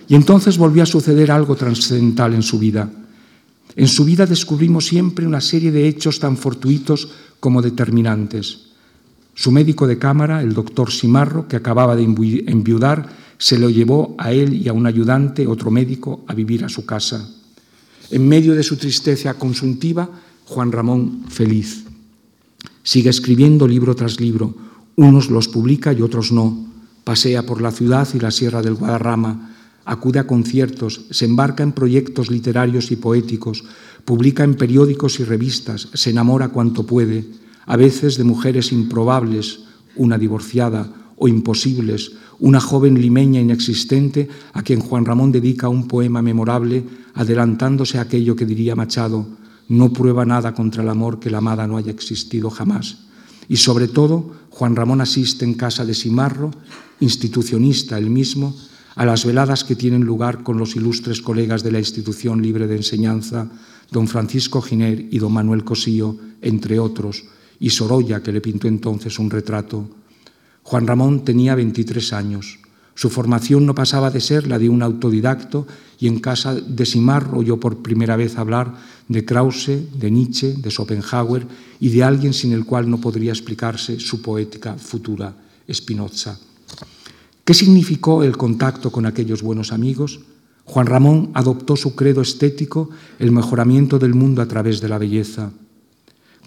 Y 0.08 0.14
entonces 0.14 0.58
volvió 0.58 0.82
a 0.82 0.86
suceder 0.86 1.30
algo 1.30 1.56
trascendental 1.56 2.34
en 2.34 2.42
su 2.42 2.58
vida. 2.58 2.90
En 3.76 3.88
su 3.88 4.04
vida 4.04 4.26
descubrimos 4.26 4.86
siempre 4.86 5.26
una 5.26 5.40
serie 5.40 5.72
de 5.72 5.88
hechos 5.88 6.18
tan 6.18 6.36
fortuitos 6.36 7.08
como 7.40 7.62
determinantes. 7.62 8.72
Su 9.34 9.50
médico 9.50 9.86
de 9.86 9.98
cámara, 9.98 10.42
el 10.42 10.52
doctor 10.52 10.90
Simarro, 10.90 11.48
que 11.48 11.56
acababa 11.56 11.96
de 11.96 12.02
enviudar, 12.02 13.08
se 13.38 13.58
lo 13.58 13.70
llevó 13.70 14.14
a 14.18 14.32
él 14.32 14.54
y 14.54 14.68
a 14.68 14.72
un 14.72 14.86
ayudante, 14.86 15.46
otro 15.46 15.70
médico, 15.70 16.24
a 16.28 16.34
vivir 16.34 16.64
a 16.64 16.68
su 16.68 16.84
casa. 16.84 17.28
En 18.10 18.28
medio 18.28 18.54
de 18.54 18.62
su 18.62 18.76
tristeza 18.76 19.34
consuntiva, 19.34 20.08
Juan 20.44 20.70
Ramón 20.70 21.24
feliz. 21.28 21.84
Sigue 22.82 23.10
escribiendo 23.10 23.68
libro 23.68 23.94
tras 23.94 24.20
libro. 24.20 24.54
Unos 24.96 25.30
los 25.30 25.48
publica 25.48 25.92
y 25.92 26.02
otros 26.02 26.32
no. 26.32 26.66
Pasea 27.04 27.44
por 27.44 27.60
la 27.60 27.70
ciudad 27.70 28.08
y 28.14 28.20
la 28.20 28.30
sierra 28.30 28.62
del 28.62 28.74
Guadarrama. 28.74 29.54
Acude 29.84 30.18
a 30.18 30.26
conciertos, 30.26 31.06
se 31.10 31.24
embarca 31.24 31.62
en 31.62 31.72
proyectos 31.72 32.30
literarios 32.30 32.92
y 32.92 32.96
poéticos, 32.96 33.64
publica 34.04 34.44
en 34.44 34.54
periódicos 34.54 35.18
y 35.18 35.24
revistas, 35.24 35.88
se 35.92 36.10
enamora 36.10 36.50
cuanto 36.50 36.86
puede, 36.86 37.26
a 37.66 37.76
veces 37.76 38.16
de 38.16 38.22
mujeres 38.22 38.70
improbables, 38.70 39.64
una 39.96 40.18
divorciada, 40.18 40.88
o 41.16 41.28
imposibles, 41.28 42.12
una 42.40 42.60
joven 42.60 43.00
limeña 43.00 43.40
inexistente 43.40 44.28
a 44.52 44.62
quien 44.62 44.80
Juan 44.80 45.04
Ramón 45.04 45.30
dedica 45.30 45.68
un 45.68 45.86
poema 45.86 46.20
memorable, 46.22 46.84
adelantándose 47.14 47.98
a 47.98 48.02
aquello 48.02 48.34
que 48.34 48.46
diría 48.46 48.74
Machado, 48.74 49.26
no 49.68 49.92
prueba 49.92 50.24
nada 50.24 50.54
contra 50.54 50.82
el 50.82 50.88
amor 50.88 51.18
que 51.18 51.30
la 51.30 51.38
amada 51.38 51.66
no 51.66 51.76
haya 51.76 51.90
existido 51.90 52.50
jamás. 52.50 52.98
Y 53.48 53.56
sobre 53.56 53.88
todo, 53.88 54.32
Juan 54.50 54.76
Ramón 54.76 55.00
asiste 55.00 55.44
en 55.44 55.54
casa 55.54 55.84
de 55.84 55.94
Simarro, 55.94 56.50
institucionista 57.00 57.98
él 57.98 58.10
mismo, 58.10 58.54
a 58.94 59.04
las 59.06 59.24
veladas 59.24 59.64
que 59.64 59.76
tienen 59.76 60.04
lugar 60.04 60.42
con 60.42 60.58
los 60.58 60.76
ilustres 60.76 61.22
colegas 61.22 61.62
de 61.62 61.72
la 61.72 61.78
institución 61.78 62.42
libre 62.42 62.66
de 62.66 62.76
enseñanza, 62.76 63.48
don 63.90 64.08
Francisco 64.08 64.60
Giner 64.60 65.08
y 65.10 65.18
don 65.18 65.32
Manuel 65.32 65.64
Cosío, 65.64 66.16
entre 66.40 66.78
otros, 66.78 67.24
y 67.58 67.70
Sorolla, 67.70 68.22
que 68.22 68.32
le 68.32 68.40
pintó 68.40 68.68
entonces 68.68 69.18
un 69.18 69.30
retrato. 69.30 69.88
Juan 70.62 70.86
Ramón 70.86 71.24
tenía 71.24 71.54
23 71.54 72.12
años. 72.12 72.58
Su 72.94 73.10
formación 73.10 73.66
no 73.66 73.74
pasaba 73.74 74.10
de 74.10 74.20
ser 74.20 74.46
la 74.46 74.58
de 74.58 74.68
un 74.68 74.82
autodidacto 74.82 75.66
y 75.98 76.08
en 76.08 76.20
casa 76.20 76.54
de 76.54 76.84
Simar 76.86 77.30
oyó 77.32 77.58
por 77.58 77.82
primera 77.82 78.16
vez 78.16 78.36
hablar 78.36 78.74
de 79.08 79.24
Krause, 79.24 79.88
de 79.94 80.10
Nietzsche, 80.10 80.54
de 80.54 80.70
Schopenhauer 80.70 81.46
y 81.80 81.88
de 81.88 82.04
alguien 82.04 82.34
sin 82.34 82.52
el 82.52 82.64
cual 82.64 82.90
no 82.90 83.00
podría 83.00 83.32
explicarse 83.32 83.98
su 83.98 84.20
poética 84.20 84.74
futura, 84.74 85.34
Spinoza. 85.72 86.38
¿Qué 87.44 87.54
significó 87.54 88.22
el 88.22 88.36
contacto 88.36 88.92
con 88.92 89.06
aquellos 89.06 89.42
buenos 89.42 89.72
amigos? 89.72 90.20
Juan 90.64 90.86
Ramón 90.86 91.30
adoptó 91.34 91.76
su 91.76 91.94
credo 91.94 92.22
estético, 92.22 92.90
el 93.18 93.32
mejoramiento 93.32 93.98
del 93.98 94.14
mundo 94.14 94.42
a 94.42 94.46
través 94.46 94.80
de 94.80 94.88
la 94.88 94.98
belleza. 94.98 95.50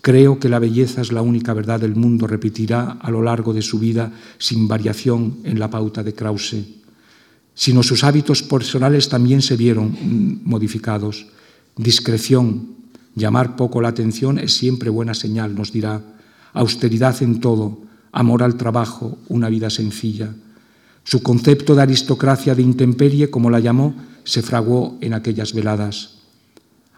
Creo 0.05 0.37
que 0.37 0.49
la 0.49 0.59
belleza 0.59 1.01
es 1.01 1.11
la 1.11 1.23
única 1.23 1.51
verdad 1.55 1.79
del 1.79 1.95
mundo, 1.95 2.27
repetirá 2.27 2.91
a 3.01 3.09
lo 3.09 3.23
largo 3.23 3.55
de 3.55 3.63
su 3.63 3.79
vida 3.79 4.11
sin 4.37 4.67
variación 4.67 5.37
en 5.43 5.57
la 5.57 5.71
pauta 5.71 6.03
de 6.03 6.13
Krause. 6.13 6.57
Sino 7.55 7.81
sus 7.81 8.03
hábitos 8.03 8.43
personales 8.43 9.09
también 9.09 9.41
se 9.41 9.57
vieron 9.57 10.41
modificados. 10.43 11.25
Discreción, 11.75 12.75
llamar 13.15 13.55
poco 13.55 13.81
la 13.81 13.87
atención 13.87 14.37
es 14.37 14.53
siempre 14.53 14.91
buena 14.91 15.15
señal, 15.15 15.55
nos 15.55 15.71
dirá. 15.71 16.03
Austeridad 16.53 17.23
en 17.23 17.39
todo, 17.39 17.79
amor 18.11 18.43
al 18.43 18.57
trabajo, 18.57 19.17
una 19.27 19.49
vida 19.49 19.71
sencilla. 19.71 20.35
Su 21.03 21.23
concepto 21.23 21.73
de 21.73 21.81
aristocracia 21.81 22.53
de 22.53 22.61
intemperie, 22.61 23.31
como 23.31 23.49
la 23.49 23.59
llamó, 23.59 23.95
se 24.23 24.43
fraguó 24.43 24.99
en 25.01 25.15
aquellas 25.15 25.51
veladas. 25.51 26.19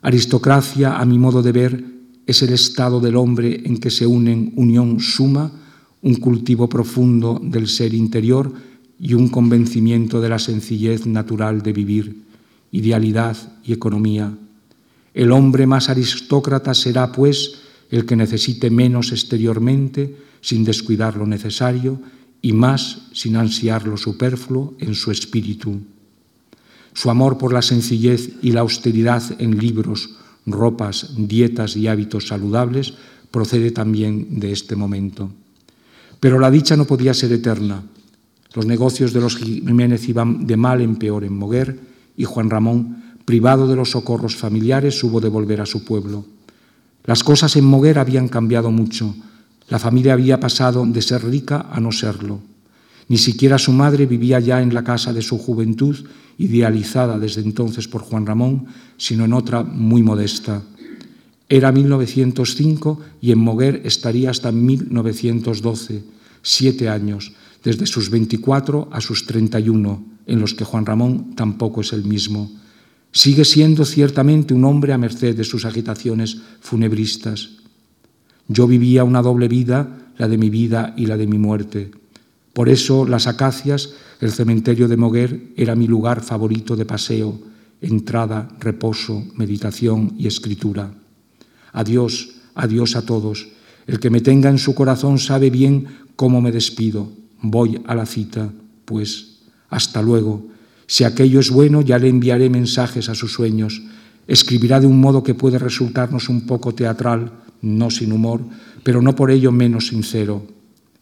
Aristocracia, 0.01 0.97
a 0.97 1.05
mi 1.05 1.17
modo 1.17 1.41
de 1.41 1.51
ver, 1.53 1.96
es 2.27 2.43
el 2.43 2.53
estado 2.53 2.99
del 2.99 3.15
hombre 3.15 3.61
en 3.63 3.77
que 3.77 3.89
se 3.89 4.05
unen 4.05 4.51
unión 4.57 4.99
suma, 4.99 5.49
un 6.01 6.15
cultivo 6.15 6.67
profundo 6.67 7.39
del 7.41 7.67
ser 7.69 7.93
interior 7.93 8.51
y 8.99 9.13
un 9.13 9.29
convencimiento 9.29 10.19
de 10.19 10.29
la 10.29 10.37
sencillez 10.37 11.07
natural 11.07 11.61
de 11.61 11.71
vivir, 11.73 12.23
idealidad 12.71 13.37
y 13.63 13.71
economía. 13.71 14.37
El 15.13 15.31
hombre 15.31 15.65
más 15.65 15.89
aristócrata 15.89 16.73
será, 16.73 17.11
pues, 17.13 17.59
el 17.89 18.05
que 18.05 18.17
necesite 18.17 18.69
menos 18.69 19.13
exteriormente, 19.13 20.15
sin 20.41 20.65
descuidar 20.65 21.15
lo 21.15 21.25
necesario, 21.25 21.99
y 22.41 22.51
más 22.51 23.07
sin 23.13 23.37
ansiar 23.37 23.87
lo 23.87 23.97
superfluo 23.97 24.75
en 24.79 24.95
su 24.95 25.11
espíritu. 25.11 25.79
Su 26.93 27.09
amor 27.09 27.37
por 27.37 27.53
la 27.53 27.61
sencillez 27.61 28.33
y 28.41 28.51
la 28.51 28.61
austeridad 28.61 29.23
en 29.39 29.57
libros, 29.57 30.09
ropas, 30.47 31.13
dietas 31.17 31.75
y 31.75 31.87
hábitos 31.87 32.27
saludables 32.27 32.95
procede 33.29 33.71
también 33.71 34.39
de 34.39 34.51
este 34.51 34.75
momento. 34.75 35.29
Pero 36.19 36.39
la 36.39 36.49
dicha 36.49 36.75
no 36.75 36.85
podía 36.85 37.13
ser 37.13 37.31
eterna. 37.31 37.83
Los 38.53 38.65
negocios 38.65 39.13
de 39.13 39.21
los 39.21 39.37
Jiménez 39.37 40.07
iban 40.09 40.47
de 40.47 40.57
mal 40.57 40.81
en 40.81 40.95
peor 40.95 41.23
en 41.23 41.37
Moguer 41.37 41.79
y 42.15 42.23
Juan 42.23 42.49
Ramón, 42.49 43.03
privado 43.25 43.67
de 43.67 43.75
los 43.75 43.91
socorros 43.91 44.35
familiares, 44.35 45.03
hubo 45.03 45.19
de 45.19 45.29
volver 45.29 45.61
a 45.61 45.65
su 45.65 45.83
pueblo. 45.83 46.25
Las 47.03 47.23
cosas 47.23 47.55
en 47.55 47.65
Moguer 47.65 47.99
habían 47.99 48.27
cambiado 48.27 48.71
mucho. 48.71 49.13
La 49.69 49.79
familia 49.79 50.13
había 50.13 50.39
pasado 50.39 50.85
de 50.85 51.01
ser 51.01 51.25
rica 51.25 51.67
a 51.69 51.79
no 51.79 51.91
serlo. 51.91 52.39
Ni 53.07 53.17
siquiera 53.17 53.57
su 53.57 53.71
madre 53.71 54.05
vivía 54.05 54.39
ya 54.39 54.61
en 54.61 54.73
la 54.73 54.83
casa 54.83 55.13
de 55.13 55.21
su 55.21 55.37
juventud, 55.37 55.95
idealizada 56.37 57.17
desde 57.17 57.41
entonces 57.41 57.87
por 57.87 58.01
Juan 58.01 58.25
Ramón, 58.25 58.67
sino 58.97 59.25
en 59.25 59.33
otra 59.33 59.63
muy 59.63 60.03
modesta. 60.03 60.61
Era 61.49 61.71
1905 61.71 62.99
y 63.21 63.31
en 63.31 63.39
Moguer 63.39 63.81
estaría 63.85 64.29
hasta 64.29 64.51
1912, 64.51 66.03
siete 66.41 66.89
años, 66.89 67.33
desde 67.63 67.85
sus 67.85 68.09
24 68.09 68.89
a 68.91 68.99
sus 68.99 69.25
31, 69.25 70.03
en 70.25 70.39
los 70.39 70.53
que 70.53 70.65
Juan 70.65 70.85
Ramón 70.85 71.35
tampoco 71.35 71.81
es 71.81 71.93
el 71.93 72.03
mismo. 72.03 72.51
Sigue 73.13 73.45
siendo 73.45 73.85
ciertamente 73.85 74.53
un 74.53 74.65
hombre 74.65 74.91
a 74.91 74.97
merced 74.97 75.35
de 75.35 75.45
sus 75.45 75.63
agitaciones 75.63 76.37
funebristas. 76.59 77.49
Yo 78.49 78.67
vivía 78.67 79.05
una 79.05 79.21
doble 79.21 79.47
vida, 79.47 80.11
la 80.17 80.27
de 80.27 80.37
mi 80.37 80.49
vida 80.49 80.93
y 80.97 81.05
la 81.05 81.15
de 81.15 81.27
mi 81.27 81.37
muerte. 81.37 81.91
Por 82.57 82.69
eso 82.69 83.05
las 83.05 83.27
acacias, 83.27 83.91
el 84.19 84.31
cementerio 84.31 84.87
de 84.87 84.97
Moguer, 84.97 85.53
era 85.55 85.75
mi 85.75 85.85
lugar 85.85 86.23
favorito 86.23 86.75
de 86.75 86.85
paseo, 86.85 87.39
entrada, 87.81 88.49
reposo, 88.59 89.23
meditación 89.35 90.15
y 90.17 90.25
escritura. 90.25 90.91
Adiós, 91.71 92.33
adiós 92.55 92.95
a 92.95 93.05
todos. 93.05 93.49
El 93.85 93.99
que 93.99 94.09
me 94.09 94.21
tenga 94.21 94.49
en 94.49 94.57
su 94.57 94.73
corazón 94.73 95.19
sabe 95.19 95.51
bien 95.51 95.85
cómo 96.15 96.41
me 96.41 96.51
despido. 96.51 97.11
Voy 97.43 97.79
a 97.85 97.93
la 97.93 98.07
cita, 98.07 98.51
pues 98.85 99.43
hasta 99.69 100.01
luego. 100.01 100.47
Si 100.87 101.03
aquello 101.03 101.39
es 101.39 101.51
bueno, 101.51 101.81
ya 101.81 101.99
le 101.99 102.09
enviaré 102.09 102.49
mensajes 102.49 103.07
a 103.07 103.13
sus 103.13 103.33
sueños. 103.33 103.83
Escribirá 104.25 104.79
de 104.79 104.87
un 104.87 104.99
modo 104.99 105.21
que 105.21 105.35
puede 105.35 105.59
resultarnos 105.59 106.27
un 106.27 106.47
poco 106.47 106.73
teatral, 106.73 107.33
no 107.61 107.91
sin 107.91 108.11
humor, 108.11 108.41
pero 108.81 109.03
no 109.03 109.13
por 109.13 109.29
ello 109.29 109.51
menos 109.51 109.89
sincero. 109.89 110.47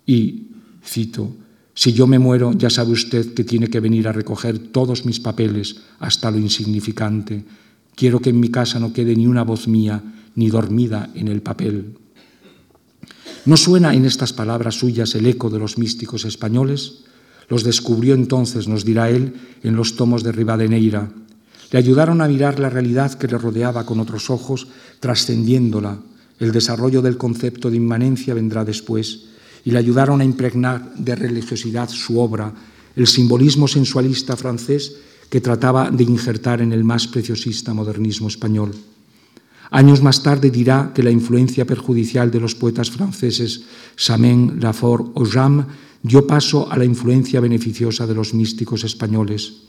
Y, 0.06 0.48
cito, 0.84 1.32
Si 1.76 1.92
yo 1.92 2.08
me 2.08 2.20
muero, 2.20 2.54
ya 2.54 2.70
sabe 2.70 2.94
usted 2.94 3.34
que 3.34 3.44
tiene 3.44 3.70
que 3.70 3.82
venir 3.82 4.08
a 4.08 4.14
recoger 4.14 4.58
todos 4.72 5.06
mis 5.06 5.20
papeles 5.20 5.76
hasta 6.00 6.32
lo 6.32 6.40
insignificante. 6.40 7.44
Quiero 7.96 8.22
que 8.22 8.30
en 8.30 8.40
mi 8.40 8.48
casa 8.48 8.80
no 8.80 8.94
quede 8.94 9.14
ni 9.14 9.28
una 9.28 9.44
voz 9.44 9.68
mía, 9.68 10.02
ni 10.36 10.50
dormida 10.50 11.12
en 11.16 11.28
el 11.28 11.42
papel. 11.42 11.98
¿No 13.46 13.58
suena 13.58 13.94
en 13.94 14.06
estas 14.06 14.32
palabras 14.32 14.76
suyas 14.76 15.14
el 15.16 15.28
eco 15.28 15.50
de 15.50 15.60
los 15.60 15.78
místicos 15.78 16.24
españoles? 16.24 17.04
Los 17.50 17.66
descubrió 17.66 18.16
entonces, 18.16 18.70
nos 18.70 18.86
dirá 18.86 19.10
él, 19.10 19.36
en 19.62 19.76
los 19.76 19.98
tomos 19.98 20.24
de 20.24 20.32
Rivadeneira. 20.32 21.12
Le 21.72 21.80
ayudaron 21.80 22.22
a 22.22 22.28
mirar 22.30 22.58
la 22.58 22.70
realidad 22.70 23.14
que 23.16 23.28
le 23.28 23.38
rodeaba 23.38 23.86
con 23.86 24.00
otros 24.00 24.30
ojos, 24.30 24.68
trascendiéndola. 25.02 26.00
El 26.40 26.54
desarrollo 26.54 27.02
del 27.02 27.18
concepto 27.18 27.70
de 27.70 27.78
inmanencia 27.78 28.34
vendrá 28.34 28.64
después 28.64 29.35
y 29.66 29.72
le 29.72 29.80
ayudaron 29.80 30.22
a 30.22 30.26
impregnar 30.26 30.94
de 30.96 31.16
religiosidad 31.16 31.90
su 31.90 32.20
obra, 32.20 32.54
el 32.96 33.08
simbolismo 33.08 33.68
sensualista 33.68 34.38
francés 34.38 34.96
que 35.30 35.42
trataba 35.42 35.90
de 35.90 36.04
injertar 36.04 36.62
en 36.62 36.72
el 36.72 36.84
más 36.84 37.08
preciosista 37.08 37.74
modernismo 37.74 38.28
español. 38.28 38.72
Años 39.72 40.02
más 40.04 40.22
tarde 40.22 40.52
dirá 40.52 40.92
que 40.94 41.02
la 41.02 41.10
influencia 41.10 41.66
perjudicial 41.66 42.30
de 42.30 42.40
los 42.40 42.54
poetas 42.54 42.92
franceses 42.92 43.66
Samen, 43.96 44.60
Lafort 44.62 45.12
o 45.16 45.26
Jam 45.26 45.66
dio 46.04 46.28
paso 46.28 46.72
a 46.72 46.78
la 46.78 46.86
influencia 46.86 47.40
beneficiosa 47.40 48.06
de 48.06 48.14
los 48.14 48.36
místicos 48.36 48.84
españoles. 48.84 49.66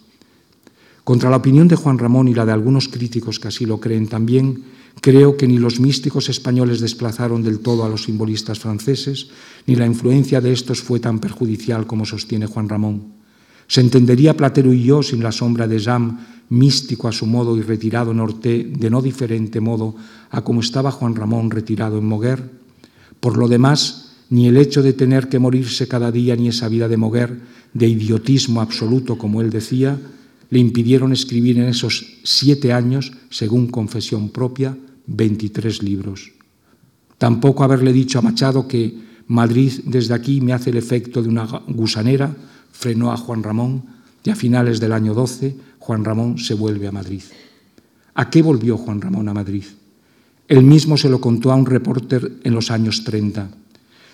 Contra 1.02 1.30
la 1.30 1.36
opinión 1.36 1.66
de 1.68 1.76
Juan 1.76 1.98
Ramón 1.98 2.28
y 2.28 2.34
la 2.34 2.44
de 2.44 2.52
algunos 2.52 2.88
críticos 2.88 3.40
que 3.40 3.48
así 3.48 3.64
lo 3.64 3.80
creen 3.80 4.08
también, 4.08 4.62
Creo 5.00 5.36
que 5.36 5.46
ni 5.46 5.58
los 5.58 5.78
místicos 5.78 6.28
españoles 6.28 6.80
desplazaron 6.80 7.42
del 7.42 7.60
todo 7.60 7.84
a 7.84 7.88
los 7.88 8.04
simbolistas 8.04 8.58
franceses, 8.58 9.28
ni 9.66 9.76
la 9.76 9.86
influencia 9.86 10.40
de 10.40 10.52
estos 10.52 10.80
fue 10.80 11.00
tan 11.00 11.18
perjudicial 11.18 11.86
como 11.86 12.04
sostiene 12.04 12.46
Juan 12.46 12.68
Ramón. 12.68 13.14
Se 13.68 13.80
entendería 13.80 14.36
Platero 14.36 14.72
y 14.72 14.84
yo 14.84 15.02
sin 15.02 15.22
la 15.22 15.32
sombra 15.32 15.66
de 15.66 15.80
Jam, 15.80 16.18
místico 16.48 17.08
a 17.08 17.12
su 17.12 17.26
modo 17.26 17.56
y 17.56 17.62
retirado 17.62 18.12
en 18.12 18.20
Orté, 18.20 18.64
de 18.64 18.90
no 18.90 19.02
diferente 19.02 19.60
modo 19.60 19.96
a 20.30 20.42
como 20.42 20.60
estaba 20.60 20.92
Juan 20.92 21.16
Ramón 21.16 21.50
retirado 21.50 21.98
en 21.98 22.06
Moguer. 22.06 22.50
Por 23.20 23.36
lo 23.36 23.48
demás, 23.48 24.12
ni 24.30 24.48
el 24.48 24.56
hecho 24.56 24.82
de 24.82 24.92
tener 24.92 25.28
que 25.28 25.38
morirse 25.38 25.88
cada 25.88 26.12
día, 26.12 26.36
ni 26.36 26.48
esa 26.48 26.68
vida 26.68 26.88
de 26.88 26.96
Moguer, 26.96 27.40
de 27.74 27.88
idiotismo 27.88 28.60
absoluto, 28.60 29.18
como 29.18 29.40
él 29.40 29.50
decía, 29.50 29.98
le 30.50 30.58
impidieron 30.58 31.12
escribir 31.12 31.58
en 31.58 31.66
esos 31.66 32.18
siete 32.22 32.72
años, 32.72 33.12
según 33.30 33.66
confesión 33.66 34.30
propia, 34.30 34.76
23 35.06 35.82
libros. 35.82 36.32
Tampoco 37.18 37.64
haberle 37.64 37.92
dicho 37.92 38.18
a 38.18 38.22
Machado 38.22 38.68
que 38.68 38.94
Madrid 39.28 39.72
desde 39.84 40.14
aquí 40.14 40.40
me 40.40 40.52
hace 40.52 40.70
el 40.70 40.76
efecto 40.76 41.22
de 41.22 41.28
una 41.28 41.44
gusanera, 41.68 42.34
frenó 42.72 43.12
a 43.12 43.16
Juan 43.16 43.42
Ramón 43.42 43.84
y 44.22 44.30
a 44.30 44.36
finales 44.36 44.80
del 44.80 44.92
año 44.92 45.14
12 45.14 45.56
Juan 45.78 46.04
Ramón 46.04 46.38
se 46.38 46.54
vuelve 46.54 46.88
a 46.88 46.92
Madrid. 46.92 47.22
¿A 48.14 48.28
qué 48.28 48.42
volvió 48.42 48.76
Juan 48.76 49.00
Ramón 49.00 49.28
a 49.28 49.34
Madrid? 49.34 49.64
Él 50.48 50.62
mismo 50.62 50.96
se 50.96 51.08
lo 51.08 51.20
contó 51.20 51.52
a 51.52 51.54
un 51.54 51.66
reporter 51.66 52.40
en 52.42 52.54
los 52.54 52.70
años 52.70 53.04
30. 53.04 53.50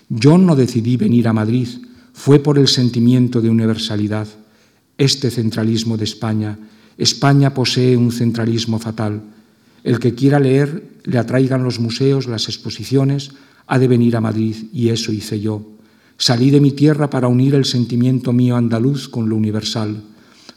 Yo 0.09 0.39
no 0.39 0.57
decidí 0.57 0.97
venir 0.97 1.29
a 1.29 1.33
Madrid, 1.33 1.69
fue 2.13 2.39
por 2.39 2.59
el 2.59 2.69
sentimiento 2.69 3.41
de 3.41 3.49
universalidad 3.49 4.29
este 4.99 5.31
centralismo 5.31 5.97
de 5.97 6.05
España. 6.05 6.59
España 6.99 7.55
posee 7.55 7.97
un 7.97 8.13
centralismo 8.13 8.79
fatal. 8.79 9.23
El 9.85 9.99
que 9.99 10.15
quiera 10.15 10.39
leer, 10.39 11.01
le 11.05 11.19
atraigan 11.19 11.65
los 11.65 11.81
museos, 11.81 12.27
las 12.27 12.49
exposiciones, 12.49 13.33
ha 13.67 13.79
de 13.79 13.89
venir 13.89 14.17
a 14.17 14.21
Madrid 14.21 14.57
y 14.73 14.91
eso 14.91 15.13
hice 15.13 15.41
yo. 15.41 15.67
Salí 16.17 16.51
de 16.51 16.61
mi 16.61 16.71
tierra 16.71 17.11
para 17.11 17.29
unir 17.29 17.55
el 17.55 17.65
sentimiento 17.65 18.33
mío 18.33 18.57
andaluz 18.57 19.09
con 19.09 19.29
lo 19.29 19.37
universal, 19.37 20.03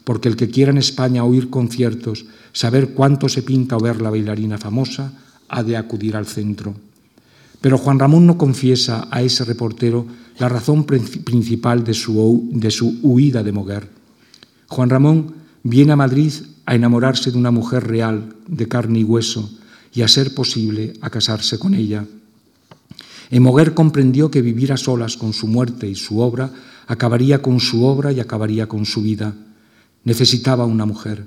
porque 0.04 0.28
el 0.28 0.36
que 0.36 0.48
quiera 0.48 0.70
en 0.70 0.78
España 0.78 1.24
oír 1.24 1.50
conciertos, 1.50 2.26
saber 2.52 2.90
cuánto 2.90 3.28
se 3.28 3.42
pinta 3.42 3.76
o 3.76 3.80
ver 3.80 4.00
la 4.00 4.10
bailarina 4.10 4.58
famosa, 4.58 5.12
ha 5.48 5.62
de 5.62 5.76
acudir 5.76 6.16
al 6.16 6.26
centro. 6.26 6.74
Pero 7.60 7.78
Juan 7.78 7.98
Ramón 7.98 8.26
no 8.26 8.38
confiesa 8.38 9.08
a 9.10 9.22
ese 9.22 9.44
reportero 9.44 10.06
la 10.38 10.48
razón 10.48 10.84
principal 10.84 11.82
de 11.82 11.94
su, 11.94 12.48
de 12.52 12.70
su 12.70 12.98
huida 13.02 13.42
de 13.42 13.52
Moguer. 13.52 13.88
Juan 14.68 14.90
Ramón 14.90 15.34
viene 15.62 15.92
a 15.92 15.96
Madrid 15.96 16.32
a 16.66 16.74
enamorarse 16.74 17.30
de 17.30 17.38
una 17.38 17.50
mujer 17.50 17.86
real, 17.86 18.34
de 18.46 18.68
carne 18.68 18.98
y 18.98 19.04
hueso, 19.04 19.50
y 19.94 20.02
a 20.02 20.08
ser 20.08 20.34
posible 20.34 20.92
a 21.00 21.08
casarse 21.08 21.58
con 21.58 21.74
ella. 21.74 22.04
Emoguer 23.30 23.74
comprendió 23.74 24.30
que 24.30 24.42
vivir 24.42 24.72
a 24.72 24.76
solas 24.76 25.16
con 25.16 25.32
su 25.32 25.46
muerte 25.46 25.88
y 25.88 25.94
su 25.94 26.20
obra 26.20 26.50
acabaría 26.86 27.42
con 27.42 27.60
su 27.60 27.84
obra 27.84 28.12
y 28.12 28.20
acabaría 28.20 28.68
con 28.68 28.84
su 28.84 29.02
vida. 29.02 29.34
Necesitaba 30.04 30.66
una 30.66 30.86
mujer. 30.86 31.26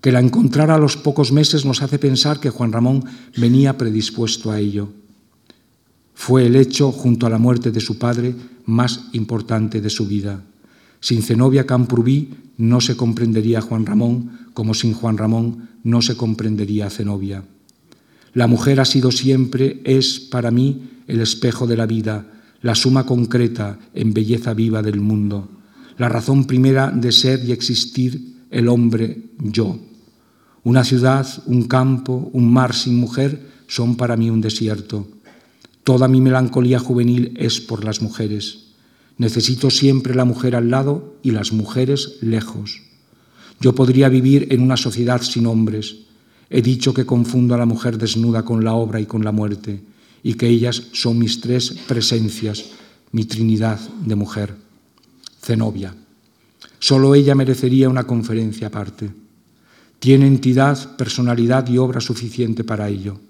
Que 0.00 0.12
la 0.12 0.20
encontrara 0.20 0.74
a 0.74 0.78
los 0.78 0.96
pocos 0.96 1.32
meses 1.32 1.64
nos 1.64 1.82
hace 1.82 1.98
pensar 1.98 2.40
que 2.40 2.50
Juan 2.50 2.72
Ramón 2.72 3.04
venía 3.36 3.78
predispuesto 3.78 4.50
a 4.50 4.58
ello. 4.58 4.88
Fue 6.14 6.46
el 6.46 6.56
hecho, 6.56 6.92
junto 6.92 7.26
a 7.26 7.30
la 7.30 7.38
muerte 7.38 7.70
de 7.70 7.80
su 7.80 7.98
padre, 7.98 8.34
más 8.66 9.06
importante 9.12 9.80
de 9.80 9.90
su 9.90 10.06
vida. 10.06 10.42
Sin 11.00 11.22
Zenobia 11.22 11.66
Camprubí 11.66 12.34
no 12.58 12.80
se 12.80 12.96
comprendería 12.96 13.60
Juan 13.60 13.86
Ramón, 13.86 14.41
como 14.54 14.74
sin 14.74 14.92
Juan 14.92 15.18
Ramón 15.18 15.68
no 15.82 16.02
se 16.02 16.16
comprendería 16.16 16.90
Zenobia. 16.90 17.44
La 18.34 18.46
mujer 18.46 18.80
ha 18.80 18.84
sido 18.84 19.10
siempre, 19.10 19.80
es 19.84 20.18
para 20.18 20.50
mí 20.50 20.90
el 21.06 21.20
espejo 21.20 21.66
de 21.66 21.76
la 21.76 21.86
vida, 21.86 22.26
la 22.62 22.74
suma 22.74 23.04
concreta 23.04 23.78
en 23.92 24.14
belleza 24.14 24.54
viva 24.54 24.82
del 24.82 25.00
mundo, 25.00 25.48
la 25.98 26.08
razón 26.08 26.44
primera 26.44 26.90
de 26.90 27.12
ser 27.12 27.44
y 27.44 27.52
existir 27.52 28.46
el 28.50 28.68
hombre 28.68 29.30
yo. 29.38 29.78
Una 30.64 30.84
ciudad, 30.84 31.26
un 31.46 31.64
campo, 31.64 32.30
un 32.32 32.52
mar 32.52 32.74
sin 32.74 32.96
mujer 32.96 33.50
son 33.66 33.96
para 33.96 34.16
mí 34.16 34.30
un 34.30 34.40
desierto. 34.40 35.08
Toda 35.84 36.06
mi 36.06 36.20
melancolía 36.20 36.78
juvenil 36.78 37.34
es 37.36 37.60
por 37.60 37.84
las 37.84 38.00
mujeres. 38.00 38.68
Necesito 39.18 39.70
siempre 39.70 40.14
la 40.14 40.24
mujer 40.24 40.54
al 40.54 40.70
lado 40.70 41.16
y 41.22 41.32
las 41.32 41.52
mujeres 41.52 42.18
lejos. 42.20 42.82
Yo 43.62 43.76
podría 43.76 44.08
vivir 44.08 44.48
en 44.50 44.60
una 44.60 44.76
sociedad 44.76 45.22
sin 45.22 45.46
hombres. 45.46 45.98
He 46.50 46.60
dicho 46.62 46.92
que 46.92 47.06
confundo 47.06 47.54
a 47.54 47.58
la 47.58 47.64
mujer 47.64 47.96
desnuda 47.96 48.44
con 48.44 48.64
la 48.64 48.74
obra 48.74 48.98
y 48.98 49.06
con 49.06 49.22
la 49.22 49.30
muerte, 49.30 49.80
y 50.24 50.34
que 50.34 50.48
ellas 50.48 50.88
son 50.92 51.16
mis 51.16 51.40
tres 51.40 51.70
presencias, 51.86 52.70
mi 53.12 53.24
trinidad 53.24 53.78
de 54.04 54.16
mujer. 54.16 54.56
Zenobia. 55.40 55.94
Solo 56.80 57.14
ella 57.14 57.36
merecería 57.36 57.88
una 57.88 58.02
conferencia 58.02 58.66
aparte. 58.66 59.12
Tiene 60.00 60.26
entidad, 60.26 60.96
personalidad 60.96 61.68
y 61.68 61.78
obra 61.78 62.00
suficiente 62.00 62.64
para 62.64 62.88
ello. 62.88 63.20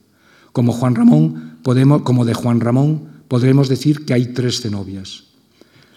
Como 0.52 0.72
Juan 0.72 0.94
Ramón, 0.94 1.58
podemos, 1.62 2.00
como 2.02 2.24
de 2.24 2.32
Juan 2.32 2.60
Ramón, 2.60 3.02
podremos 3.28 3.68
decir 3.68 4.06
que 4.06 4.14
hay 4.14 4.32
tres 4.32 4.62
Zenobias. 4.62 5.24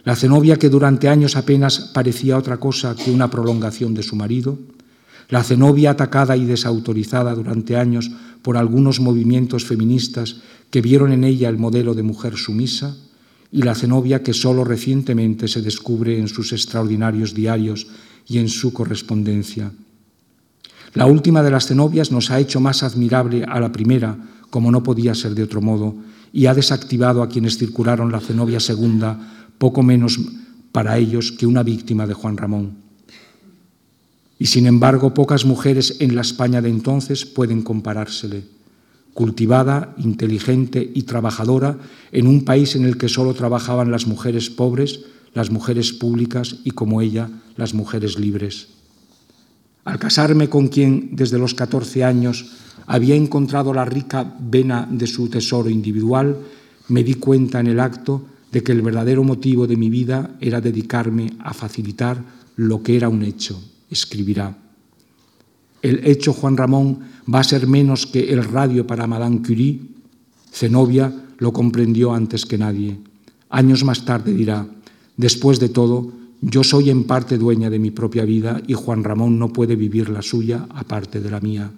La 0.05 0.15
cenobia 0.15 0.57
que 0.57 0.69
durante 0.69 1.09
años 1.09 1.35
apenas 1.35 1.79
parecía 1.91 2.37
otra 2.37 2.57
cosa 2.57 2.95
que 2.95 3.11
una 3.11 3.31
prolongación 3.31 3.95
de 3.95 4.03
su 4.03 4.15
marido, 4.15 4.59
la 5.29 5.43
cenobia 5.43 5.91
atacada 5.91 6.37
y 6.37 6.45
desautorizada 6.45 7.33
durante 7.33 7.75
años 7.75 8.11
por 8.43 8.55
algunos 8.55 8.99
movimientos 8.99 9.65
feministas 9.65 10.37
que 10.69 10.81
vieron 10.81 11.11
en 11.11 11.23
ella 11.23 11.49
el 11.49 11.57
modelo 11.57 11.95
de 11.95 12.03
mujer 12.03 12.37
sumisa, 12.37 12.95
y 13.51 13.63
la 13.63 13.73
cenobia 13.73 14.21
que 14.21 14.33
solo 14.33 14.63
recientemente 14.63 15.47
se 15.47 15.61
descubre 15.61 16.19
en 16.19 16.27
sus 16.27 16.51
extraordinarios 16.51 17.33
diarios 17.33 17.87
y 18.27 18.37
en 18.37 18.49
su 18.49 18.73
correspondencia. 18.73 19.71
La 20.93 21.05
última 21.05 21.41
de 21.41 21.51
las 21.51 21.67
cenobias 21.67 22.11
nos 22.11 22.29
ha 22.31 22.39
hecho 22.39 22.59
más 22.59 22.83
admirable 22.83 23.43
a 23.43 23.59
la 23.59 23.71
primera, 23.71 24.17
como 24.49 24.71
no 24.71 24.83
podía 24.83 25.15
ser 25.15 25.33
de 25.33 25.43
otro 25.43 25.61
modo, 25.61 25.95
y 26.33 26.45
ha 26.47 26.53
desactivado 26.53 27.23
a 27.23 27.29
quienes 27.29 27.57
circularon 27.57 28.11
la 28.11 28.19
cenobia 28.19 28.59
segunda 28.59 29.44
poco 29.57 29.83
menos 29.83 30.19
para 30.71 30.97
ellos 30.97 31.31
que 31.31 31.47
una 31.47 31.63
víctima 31.63 32.05
de 32.05 32.13
Juan 32.13 32.37
Ramón. 32.37 32.85
Y 34.37 34.47
sin 34.47 34.65
embargo, 34.67 35.13
pocas 35.13 35.45
mujeres 35.45 35.97
en 35.99 36.15
la 36.15 36.21
España 36.21 36.61
de 36.61 36.69
entonces 36.69 37.25
pueden 37.25 37.61
comparársele. 37.61 38.43
Cultivada, 39.13 39.95
inteligente 39.97 40.91
y 40.93 41.03
trabajadora 41.03 41.77
en 42.11 42.27
un 42.27 42.43
país 42.43 42.75
en 42.75 42.83
el 42.83 42.97
que 42.97 43.07
solo 43.07 43.33
trabajaban 43.33 43.91
las 43.91 44.07
mujeres 44.07 44.49
pobres, 44.49 45.05
las 45.33 45.51
mujeres 45.51 45.93
públicas 45.93 46.57
y, 46.65 46.71
como 46.71 47.01
ella, 47.01 47.29
las 47.55 47.73
mujeres 47.73 48.19
libres. 48.19 48.67
Al 49.85 49.99
casarme 49.99 50.49
con 50.49 50.67
quien 50.67 51.15
desde 51.15 51.37
los 51.37 51.53
14 51.53 52.03
años 52.03 52.51
había 52.87 53.15
encontrado 53.15 53.73
la 53.73 53.85
rica 53.85 54.35
vena 54.39 54.87
de 54.91 55.07
su 55.07 55.29
tesoro 55.29 55.69
individual, 55.69 56.37
me 56.89 57.03
di 57.03 57.13
cuenta 57.13 57.59
en 57.61 57.67
el 57.67 57.79
acto 57.79 58.25
de 58.55 58.63
que 58.63 58.71
el 58.71 58.81
verdadero 58.81 59.21
motivo 59.21 59.67
de 59.67 59.75
mi 59.75 59.89
vida 59.89 60.37
era 60.39 60.61
dedicarme 60.61 61.33
a 61.43 61.53
facilitar 61.53 62.23
lo 62.55 62.81
que 62.81 62.95
era 62.95 63.09
un 63.09 63.21
hecho, 63.21 63.59
escribirá. 63.89 64.55
El 65.81 66.07
hecho 66.07 66.31
Juan 66.31 66.55
Ramón 66.55 66.99
va 67.27 67.41
a 67.41 67.43
ser 67.43 67.67
menos 67.67 68.07
que 68.07 68.31
el 68.31 68.45
radio 68.45 68.87
para 68.87 69.07
Madame 69.07 69.41
Curie. 69.45 69.81
Zenobia 70.53 71.11
lo 71.37 71.51
comprendió 71.51 72.13
antes 72.13 72.45
que 72.45 72.57
nadie. 72.57 72.97
Años 73.49 73.83
más 73.83 74.05
tarde 74.05 74.33
dirá, 74.33 74.65
Después 75.17 75.59
de 75.59 75.67
todo, 75.67 76.13
yo 76.39 76.63
soy 76.63 76.91
en 76.91 77.03
parte 77.03 77.37
dueña 77.37 77.69
de 77.69 77.79
mi 77.79 77.91
propia 77.91 78.23
vida 78.23 78.61
y 78.67 78.73
Juan 78.73 79.03
Ramón 79.03 79.37
no 79.37 79.51
puede 79.51 79.75
vivir 79.75 80.07
la 80.07 80.21
suya 80.21 80.65
aparte 80.69 81.19
de 81.19 81.29
la 81.29 81.41
mía. 81.41 81.71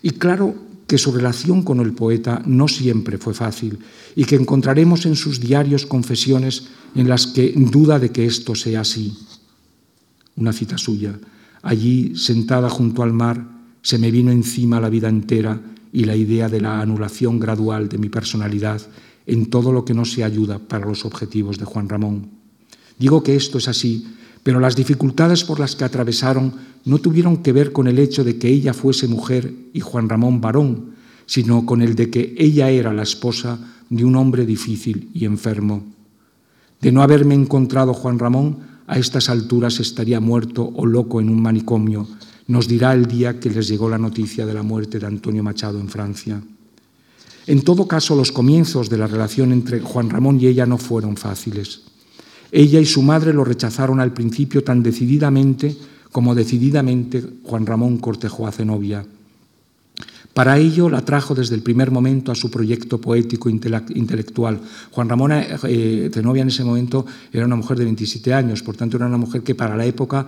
Y 0.00 0.10
claro 0.10 0.54
que 0.92 0.98
su 0.98 1.10
relación 1.10 1.62
con 1.62 1.80
el 1.80 1.94
poeta 1.94 2.42
no 2.44 2.68
siempre 2.68 3.16
fue 3.16 3.32
fácil 3.32 3.78
y 4.14 4.26
que 4.26 4.36
encontraremos 4.36 5.06
en 5.06 5.16
sus 5.16 5.40
diarios 5.40 5.86
confesiones 5.86 6.68
en 6.94 7.08
las 7.08 7.26
que 7.26 7.54
duda 7.56 7.98
de 7.98 8.12
que 8.12 8.26
esto 8.26 8.54
sea 8.54 8.82
así. 8.82 9.16
Una 10.36 10.52
cita 10.52 10.76
suya. 10.76 11.18
Allí, 11.62 12.12
sentada 12.14 12.68
junto 12.68 13.02
al 13.02 13.14
mar, 13.14 13.42
se 13.80 13.96
me 13.96 14.10
vino 14.10 14.30
encima 14.30 14.82
la 14.82 14.90
vida 14.90 15.08
entera 15.08 15.58
y 15.94 16.04
la 16.04 16.14
idea 16.14 16.50
de 16.50 16.60
la 16.60 16.82
anulación 16.82 17.40
gradual 17.40 17.88
de 17.88 17.96
mi 17.96 18.10
personalidad 18.10 18.82
en 19.24 19.46
todo 19.46 19.72
lo 19.72 19.86
que 19.86 19.94
no 19.94 20.04
se 20.04 20.24
ayuda 20.24 20.58
para 20.58 20.84
los 20.84 21.06
objetivos 21.06 21.56
de 21.56 21.64
Juan 21.64 21.88
Ramón. 21.88 22.28
Digo 22.98 23.22
que 23.22 23.34
esto 23.34 23.56
es 23.56 23.66
así, 23.66 24.08
pero 24.42 24.60
las 24.60 24.76
dificultades 24.76 25.44
por 25.44 25.60
las 25.60 25.76
que 25.76 25.84
atravesaron 25.84 26.52
no 26.84 26.98
tuvieron 26.98 27.38
que 27.38 27.52
ver 27.52 27.72
con 27.72 27.86
el 27.86 27.98
hecho 27.98 28.24
de 28.24 28.38
que 28.38 28.48
ella 28.48 28.74
fuese 28.74 29.06
mujer 29.06 29.54
y 29.72 29.80
Juan 29.80 30.08
Ramón 30.08 30.40
varón, 30.40 30.92
sino 31.26 31.64
con 31.64 31.82
el 31.82 31.94
de 31.94 32.10
que 32.10 32.34
ella 32.36 32.70
era 32.70 32.92
la 32.92 33.04
esposa 33.04 33.58
de 33.88 34.04
un 34.04 34.16
hombre 34.16 34.44
difícil 34.44 35.10
y 35.14 35.24
enfermo. 35.24 35.84
De 36.80 36.90
no 36.90 37.02
haberme 37.02 37.34
encontrado 37.34 37.94
Juan 37.94 38.18
Ramón, 38.18 38.58
a 38.88 38.98
estas 38.98 39.28
alturas 39.28 39.78
estaría 39.78 40.18
muerto 40.18 40.68
o 40.74 40.84
loco 40.84 41.20
en 41.20 41.28
un 41.28 41.40
manicomio, 41.40 42.08
nos 42.48 42.66
dirá 42.66 42.92
el 42.92 43.06
día 43.06 43.38
que 43.38 43.50
les 43.50 43.68
llegó 43.68 43.88
la 43.88 43.98
noticia 43.98 44.44
de 44.44 44.54
la 44.54 44.64
muerte 44.64 44.98
de 44.98 45.06
Antonio 45.06 45.44
Machado 45.44 45.78
en 45.78 45.88
Francia. 45.88 46.42
En 47.46 47.62
todo 47.62 47.86
caso, 47.86 48.16
los 48.16 48.32
comienzos 48.32 48.90
de 48.90 48.98
la 48.98 49.06
relación 49.06 49.52
entre 49.52 49.80
Juan 49.80 50.10
Ramón 50.10 50.40
y 50.40 50.46
ella 50.46 50.66
no 50.66 50.78
fueron 50.78 51.16
fáciles. 51.16 51.82
Ella 52.52 52.78
y 52.80 52.86
su 52.86 53.00
madre 53.00 53.32
lo 53.32 53.44
rechazaron 53.44 53.98
al 53.98 54.12
principio 54.12 54.62
tan 54.62 54.82
decididamente 54.82 55.74
como 56.12 56.34
decididamente 56.34 57.24
Juan 57.42 57.64
Ramón 57.64 57.96
cortejó 57.96 58.46
a 58.46 58.52
Zenobia. 58.52 59.06
Para 60.34 60.58
ello 60.58 60.88
la 60.88 61.04
trajo 61.04 61.34
desde 61.34 61.54
el 61.54 61.62
primer 61.62 61.90
momento 61.90 62.32
a 62.32 62.34
su 62.34 62.50
proyecto 62.50 62.98
poético 62.98 63.50
intelectual. 63.50 64.60
Juan 64.90 65.08
Ramón 65.08 65.32
eh, 65.32 66.10
Zenobia 66.12 66.42
en 66.42 66.48
ese 66.48 66.64
momento 66.64 67.04
era 67.32 67.44
una 67.44 67.56
mujer 67.56 67.78
de 67.78 67.84
27 67.84 68.32
años, 68.32 68.62
por 68.62 68.76
tanto 68.76 68.96
era 68.96 69.06
una 69.06 69.18
mujer 69.18 69.42
que 69.42 69.54
para 69.54 69.76
la 69.76 69.84
época 69.84 70.26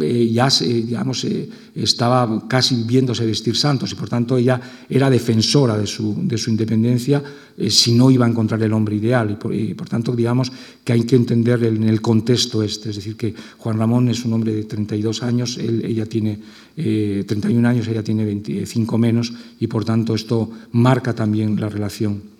eh, 0.00 0.30
ya 0.32 0.48
digamos, 0.48 1.24
eh, 1.24 1.48
estaba 1.74 2.46
casi 2.46 2.84
viéndose 2.84 3.26
vestir 3.26 3.56
santos 3.56 3.90
y 3.90 3.96
por 3.96 4.08
tanto 4.08 4.36
ella 4.36 4.60
era 4.88 5.10
defensora 5.10 5.76
de 5.76 5.88
su, 5.88 6.14
de 6.22 6.38
su 6.38 6.50
independencia 6.50 7.20
eh, 7.56 7.68
si 7.68 7.92
no 7.92 8.08
iba 8.08 8.24
a 8.24 8.28
encontrar 8.28 8.62
el 8.62 8.72
hombre 8.72 8.94
ideal 8.94 9.32
y 9.32 9.34
por, 9.74 9.88
tanto 9.88 10.14
digamos 10.14 10.52
que 10.84 10.92
hay 10.92 11.02
que 11.02 11.16
entender 11.16 11.64
en 11.64 11.82
el 11.82 12.00
contexto 12.00 12.62
este, 12.62 12.90
es 12.90 12.96
decir 12.96 13.16
que 13.16 13.34
Juan 13.58 13.76
Ramón 13.76 14.08
es 14.08 14.24
un 14.24 14.34
hombre 14.34 14.54
de 14.54 14.64
32 14.64 15.24
años, 15.24 15.58
él, 15.58 15.84
ella 15.84 16.06
tiene 16.06 16.38
31 16.76 17.68
años, 17.68 17.88
ella 17.88 18.04
tiene 18.04 18.24
25 18.24 18.98
menos 18.98 19.32
y 19.58 19.66
por 19.66 19.84
tanto 19.84 20.14
esto 20.14 20.48
marca 20.70 21.12
también 21.12 21.60
la 21.60 21.68
relación. 21.68 22.31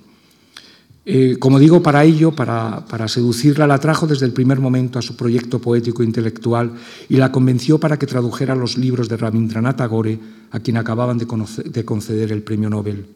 Eh, 1.05 1.37
como 1.41 1.59
digo, 1.59 1.83
para 1.83 2.05
ello, 2.05 2.31
para, 2.31 3.09
seducirla, 3.09 3.67
la 3.67 3.79
trajo 3.79 4.07
desde 4.07 4.27
el 4.27 4.33
primer 4.33 4.61
momento 4.61 4.99
a 4.99 5.03
su 5.03 5.17
proyecto 5.17 5.59
poético 5.59 6.03
e 6.03 6.07
intelectual 6.07 6.73
y 7.09 7.17
la 7.17 7.33
convenció 7.33 7.79
para 7.79 7.99
que 7.99 8.07
tradujera 8.07 8.55
los 8.55 8.79
libros 8.79 9.09
de 9.09 9.17
Rabindranath 9.17 9.79
Tagore, 9.79 10.19
a 10.53 10.61
quien 10.61 10.77
acababan 10.77 11.19
de, 11.19 11.85
conceder 11.85 12.31
el 12.31 12.43
premio 12.43 12.71
Nobel. 12.71 13.07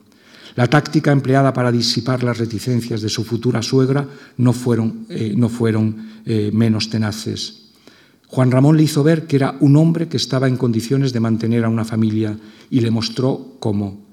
La 0.57 0.67
táctica 0.67 1.13
empleada 1.13 1.53
para 1.53 1.71
disipar 1.71 2.25
las 2.25 2.39
reticencias 2.39 3.03
de 3.03 3.09
su 3.09 3.23
futura 3.23 3.63
suegra 3.63 4.09
no 4.39 4.53
fueron, 4.53 5.07
eh, 5.09 5.37
eh, 6.27 6.51
menos 6.53 6.91
tenaces. 6.91 7.67
Juan 8.27 8.51
Ramón 8.51 8.77
le 8.77 8.83
hizo 8.83 9.05
ver 9.05 9.29
que 9.29 9.37
era 9.37 9.57
un 9.61 9.77
hombre 9.77 10.09
que 10.09 10.17
estaba 10.17 10.49
en 10.49 10.57
condiciones 10.57 11.13
de 11.13 11.21
mantener 11.21 11.65
a 11.65 11.69
una 11.69 11.85
familia 11.85 12.37
y 12.69 12.81
le 12.81 12.91
mostró 12.91 13.55
cómo. 13.61 14.06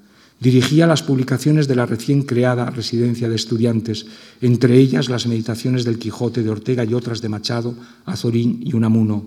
Dirigía 0.44 0.86
las 0.86 1.02
publicaciones 1.02 1.68
de 1.68 1.74
la 1.74 1.86
recién 1.86 2.20
creada 2.20 2.68
residencia 2.68 3.30
de 3.30 3.34
estudiantes, 3.34 4.04
entre 4.42 4.76
ellas 4.76 5.08
las 5.08 5.26
meditaciones 5.26 5.86
del 5.86 5.98
Quijote 5.98 6.42
de 6.42 6.50
Ortega 6.50 6.84
y 6.84 6.92
otras 6.92 7.22
de 7.22 7.30
Machado, 7.30 7.74
Azorín 8.04 8.60
y 8.62 8.74
Unamuno. 8.74 9.24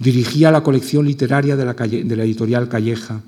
Dirigía 0.00 0.50
la 0.50 0.64
colección 0.64 1.06
literaria 1.06 1.54
de 1.54 1.64
la, 1.64 2.24
editorial 2.24 2.68
Calleja. 2.68 3.22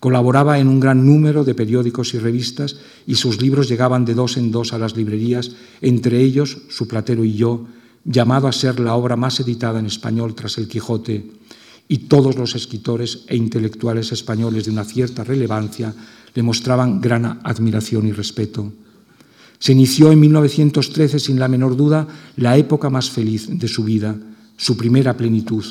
Colaboraba 0.00 0.58
en 0.58 0.68
un 0.68 0.80
gran 0.80 1.04
número 1.04 1.44
de 1.44 1.54
periódicos 1.54 2.14
y 2.14 2.18
revistas 2.20 2.78
y 3.06 3.16
sus 3.16 3.38
libros 3.42 3.68
llegaban 3.68 4.06
de 4.06 4.14
dos 4.14 4.38
en 4.38 4.50
dos 4.50 4.72
a 4.72 4.78
las 4.78 4.96
librerías, 4.96 5.50
entre 5.82 6.22
ellos 6.22 6.56
Su 6.70 6.88
Platero 6.88 7.22
y 7.26 7.34
yo, 7.34 7.66
llamado 8.02 8.48
a 8.48 8.52
ser 8.52 8.80
la 8.80 8.94
obra 8.94 9.16
más 9.16 9.38
editada 9.40 9.78
en 9.78 9.84
español 9.84 10.34
tras 10.34 10.56
el 10.56 10.68
Quijote, 10.68 11.32
y 11.86 11.98
todos 12.08 12.36
los 12.36 12.54
escritores 12.54 13.24
e 13.28 13.36
intelectuales 13.36 14.10
españoles 14.10 14.64
de 14.64 14.70
una 14.70 14.84
cierta 14.84 15.22
relevancia 15.22 15.94
le 16.36 16.42
mostraban 16.42 17.00
gran 17.00 17.40
admiración 17.42 18.06
y 18.06 18.12
respeto. 18.12 18.70
Se 19.58 19.72
inició 19.72 20.12
en 20.12 20.20
1913, 20.20 21.18
sin 21.18 21.38
la 21.38 21.48
menor 21.48 21.76
duda, 21.76 22.06
la 22.36 22.58
época 22.58 22.90
más 22.90 23.10
feliz 23.10 23.48
de 23.48 23.66
su 23.66 23.84
vida, 23.84 24.14
su 24.58 24.76
primera 24.76 25.16
plenitud. 25.16 25.64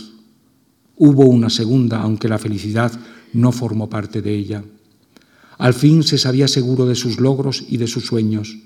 Hubo 0.97 1.25
una 1.25 1.51
segunda, 1.51 2.01
aunque 2.01 2.27
la 2.27 2.39
felicidad 2.39 2.91
no 3.33 3.51
formó 3.51 3.89
parte 3.89 4.23
de 4.23 4.33
ella. 4.33 4.63
Al 5.59 5.75
fin 5.75 6.01
se 6.01 6.17
sabía 6.17 6.47
seguro 6.47 6.87
de 6.87 6.95
sus 6.95 7.19
logros 7.19 7.63
y 7.69 7.77
de 7.77 7.85
sus 7.85 8.07
sueños. 8.07 8.57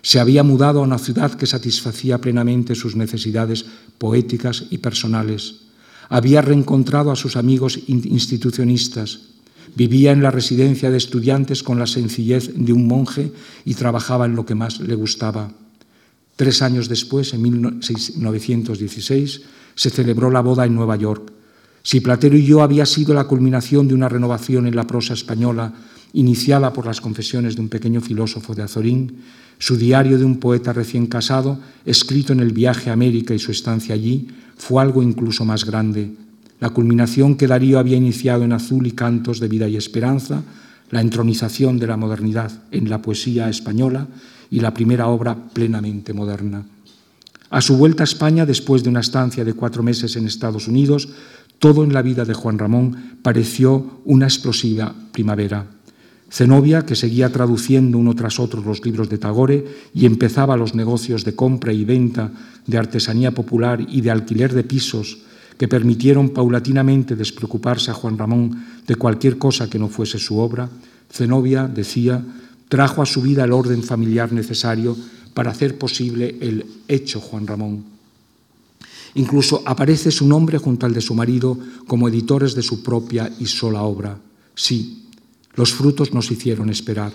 Se 0.00 0.20
había 0.20 0.42
mudado 0.42 0.80
a 0.80 0.84
una 0.84 0.98
ciudad 0.98 1.34
que 1.34 1.46
satisfacía 1.46 2.18
plenamente 2.18 2.74
sus 2.74 2.96
necesidades 2.96 3.66
poéticas 3.98 4.64
y 4.70 4.78
personales. 4.78 5.66
Había 6.08 6.40
reencontrado 6.40 7.10
a 7.10 7.16
sus 7.16 7.36
amigos 7.36 7.78
institucionistas 7.88 9.31
Vivía 9.74 10.12
en 10.12 10.22
la 10.22 10.30
residencia 10.30 10.90
de 10.90 10.98
estudiantes 10.98 11.62
con 11.62 11.78
la 11.78 11.86
sencillez 11.86 12.52
de 12.54 12.72
un 12.72 12.86
monje 12.86 13.32
y 13.64 13.74
trabajaba 13.74 14.26
en 14.26 14.36
lo 14.36 14.44
que 14.44 14.54
más 14.54 14.80
le 14.80 14.94
gustaba. 14.94 15.50
Tres 16.36 16.62
años 16.62 16.88
después, 16.88 17.32
en 17.32 17.42
1916, 17.42 19.42
se 19.74 19.90
celebró 19.90 20.30
la 20.30 20.40
boda 20.40 20.66
en 20.66 20.74
Nueva 20.74 20.96
York. 20.96 21.32
Si 21.82 22.00
Platero 22.00 22.36
y 22.36 22.44
yo 22.44 22.62
había 22.62 22.86
sido 22.86 23.14
la 23.14 23.24
culminación 23.24 23.88
de 23.88 23.94
una 23.94 24.08
renovación 24.08 24.66
en 24.66 24.76
la 24.76 24.86
prosa 24.86 25.14
española, 25.14 25.72
iniciada 26.12 26.72
por 26.72 26.86
las 26.86 27.00
confesiones 27.00 27.56
de 27.56 27.62
un 27.62 27.68
pequeño 27.68 28.00
filósofo 28.00 28.54
de 28.54 28.62
Azorín, 28.62 29.22
su 29.58 29.76
diario 29.76 30.18
de 30.18 30.24
un 30.24 30.38
poeta 30.38 30.72
recién 30.72 31.06
casado, 31.06 31.58
escrito 31.84 32.32
en 32.32 32.40
el 32.40 32.52
viaje 32.52 32.90
a 32.90 32.92
América 32.92 33.34
y 33.34 33.38
su 33.38 33.50
estancia 33.50 33.94
allí, 33.94 34.28
fue 34.56 34.82
algo 34.82 35.02
incluso 35.02 35.44
más 35.44 35.64
grande, 35.64 36.12
la 36.62 36.70
culminación 36.70 37.34
que 37.34 37.48
Darío 37.48 37.80
había 37.80 37.96
iniciado 37.96 38.44
en 38.44 38.52
Azul 38.52 38.86
y 38.86 38.92
Cantos 38.92 39.40
de 39.40 39.48
Vida 39.48 39.66
y 39.66 39.74
Esperanza, 39.74 40.44
la 40.92 41.00
entronización 41.00 41.76
de 41.80 41.88
la 41.88 41.96
modernidad 41.96 42.52
en 42.70 42.88
la 42.88 43.02
poesía 43.02 43.48
española 43.48 44.06
y 44.48 44.60
la 44.60 44.72
primera 44.72 45.08
obra 45.08 45.34
plenamente 45.34 46.12
moderna. 46.12 46.64
A 47.50 47.60
su 47.60 47.76
vuelta 47.76 48.04
a 48.04 48.06
España, 48.06 48.46
después 48.46 48.84
de 48.84 48.90
una 48.90 49.00
estancia 49.00 49.44
de 49.44 49.54
cuatro 49.54 49.82
meses 49.82 50.14
en 50.14 50.24
Estados 50.24 50.68
Unidos, 50.68 51.08
todo 51.58 51.82
en 51.82 51.92
la 51.92 52.00
vida 52.00 52.24
de 52.24 52.34
Juan 52.34 52.60
Ramón 52.60 53.18
pareció 53.22 53.98
una 54.04 54.26
explosiva 54.26 54.94
primavera. 55.10 55.66
Zenobia, 56.30 56.86
que 56.86 56.94
seguía 56.94 57.32
traduciendo 57.32 57.98
uno 57.98 58.14
tras 58.14 58.38
otro 58.38 58.62
los 58.62 58.84
libros 58.84 59.08
de 59.08 59.18
Tagore 59.18 59.64
y 59.94 60.06
empezaba 60.06 60.56
los 60.56 60.76
negocios 60.76 61.24
de 61.24 61.34
compra 61.34 61.72
y 61.72 61.84
venta 61.84 62.30
de 62.68 62.78
artesanía 62.78 63.32
popular 63.32 63.84
y 63.88 64.00
de 64.00 64.12
alquiler 64.12 64.54
de 64.54 64.62
pisos 64.62 65.22
que 65.58 65.68
permitieron 65.68 66.30
paulatinamente 66.30 67.16
despreocuparse 67.16 67.90
a 67.90 67.94
Juan 67.94 68.18
Ramón 68.18 68.64
de 68.86 68.96
cualquier 68.96 69.38
cosa 69.38 69.68
que 69.68 69.78
no 69.78 69.88
fuese 69.88 70.18
su 70.18 70.38
obra, 70.38 70.68
Zenobia, 71.10 71.68
decía, 71.68 72.24
trajo 72.68 73.02
a 73.02 73.06
su 73.06 73.20
vida 73.20 73.44
el 73.44 73.52
orden 73.52 73.82
familiar 73.82 74.32
necesario 74.32 74.96
para 75.34 75.50
hacer 75.50 75.78
posible 75.78 76.36
el 76.40 76.64
hecho 76.88 77.20
Juan 77.20 77.46
Ramón. 77.46 77.84
Incluso 79.14 79.62
aparece 79.66 80.10
su 80.10 80.26
nombre 80.26 80.58
junto 80.58 80.86
al 80.86 80.94
de 80.94 81.02
su 81.02 81.14
marido 81.14 81.58
como 81.86 82.08
editores 82.08 82.54
de 82.54 82.62
su 82.62 82.82
propia 82.82 83.30
y 83.38 83.46
sola 83.46 83.82
obra. 83.82 84.18
Sí, 84.54 85.04
los 85.54 85.74
frutos 85.74 86.14
nos 86.14 86.30
hicieron 86.30 86.70
esperar 86.70 87.12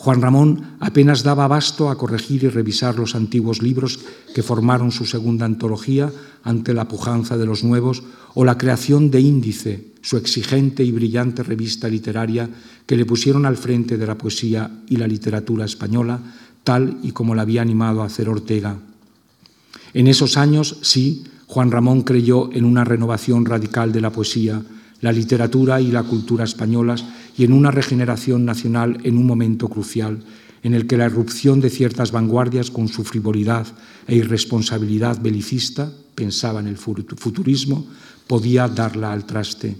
Juan 0.00 0.22
Ramón 0.22 0.80
apenas 0.80 1.22
daba 1.22 1.44
abasto 1.44 1.90
a 1.90 1.98
corregir 1.98 2.44
y 2.44 2.48
revisar 2.48 2.96
los 2.96 3.14
antiguos 3.14 3.60
libros 3.60 4.00
que 4.34 4.42
formaron 4.42 4.92
su 4.92 5.04
segunda 5.04 5.44
antología 5.44 6.10
ante 6.42 6.72
la 6.72 6.88
pujanza 6.88 7.36
de 7.36 7.44
los 7.44 7.64
nuevos 7.64 8.02
o 8.32 8.46
la 8.46 8.56
creación 8.56 9.10
de 9.10 9.20
Índice, 9.20 9.92
su 10.00 10.16
exigente 10.16 10.82
y 10.82 10.90
brillante 10.90 11.42
revista 11.42 11.86
literaria 11.86 12.48
que 12.86 12.96
le 12.96 13.04
pusieron 13.04 13.44
al 13.44 13.58
frente 13.58 13.98
de 13.98 14.06
la 14.06 14.16
poesía 14.16 14.70
y 14.88 14.96
la 14.96 15.06
literatura 15.06 15.66
española, 15.66 16.18
tal 16.64 16.96
y 17.02 17.12
como 17.12 17.34
la 17.34 17.42
había 17.42 17.60
animado 17.60 18.00
a 18.00 18.06
hacer 18.06 18.30
Ortega. 18.30 18.78
En 19.92 20.06
esos 20.06 20.38
años, 20.38 20.78
sí, 20.80 21.24
Juan 21.46 21.70
Ramón 21.70 22.04
creyó 22.04 22.50
en 22.54 22.64
una 22.64 22.84
renovación 22.84 23.44
radical 23.44 23.92
de 23.92 24.00
la 24.00 24.10
poesía, 24.10 24.62
la 25.02 25.12
literatura 25.12 25.78
y 25.78 25.90
la 25.90 26.04
cultura 26.04 26.44
españolas 26.44 27.04
y 27.36 27.44
en 27.44 27.52
una 27.52 27.70
regeneración 27.70 28.44
nacional 28.44 28.98
en 29.04 29.16
un 29.16 29.26
momento 29.26 29.68
crucial, 29.68 30.24
en 30.62 30.74
el 30.74 30.86
que 30.86 30.96
la 30.96 31.06
erupción 31.06 31.60
de 31.60 31.70
ciertas 31.70 32.12
vanguardias 32.12 32.70
con 32.70 32.88
su 32.88 33.04
frivolidad 33.04 33.66
e 34.06 34.16
irresponsabilidad 34.16 35.20
belicista, 35.20 35.92
pensaba 36.14 36.60
en 36.60 36.66
el 36.66 36.76
futurismo, 36.76 37.86
podía 38.26 38.68
darla 38.68 39.12
al 39.12 39.24
traste. 39.24 39.76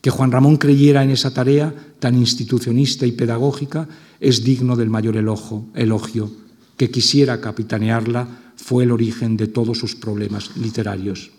Que 0.00 0.10
Juan 0.10 0.32
Ramón 0.32 0.56
creyera 0.56 1.02
en 1.02 1.10
esa 1.10 1.34
tarea 1.34 1.74
tan 1.98 2.16
institucionista 2.16 3.06
y 3.06 3.12
pedagógica 3.12 3.88
es 4.20 4.44
digno 4.44 4.76
del 4.76 4.88
mayor 4.88 5.16
elogio. 5.16 6.30
Que 6.76 6.90
quisiera 6.90 7.40
capitanearla 7.40 8.28
fue 8.56 8.84
el 8.84 8.92
origen 8.92 9.36
de 9.36 9.48
todos 9.48 9.78
sus 9.78 9.94
problemas 9.94 10.56
literarios. 10.56 11.30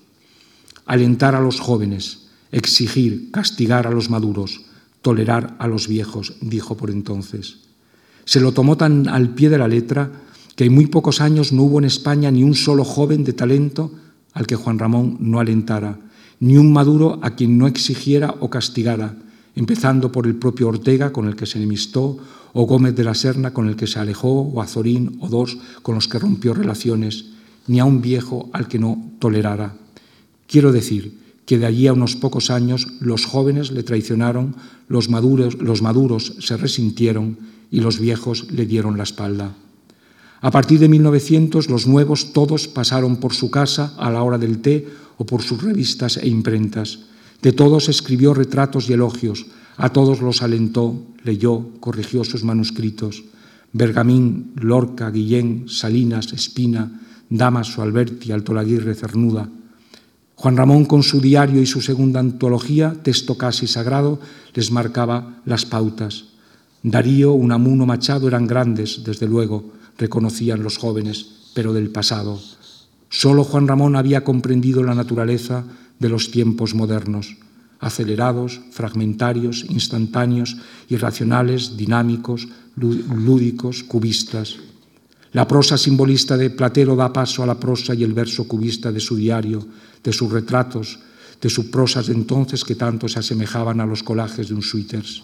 Alentar 0.86 1.36
a 1.36 1.42
los 1.42 1.60
jóvenes, 1.60 2.28
exigir, 2.52 3.32
castigar 3.32 3.88
a 3.88 3.92
los 3.92 4.10
maduros, 4.10 4.62
tolerar 5.08 5.56
a 5.58 5.70
los 5.70 5.88
viejos, 5.88 6.34
dijo 6.42 6.76
por 6.76 6.92
entonces. 6.92 7.60
Se 8.26 8.42
lo 8.42 8.52
tomó 8.52 8.76
tan 8.76 9.08
al 9.08 9.30
pie 9.30 9.48
de 9.48 9.58
la 9.58 9.70
letra 9.70 10.12
que 10.58 10.66
en 10.66 10.76
muy 10.76 10.88
pocos 10.88 11.22
años 11.22 11.54
no 11.54 11.64
hubo 11.64 11.80
en 11.80 11.86
España 11.86 12.30
ni 12.30 12.44
un 12.44 12.56
solo 12.56 12.84
joven 12.84 13.24
de 13.24 13.32
talento 13.32 13.90
al 14.34 14.46
que 14.46 14.58
Juan 14.58 14.78
Ramón 14.78 15.16
no 15.22 15.40
alentara, 15.40 15.98
ni 16.42 16.58
un 16.58 16.74
maduro 16.74 17.20
a 17.22 17.38
quien 17.38 17.58
no 17.58 17.68
exigiera 17.68 18.36
o 18.42 18.50
castigara, 18.50 19.16
empezando 19.56 20.12
por 20.12 20.28
el 20.28 20.36
propio 20.36 20.68
Ortega, 20.68 21.14
con 21.14 21.26
el 21.26 21.38
que 21.38 21.46
se 21.46 21.58
enemistó, 21.58 22.18
o 22.52 22.66
Gómez 22.66 22.94
de 22.94 23.06
la 23.06 23.16
Serna, 23.16 23.54
con 23.54 23.70
el 23.70 23.78
que 23.78 23.88
se 23.88 24.00
alejó, 24.00 24.42
o 24.42 24.62
Azorín, 24.62 25.20
o 25.22 25.30
dos, 25.30 25.58
con 25.84 25.96
los 25.96 26.10
que 26.10 26.20
rompió 26.20 26.54
relaciones, 26.54 27.28
ni 27.68 27.80
a 27.80 27.86
un 27.86 28.02
viejo 28.02 28.50
al 28.52 28.68
que 28.68 28.78
no 28.78 29.10
tolerara. 29.20 29.74
Quiero 30.48 30.74
decir 30.74 31.27
que 31.48 31.58
de 31.58 31.66
allí 31.66 31.88
a 31.88 31.94
unos 31.94 32.18
pocos 32.18 32.52
años 32.52 32.88
los 33.00 33.26
jóvenes 33.26 33.72
le 33.72 33.82
traicionaron, 33.82 34.54
los 34.90 35.10
maduros, 35.10 35.56
los 35.56 35.82
maduros 35.82 36.36
se 36.40 36.58
resintieron 36.58 37.40
y 37.72 37.80
los 37.80 38.00
viejos 38.00 38.52
le 38.52 38.66
dieron 38.66 38.98
la 38.98 39.04
espalda. 39.04 39.56
A 40.42 40.52
partir 40.52 40.78
de 40.80 40.90
1900 40.90 41.70
los 41.70 41.88
nuevos 41.88 42.34
todos 42.34 42.68
pasaron 42.68 43.16
por 43.18 43.34
su 43.34 43.50
casa 43.50 43.96
a 43.98 44.12
la 44.12 44.24
hora 44.24 44.38
del 44.38 44.60
té 44.60 44.86
o 45.16 45.26
por 45.26 45.42
sus 45.42 45.64
revistas 45.64 46.18
e 46.18 46.28
imprentas. 46.28 47.08
De 47.42 47.54
todos 47.54 47.88
escribió 47.88 48.34
retratos 48.34 48.90
y 48.90 48.94
elogios, 48.94 49.48
a 49.78 49.90
todos 49.90 50.20
los 50.20 50.42
alentó, 50.44 51.00
leyó, 51.24 51.80
corrigió 51.80 52.26
sus 52.26 52.44
manuscritos. 52.44 53.24
Bergamín, 53.72 54.52
Lorca, 54.56 55.10
Guillén, 55.12 55.70
Salinas, 55.70 56.34
Espina, 56.34 56.92
Damaso, 57.30 57.82
Alberti, 57.82 58.34
Altolaguirre, 58.34 58.96
Cernuda. 58.96 59.50
Juan 60.38 60.56
Ramón, 60.56 60.86
con 60.86 61.02
su 61.02 61.20
diario 61.20 61.60
y 61.64 61.66
su 61.66 61.82
segunda 61.82 62.20
antología, 62.20 62.94
texto 63.02 63.40
casi 63.40 63.66
sagrado, 63.66 64.20
les 64.54 64.70
marcaba 64.70 65.42
las 65.46 65.66
pautas. 65.66 66.26
Darío, 66.84 67.34
Unamuno, 67.34 67.88
Machado 67.88 68.28
eran 68.28 68.46
grandes, 68.46 69.04
desde 69.04 69.26
luego, 69.26 69.74
reconocían 69.98 70.62
los 70.62 70.78
jóvenes, 70.78 71.50
pero 71.56 71.74
del 71.74 71.90
pasado. 71.90 72.40
Solo 73.10 73.44
Juan 73.44 73.68
Ramón 73.68 73.96
había 73.96 74.24
comprendido 74.24 74.84
la 74.84 74.94
naturaleza 74.94 75.64
de 75.98 76.10
los 76.10 76.30
tiempos 76.30 76.76
modernos, 76.76 77.38
acelerados, 77.80 78.62
fragmentarios, 78.70 79.66
instantáneos, 79.68 80.58
irracionales, 80.88 81.78
dinámicos, 81.78 82.48
lúdicos, 82.76 83.82
cubistas. 83.82 84.58
La 85.34 85.48
prosa 85.48 85.78
simbolista 85.78 86.38
de 86.38 86.50
Platero 86.50 86.96
da 86.96 87.12
paso 87.12 87.44
a 87.44 87.46
la 87.46 87.60
prosa 87.60 87.94
y 87.94 88.04
el 88.04 88.14
verso 88.14 88.48
cubista 88.48 88.92
de 88.92 89.00
su 89.00 89.16
diario, 89.16 89.66
de 90.04 90.14
sus 90.14 90.32
retratos, 90.32 91.00
de 91.42 91.50
sus 91.50 91.66
prosas 91.66 92.08
de 92.08 92.14
entonces 92.14 92.64
que 92.64 92.76
tanto 92.76 93.08
se 93.08 93.20
asemejaban 93.20 93.82
a 93.82 93.86
los 93.86 94.04
colajes 94.04 94.48
de 94.48 94.56
un 94.56 94.64
Suiters. 94.64 95.24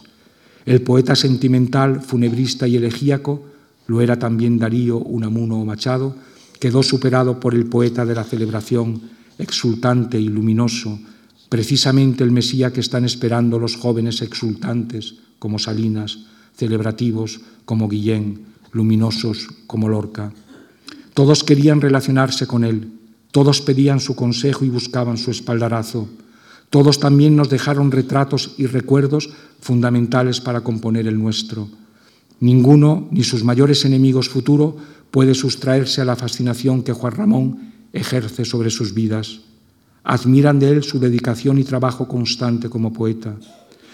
El 0.65 0.81
poeta 0.81 1.15
sentimental, 1.15 2.01
funebrista 2.01 2.67
y 2.67 2.75
elegíaco, 2.75 3.43
lo 3.87 4.01
era 4.01 4.19
también 4.19 4.59
Darío 4.59 4.97
Unamuno 4.97 5.59
o 5.59 5.65
Machado, 5.65 6.15
quedó 6.59 6.83
superado 6.83 7.39
por 7.39 7.53
el 7.53 7.65
poeta 7.65 8.05
de 8.05 8.15
la 8.15 8.23
celebración, 8.23 9.01
exultante 9.37 10.19
y 10.19 10.29
luminoso, 10.29 10.99
precisamente 11.49 12.23
el 12.23 12.31
Mesía 12.31 12.71
que 12.71 12.79
están 12.79 13.03
esperando 13.03 13.59
los 13.59 13.75
jóvenes 13.75 14.21
exultantes 14.21 15.15
como 15.39 15.59
Salinas, 15.59 16.19
celebrativos 16.55 17.41
como 17.65 17.89
Guillén, 17.89 18.52
luminosos 18.73 19.47
como 19.67 19.87
Lorca. 19.87 20.33
Todos 21.13 21.43
querían 21.43 21.79
relacionarse 21.79 22.47
con 22.47 22.63
él, 22.63 22.91
todos 23.31 23.61
pedían 23.61 23.99
su 23.99 24.15
consejo 24.15 24.65
y 24.65 24.69
buscaban 24.69 25.17
su 25.17 25.31
espaldarazo. 25.31 26.09
Todos 26.69 26.99
también 26.99 27.35
nos 27.35 27.49
dejaron 27.49 27.91
retratos 27.91 28.55
y 28.57 28.65
recuerdos 28.65 29.29
fundamentales 29.61 30.41
para 30.41 30.61
componer 30.61 31.07
el 31.07 31.17
nuestro. 31.17 31.69
Ninguno, 32.39 33.07
ni 33.11 33.23
sus 33.23 33.43
mayores 33.43 33.85
enemigos 33.85 34.27
futuro, 34.27 34.75
puede 35.11 35.35
sustraerse 35.35 36.01
a 36.01 36.05
la 36.05 36.15
fascinación 36.15 36.83
que 36.83 36.93
Juan 36.93 37.13
Ramón 37.13 37.73
ejerce 37.93 38.43
sobre 38.43 38.71
sus 38.71 38.93
vidas. 38.93 39.41
Admiran 40.03 40.59
de 40.59 40.69
él 40.69 40.83
su 40.83 40.99
dedicación 40.99 41.59
y 41.59 41.63
trabajo 41.63 42.07
constante 42.07 42.69
como 42.69 42.91
poeta, 42.91 43.37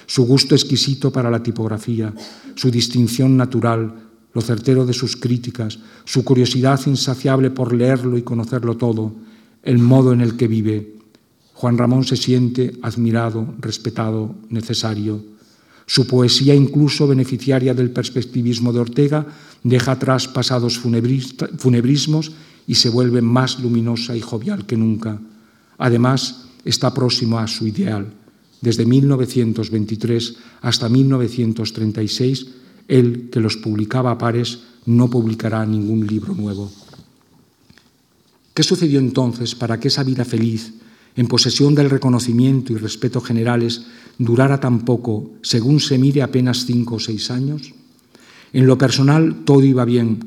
su 0.05 0.25
gusto 0.25 0.55
exquisito 0.55 1.11
para 1.11 1.29
la 1.29 1.43
tipografía, 1.43 2.13
su 2.55 2.71
distinción 2.71 3.37
natural, 3.37 4.08
lo 4.33 4.41
certero 4.41 4.85
de 4.85 4.93
sus 4.93 5.15
críticas, 5.17 5.79
su 6.05 6.23
curiosidad 6.23 6.79
insaciable 6.85 7.49
por 7.49 7.73
leerlo 7.73 8.17
y 8.17 8.21
conocerlo 8.21 8.77
todo, 8.77 9.13
el 9.63 9.79
modo 9.79 10.13
en 10.13 10.21
el 10.21 10.37
que 10.37 10.47
vive, 10.47 10.99
Juan 11.59 11.77
Ramón 11.77 12.05
se 12.05 12.15
siente 12.15 12.79
admirado, 12.81 13.55
respetado, 13.59 14.33
necesario. 14.47 15.21
Su 15.85 16.07
poesía, 16.07 16.55
incluso 16.55 17.05
beneficiaria 17.05 17.73
del 17.73 17.91
perspectivismo 17.91 18.71
de 18.71 18.79
Ortega, 18.79 19.27
deja 19.61 19.91
atrás 19.91 20.29
pasados 20.29 20.79
funebrismos 20.79 22.31
y 22.65 22.75
se 22.75 22.87
vuelve 22.87 23.21
más 23.21 23.59
luminosa 23.59 24.15
y 24.15 24.21
jovial 24.21 24.65
que 24.65 24.77
nunca. 24.77 25.19
Además, 25.77 26.45
está 26.63 26.93
próximo 26.93 27.39
a 27.39 27.47
su 27.47 27.67
ideal. 27.67 28.07
Desde 28.61 28.85
1923 28.85 30.37
hasta 30.61 30.87
1936, 30.87 32.47
él, 32.89 33.29
que 33.31 33.39
los 33.39 33.55
publicaba 33.55 34.11
a 34.11 34.17
pares, 34.17 34.59
no 34.85 35.09
publicará 35.09 35.65
ningún 35.65 36.05
libro 36.05 36.33
nuevo. 36.33 36.69
¿Qué 38.53 38.63
sucedió 38.63 38.99
entonces 38.99 39.55
para 39.55 39.79
que 39.79 39.87
esa 39.87 40.03
vida 40.03 40.25
feliz, 40.25 40.73
en 41.15 41.27
posesión 41.27 41.75
del 41.75 41.89
reconocimiento 41.89 42.73
y 42.73 42.77
respeto 42.77 43.21
generales, 43.21 43.85
durara 44.17 44.59
tan 44.59 44.81
poco, 44.81 45.31
según 45.41 45.79
se 45.79 45.97
mire 45.97 46.21
apenas 46.21 46.65
cinco 46.65 46.95
o 46.95 46.99
seis 46.99 47.31
años? 47.31 47.73
En 48.51 48.65
lo 48.65 48.77
personal 48.77 49.43
todo 49.45 49.63
iba 49.63 49.85
bien. 49.85 50.19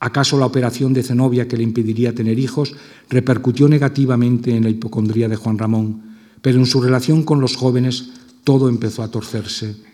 ¿Acaso 0.00 0.38
la 0.38 0.46
operación 0.46 0.92
de 0.92 1.02
Zenobia 1.02 1.46
que 1.46 1.56
le 1.56 1.62
impediría 1.62 2.14
tener 2.14 2.38
hijos 2.38 2.74
repercutió 3.08 3.68
negativamente 3.68 4.56
en 4.56 4.64
la 4.64 4.70
hipocondría 4.70 5.28
de 5.28 5.36
Juan 5.36 5.58
Ramón? 5.58 6.02
Pero 6.42 6.58
en 6.58 6.66
su 6.66 6.80
relación 6.80 7.22
con 7.22 7.40
los 7.40 7.56
jóvenes 7.56 8.10
todo 8.44 8.68
empezó 8.68 9.02
a 9.02 9.10
torcerse. 9.10 9.89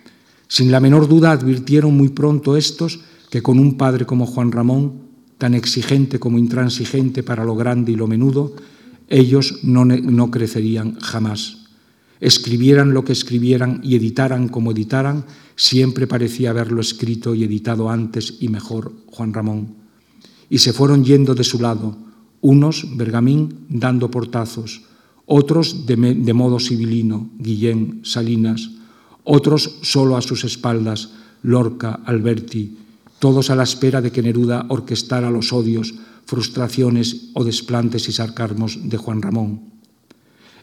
Sin 0.48 0.70
la 0.70 0.80
menor 0.80 1.08
duda 1.08 1.32
advirtieron 1.32 1.96
muy 1.96 2.10
pronto 2.10 2.56
estos 2.56 3.00
que 3.30 3.42
con 3.42 3.58
un 3.58 3.76
padre 3.76 4.06
como 4.06 4.26
Juan 4.26 4.52
Ramón, 4.52 5.06
tan 5.38 5.54
exigente 5.54 6.18
como 6.18 6.38
intransigente 6.38 7.22
para 7.22 7.44
lo 7.44 7.56
grande 7.56 7.92
y 7.92 7.96
lo 7.96 8.06
menudo, 8.06 8.54
ellos 9.08 9.60
no, 9.62 9.84
no 9.84 10.30
crecerían 10.30 10.98
jamás. 11.00 11.66
Escribieran 12.20 12.94
lo 12.94 13.04
que 13.04 13.12
escribieran 13.12 13.80
y 13.82 13.96
editaran 13.96 14.48
como 14.48 14.72
editaran, 14.72 15.26
siempre 15.54 16.06
parecía 16.06 16.50
haberlo 16.50 16.80
escrito 16.80 17.34
y 17.34 17.44
editado 17.44 17.90
antes 17.90 18.38
y 18.40 18.48
mejor 18.48 18.92
Juan 19.06 19.34
Ramón. 19.34 19.74
Y 20.48 20.58
se 20.58 20.72
fueron 20.72 21.04
yendo 21.04 21.34
de 21.34 21.44
su 21.44 21.60
lado, 21.60 21.96
unos, 22.40 22.96
Bergamín, 22.96 23.66
dando 23.68 24.10
portazos, 24.10 24.82
otros 25.26 25.86
de, 25.86 25.96
de 25.96 26.32
modo 26.32 26.60
civilino, 26.60 27.30
Guillén, 27.38 28.00
Salinas, 28.04 28.70
otros 29.26 29.78
solo 29.82 30.16
a 30.16 30.22
sus 30.22 30.44
espaldas, 30.44 31.10
Lorca, 31.42 32.00
Alberti, 32.06 32.78
todos 33.18 33.50
a 33.50 33.56
la 33.56 33.64
espera 33.64 34.00
de 34.00 34.12
que 34.12 34.22
Neruda 34.22 34.66
orquestara 34.68 35.30
los 35.30 35.52
odios, 35.52 35.94
frustraciones 36.24 37.30
o 37.34 37.44
desplantes 37.44 38.08
y 38.08 38.12
sarcasmos 38.12 38.78
de 38.88 38.96
Juan 38.96 39.20
Ramón. 39.20 39.60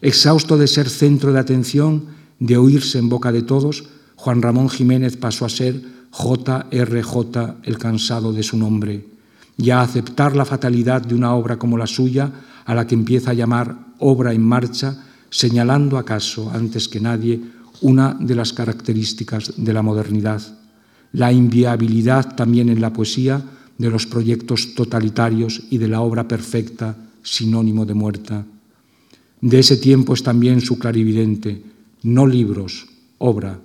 Exhausto 0.02 0.58
de 0.58 0.68
ser 0.68 0.90
centro 0.90 1.34
de 1.34 1.40
atención, 1.40 2.06
de 2.40 2.58
oírse 2.58 3.00
en 3.00 3.10
boca 3.10 3.32
de 3.32 3.42
todos, 3.42 3.84
Juan 4.16 4.42
Ramón 4.42 4.70
Jiménez 4.70 5.18
pasó 5.18 5.46
a 5.46 5.50
ser 5.50 5.82
JRJ, 6.12 7.64
el 7.64 7.78
cansado 7.78 8.32
de 8.32 8.44
su 8.44 8.58
nombre, 8.58 9.08
y 9.58 9.72
a 9.72 9.82
aceptar 9.82 10.36
la 10.36 10.46
fatalidad 10.46 11.02
de 11.02 11.16
una 11.16 11.34
obra 11.34 11.58
como 11.58 11.78
la 11.78 11.88
suya, 11.88 12.32
a 12.66 12.74
la 12.74 12.88
que 12.88 12.96
empieza 12.96 13.32
a 13.32 13.36
llamar 13.36 13.76
obra 14.00 14.34
en 14.34 14.42
marcha, 14.42 15.04
señalando 15.30 15.98
acaso, 15.98 16.52
antes 16.54 16.88
que 16.88 17.00
nadie, 17.02 17.42
una 17.84 18.16
de 18.20 18.34
las 18.34 18.54
características 18.54 19.54
de 19.58 19.74
la 19.74 19.82
modernidad, 19.82 20.42
la 21.12 21.32
inviabilidad 21.32 22.36
también 22.36 22.70
en 22.70 22.82
la 22.82 22.94
poesía 22.94 23.44
de 23.78 23.90
los 23.90 24.08
proyectos 24.08 24.74
totalitarios 24.74 25.64
y 25.70 25.78
de 25.78 25.90
la 25.90 26.02
obra 26.02 26.28
perfecta, 26.28 26.96
sinónimo 27.22 27.86
de 27.86 27.94
muerta. 27.94 28.46
De 29.42 29.60
ese 29.60 29.76
tiempo 29.76 30.14
es 30.14 30.24
también 30.24 30.62
su 30.62 30.80
clarividente, 30.80 31.62
no 32.04 32.26
libros, 32.26 32.88
obra, 33.18 33.60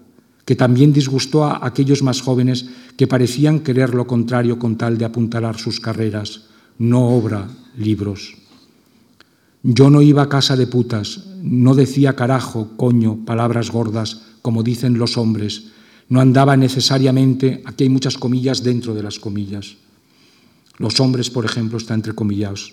que 0.44 0.56
también 0.56 0.92
disgustó 0.92 1.44
a 1.44 1.64
aquellos 1.64 2.02
más 2.02 2.20
jóvenes 2.20 2.66
que 2.96 3.06
parecían 3.06 3.60
querer 3.60 3.94
lo 3.94 4.06
contrario 4.06 4.58
con 4.58 4.76
tal 4.76 4.98
de 4.98 5.04
apuntalar 5.04 5.58
sus 5.58 5.78
carreras, 5.78 6.46
no 6.78 7.06
obra, 7.10 7.48
libros. 7.76 8.37
Yo 9.62 9.90
no 9.90 10.02
iba 10.02 10.22
a 10.22 10.28
casa 10.28 10.56
de 10.56 10.66
putas, 10.66 11.24
no 11.42 11.74
decía 11.74 12.14
carajo, 12.14 12.70
coño, 12.76 13.24
palabras 13.24 13.70
gordas, 13.70 14.22
como 14.42 14.62
dicen 14.62 14.98
los 14.98 15.16
hombres, 15.16 15.64
no 16.08 16.20
andaba 16.20 16.56
necesariamente, 16.56 17.62
aquí 17.66 17.84
hay 17.84 17.90
muchas 17.90 18.16
comillas 18.16 18.62
dentro 18.62 18.94
de 18.94 19.02
las 19.02 19.18
comillas. 19.18 19.76
Los 20.78 21.00
hombres, 21.00 21.28
por 21.28 21.44
ejemplo, 21.44 21.76
están 21.76 21.96
entrecomillados. 21.96 22.72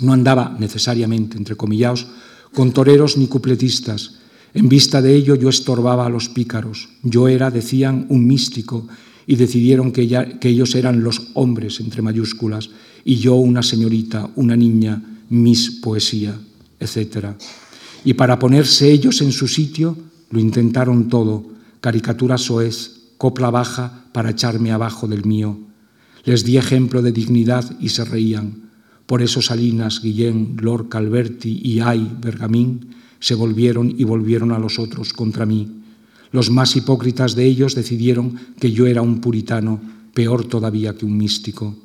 No 0.00 0.12
andaba 0.12 0.56
necesariamente, 0.58 1.38
entrecomillados, 1.38 2.06
con 2.52 2.72
toreros 2.72 3.16
ni 3.16 3.28
cupletistas. 3.28 4.16
En 4.52 4.68
vista 4.68 5.00
de 5.00 5.14
ello 5.14 5.36
yo 5.36 5.48
estorbaba 5.48 6.06
a 6.06 6.10
los 6.10 6.28
pícaros. 6.28 6.88
Yo 7.02 7.28
era, 7.28 7.50
decían, 7.50 8.06
un 8.08 8.26
místico 8.26 8.86
y 9.26 9.36
decidieron 9.36 9.92
que, 9.92 10.36
que 10.40 10.48
ellos 10.48 10.74
eran 10.74 11.02
los 11.02 11.28
hombres, 11.34 11.80
entre 11.80 12.02
mayúsculas, 12.02 12.68
y 13.04 13.16
yo 13.16 13.36
una 13.36 13.62
señorita, 13.62 14.28
una 14.34 14.56
niña, 14.56 15.13
mis 15.28 15.80
poesía, 15.82 16.38
etc. 16.80 17.28
Y 18.04 18.14
para 18.14 18.38
ponerse 18.38 18.90
ellos 18.90 19.20
en 19.20 19.32
su 19.32 19.48
sitio, 19.48 19.96
lo 20.30 20.40
intentaron 20.40 21.08
todo, 21.08 21.46
caricatura 21.80 22.38
soez, 22.38 23.12
copla 23.18 23.50
baja 23.50 24.04
para 24.12 24.30
echarme 24.30 24.72
abajo 24.72 25.06
del 25.06 25.24
mío. 25.24 25.58
Les 26.24 26.44
di 26.44 26.56
ejemplo 26.56 27.02
de 27.02 27.12
dignidad 27.12 27.64
y 27.80 27.90
se 27.90 28.04
reían. 28.04 28.70
Por 29.06 29.22
eso 29.22 29.42
Salinas, 29.42 30.00
Guillén, 30.00 30.56
Lorca, 30.60 30.98
Alberti 30.98 31.60
y 31.62 31.80
Ay, 31.80 32.10
Bergamín, 32.20 32.94
se 33.20 33.34
volvieron 33.34 33.94
y 33.96 34.04
volvieron 34.04 34.52
a 34.52 34.58
los 34.58 34.78
otros 34.78 35.12
contra 35.12 35.46
mí. 35.46 35.82
Los 36.32 36.50
más 36.50 36.74
hipócritas 36.76 37.34
de 37.34 37.44
ellos 37.44 37.74
decidieron 37.74 38.34
que 38.58 38.72
yo 38.72 38.86
era 38.86 39.02
un 39.02 39.20
puritano, 39.20 39.80
peor 40.14 40.44
todavía 40.44 40.94
que 40.94 41.06
un 41.06 41.16
místico. 41.16 41.76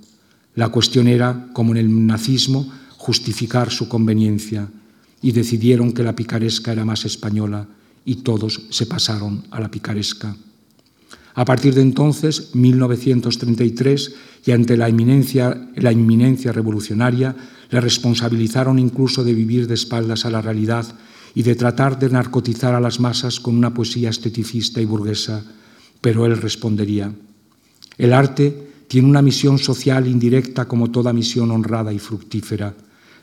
La 0.55 0.69
cuestión 0.69 1.07
era, 1.07 1.49
como 1.53 1.71
en 1.71 1.77
el 1.77 2.07
nazismo, 2.07 2.71
justificar 2.99 3.71
su 3.71 3.87
conveniencia, 3.87 4.67
y 5.21 5.31
decidieron 5.31 5.93
que 5.93 6.03
la 6.03 6.15
picaresca 6.15 6.73
era 6.73 6.83
más 6.83 7.05
española, 7.05 7.65
y 8.03 8.17
todos 8.27 8.67
se 8.69 8.85
pasaron 8.85 9.47
a 9.51 9.59
la 9.61 9.71
picaresca. 9.71 10.35
A 11.33 11.45
partir 11.45 11.73
de 11.75 11.81
entonces, 11.81 12.53
1933, 12.53 14.15
y 14.45 14.51
ante 14.51 14.75
la 14.75 14.89
inminencia, 14.89 15.69
la 15.75 15.93
revolucionaria, 16.51 17.35
le 17.71 17.79
responsabilizaron 17.79 18.77
incluso 18.79 19.23
de 19.23 19.33
vivir 19.33 19.67
de 19.67 19.75
espaldas 19.75 20.25
a 20.25 20.29
la 20.29 20.41
realidad 20.41 20.85
y 21.33 21.43
de 21.43 21.55
tratar 21.55 21.99
de 21.99 22.09
narcotizar 22.09 22.75
a 22.75 22.81
las 22.81 22.99
masas 22.99 23.39
con 23.39 23.55
una 23.55 23.73
poesía 23.73 24.09
esteticista 24.09 24.81
y 24.81 24.85
burguesa. 24.85 25.45
Pero 26.01 26.25
él 26.25 26.35
respondería, 26.35 27.13
el 27.97 28.11
arte 28.11 28.71
tiene 28.89 29.07
una 29.07 29.21
misión 29.21 29.57
social 29.57 30.07
indirecta 30.07 30.67
como 30.67 30.91
toda 30.91 31.13
misión 31.13 31.51
honrada 31.51 31.93
y 31.93 31.99
fructífera, 31.99 32.75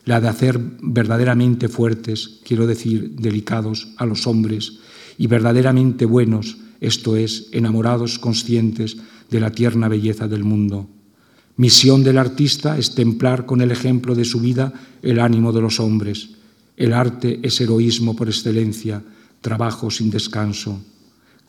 la 0.07 0.21
de 0.21 0.29
hacer 0.29 0.59
verdaderamente 0.81 1.69
fuertes, 1.69 2.41
quiero 2.45 2.67
decir, 2.67 3.17
delicados 3.17 3.89
a 3.97 4.07
los 4.07 4.27
hombres, 4.27 4.79
y 5.19 5.27
verdaderamente 5.27 6.07
buenos, 6.07 6.59
esto 6.81 7.17
es, 7.17 7.49
enamorados 7.51 8.19
conscientes 8.21 8.97
de 9.31 9.41
la 9.41 9.51
tierna 9.51 9.89
belleza 9.89 10.29
del 10.29 10.45
mundo. 10.45 10.89
Misión 11.57 12.05
del 12.05 12.19
artista 12.19 12.79
es 12.79 12.95
templar 12.95 13.47
con 13.47 13.61
el 13.61 13.73
ejemplo 13.73 14.15
de 14.15 14.25
su 14.25 14.41
vida 14.41 14.73
el 15.03 15.19
ánimo 15.19 15.53
de 15.53 15.63
los 15.63 15.81
hombres. 15.81 16.31
El 16.77 16.93
arte 16.93 17.41
es 17.43 17.61
heroísmo 17.61 18.15
por 18.15 18.29
excelencia, 18.29 19.03
trabajo 19.41 19.91
sin 19.91 20.11
descanso. 20.11 20.81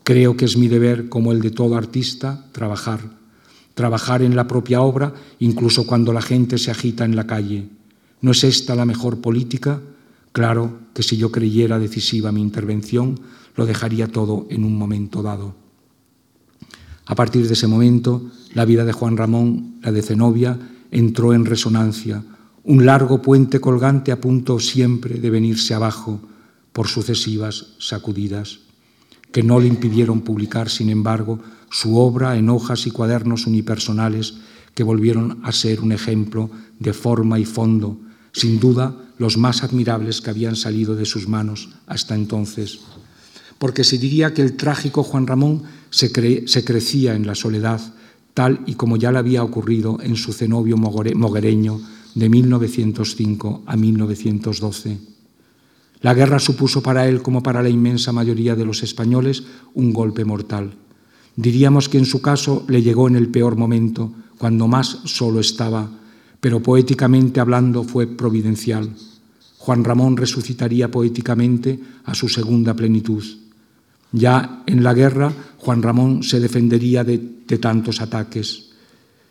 Creo 0.02 0.36
que 0.36 0.46
es 0.46 0.56
mi 0.56 0.66
deber, 0.66 1.08
como 1.08 1.30
el 1.30 1.42
de 1.42 1.50
todo 1.50 1.76
artista, 1.76 2.46
trabajar. 2.50 3.18
Trabajar 3.74 4.22
en 4.22 4.34
la 4.34 4.48
propia 4.48 4.80
obra, 4.80 5.14
incluso 5.38 5.86
cuando 5.86 6.12
la 6.12 6.22
gente 6.22 6.58
se 6.58 6.72
agita 6.72 7.04
en 7.04 7.14
la 7.14 7.26
calle. 7.26 7.77
¿No 8.20 8.32
es 8.32 8.44
esta 8.44 8.74
la 8.74 8.84
mejor 8.84 9.20
política? 9.20 9.80
Claro 10.32 10.78
que 10.94 11.02
si 11.02 11.16
yo 11.16 11.30
creyera 11.30 11.78
decisiva 11.78 12.32
mi 12.32 12.40
intervención, 12.42 13.20
lo 13.56 13.66
dejaría 13.66 14.08
todo 14.08 14.46
en 14.50 14.64
un 14.64 14.76
momento 14.76 15.22
dado. 15.22 15.54
A 17.06 17.14
partir 17.14 17.46
de 17.46 17.54
ese 17.54 17.66
momento, 17.66 18.30
la 18.54 18.64
vida 18.64 18.84
de 18.84 18.92
Juan 18.92 19.16
Ramón, 19.16 19.76
la 19.82 19.92
de 19.92 20.02
Zenobia, 20.02 20.58
entró 20.90 21.32
en 21.32 21.44
resonancia, 21.46 22.22
un 22.64 22.84
largo 22.84 23.22
puente 23.22 23.60
colgante 23.60 24.12
a 24.12 24.20
punto 24.20 24.60
siempre 24.60 25.18
de 25.18 25.30
venirse 25.30 25.74
abajo 25.74 26.20
por 26.72 26.86
sucesivas 26.86 27.74
sacudidas, 27.78 28.60
que 29.32 29.42
no 29.42 29.58
le 29.58 29.68
impidieron 29.68 30.20
publicar, 30.20 30.68
sin 30.68 30.90
embargo, 30.90 31.38
su 31.70 31.96
obra 31.96 32.36
en 32.36 32.50
hojas 32.50 32.86
y 32.86 32.90
cuadernos 32.90 33.46
unipersonales 33.46 34.38
que 34.74 34.82
volvieron 34.82 35.40
a 35.42 35.52
ser 35.52 35.80
un 35.80 35.92
ejemplo 35.92 36.50
de 36.78 36.92
forma 36.92 37.38
y 37.38 37.44
fondo, 37.44 37.98
sin 38.38 38.60
duda 38.60 38.94
los 39.18 39.36
más 39.36 39.62
admirables 39.62 40.20
que 40.20 40.30
habían 40.30 40.56
salido 40.56 40.94
de 40.94 41.04
sus 41.04 41.28
manos 41.28 41.70
hasta 41.86 42.14
entonces. 42.14 42.80
Porque 43.58 43.84
se 43.84 43.98
diría 43.98 44.32
que 44.32 44.42
el 44.42 44.56
trágico 44.56 45.02
Juan 45.02 45.26
Ramón 45.26 45.64
se, 45.90 46.08
se 46.46 46.64
crecía 46.64 47.14
en 47.14 47.26
la 47.26 47.34
soledad, 47.34 47.80
tal 48.34 48.60
y 48.66 48.74
como 48.74 48.96
ya 48.96 49.10
le 49.10 49.18
había 49.18 49.42
ocurrido 49.42 49.98
en 50.00 50.16
su 50.16 50.32
cenobio 50.32 50.76
moguereño 50.76 51.80
de 52.14 52.28
1905 52.28 53.62
a 53.66 53.76
1912. 53.76 54.98
La 56.00 56.14
guerra 56.14 56.38
supuso 56.38 56.80
para 56.80 57.08
él, 57.08 57.22
como 57.22 57.42
para 57.42 57.62
la 57.62 57.68
inmensa 57.68 58.12
mayoría 58.12 58.54
de 58.54 58.64
los 58.64 58.84
españoles, 58.84 59.42
un 59.74 59.92
golpe 59.92 60.24
mortal. 60.24 60.74
Diríamos 61.34 61.88
que 61.88 61.98
en 61.98 62.06
su 62.06 62.22
caso 62.22 62.64
le 62.68 62.82
llegó 62.82 63.08
en 63.08 63.16
el 63.16 63.28
peor 63.28 63.56
momento, 63.56 64.12
cuando 64.38 64.68
más 64.68 65.00
solo 65.04 65.40
estaba, 65.40 65.90
pero 66.40 66.62
poéticamente 66.62 67.40
hablando 67.40 67.84
fue 67.84 68.06
providencial. 68.06 68.90
Juan 69.58 69.84
Ramón 69.84 70.16
resucitaría 70.16 70.90
poéticamente 70.90 71.78
a 72.04 72.14
su 72.14 72.28
segunda 72.28 72.74
plenitud. 72.74 73.24
Ya 74.12 74.62
en 74.66 74.82
la 74.82 74.94
guerra, 74.94 75.32
Juan 75.58 75.82
Ramón 75.82 76.22
se 76.22 76.40
defendería 76.40 77.04
de, 77.04 77.20
de 77.46 77.58
tantos 77.58 78.00
ataques. 78.00 78.70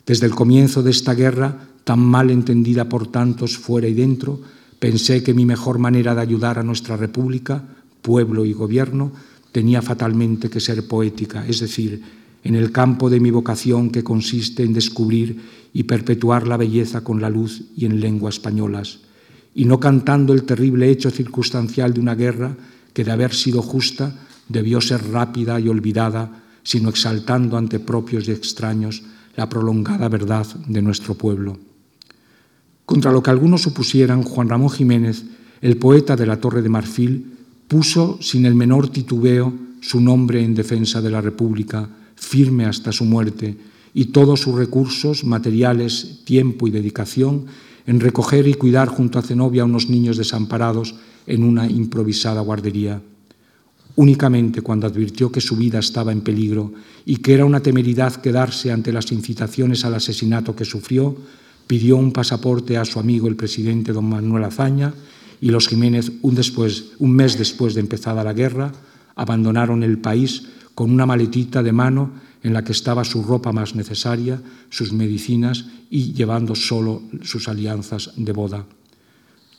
Desde 0.05 0.27
el 0.27 0.35
comienzo 0.35 0.83
de 0.83 0.91
esta 0.91 1.13
guerra, 1.13 1.69
tan 1.83 1.99
mal 1.99 2.29
entendida 2.29 2.87
por 2.87 3.07
tantos 3.07 3.57
fuera 3.57 3.87
y 3.87 3.93
dentro, 3.93 4.39
pensé 4.79 5.23
que 5.23 5.33
mi 5.33 5.45
mejor 5.45 5.79
manera 5.79 6.13
de 6.13 6.21
ayudar 6.21 6.59
a 6.59 6.63
nuestra 6.63 6.97
República, 6.97 7.63
pueblo 8.01 8.45
y 8.45 8.53
gobierno, 8.53 9.11
tenía 9.51 9.81
fatalmente 9.81 10.49
que 10.49 10.59
ser 10.59 10.87
poética, 10.87 11.47
es 11.47 11.61
decir, 11.61 12.03
en 12.47 12.55
el 12.55 12.71
campo 12.71 13.09
de 13.09 13.19
mi 13.19 13.29
vocación 13.29 13.89
que 13.89 14.05
consiste 14.05 14.63
en 14.63 14.71
descubrir 14.71 15.41
y 15.73 15.83
perpetuar 15.83 16.47
la 16.47 16.55
belleza 16.55 17.03
con 17.03 17.19
la 17.19 17.29
luz 17.29 17.65
y 17.75 17.85
en 17.85 17.99
lengua 17.99 18.29
españolas, 18.29 18.99
y 19.53 19.65
no 19.65 19.81
cantando 19.81 20.31
el 20.31 20.43
terrible 20.43 20.89
hecho 20.89 21.11
circunstancial 21.11 21.93
de 21.93 21.99
una 21.99 22.15
guerra 22.15 22.55
que 22.93 23.03
de 23.03 23.11
haber 23.11 23.33
sido 23.33 23.61
justa 23.61 24.15
debió 24.47 24.79
ser 24.79 25.11
rápida 25.11 25.59
y 25.59 25.67
olvidada, 25.67 26.41
sino 26.63 26.87
exaltando 26.87 27.57
ante 27.57 27.81
propios 27.81 28.29
y 28.29 28.31
extraños 28.31 29.03
la 29.35 29.49
prolongada 29.49 30.07
verdad 30.07 30.47
de 30.67 30.81
nuestro 30.81 31.15
pueblo. 31.15 31.57
Contra 32.85 33.11
lo 33.11 33.21
que 33.21 33.29
algunos 33.29 33.61
supusieran, 33.61 34.23
Juan 34.23 34.47
Ramón 34.47 34.69
Jiménez, 34.69 35.25
el 35.59 35.75
poeta 35.75 36.15
de 36.15 36.25
la 36.25 36.39
Torre 36.39 36.61
de 36.61 36.69
Marfil, 36.69 37.25
puso 37.67 38.19
sin 38.21 38.45
el 38.45 38.55
menor 38.55 38.87
titubeo 38.87 39.53
su 39.81 39.99
nombre 39.99 40.41
en 40.41 40.55
defensa 40.55 41.01
de 41.01 41.11
la 41.11 41.19
República, 41.19 41.89
firme 42.17 42.65
hasta 42.65 42.91
su 42.91 43.05
muerte, 43.05 43.55
y 43.93 44.05
todos 44.05 44.41
sus 44.41 44.55
recursos, 44.55 45.23
materiales, 45.23 46.19
tiempo 46.25 46.67
y 46.67 46.71
dedicación 46.71 47.45
en 47.87 48.01
recoger 48.01 48.47
y 48.47 48.53
cuidar 48.53 48.89
junto 48.89 49.17
a 49.17 49.21
Zenobia 49.21 49.61
a 49.61 49.65
unos 49.65 49.89
niños 49.89 50.17
desamparados 50.17 50.95
en 51.25 51.43
una 51.43 51.67
improvisada 51.67 52.41
guardería. 52.41 53.01
Únicamente 53.95 54.61
cuando 54.61 54.85
advirtió 54.85 55.31
que 55.31 55.41
su 55.41 55.55
vida 55.55 55.79
estaba 55.79 56.11
en 56.11 56.21
peligro 56.21 56.73
y 57.05 57.17
que 57.17 57.33
era 57.33 57.45
una 57.45 57.61
temeridad 57.61 58.13
quedarse 58.15 58.71
ante 58.71 58.91
las 58.91 59.11
incitaciones 59.11 59.85
al 59.85 59.95
asesinato 59.95 60.55
que 60.55 60.65
sufrió, 60.65 61.15
pidió 61.65 61.97
un 61.97 62.11
pasaporte 62.11 62.77
a 62.77 62.85
su 62.85 62.99
amigo 62.99 63.27
el 63.27 63.35
presidente 63.35 63.93
don 63.93 64.05
Manuel 64.05 64.43
Azaña 64.43 64.93
y 65.41 65.49
los 65.49 65.67
Jiménez, 65.67 66.11
un, 66.21 66.35
después, 66.35 66.91
un 66.99 67.13
mes 67.13 67.37
después 67.37 67.73
de 67.73 67.81
empezada 67.81 68.23
la 68.23 68.33
guerra, 68.33 68.71
abandonaron 69.15 69.81
el 69.81 69.97
país 69.97 70.43
con 70.77 70.91
una 70.91 71.07
maletita 71.07 71.63
de 71.63 71.71
mano 71.73 72.11
en 72.43 72.53
la 72.53 72.63
que 72.63 72.71
estaba 72.71 73.01
su 73.03 73.23
ropa 73.23 73.51
más 73.51 73.73
necesaria, 73.73 74.39
sus 74.69 74.93
medicinas 74.93 75.65
y 75.89 76.13
llevando 76.13 76.53
solo 76.53 77.01
sus 77.23 77.47
alianzas 77.47 78.11
de 78.15 78.31
boda. 78.31 78.63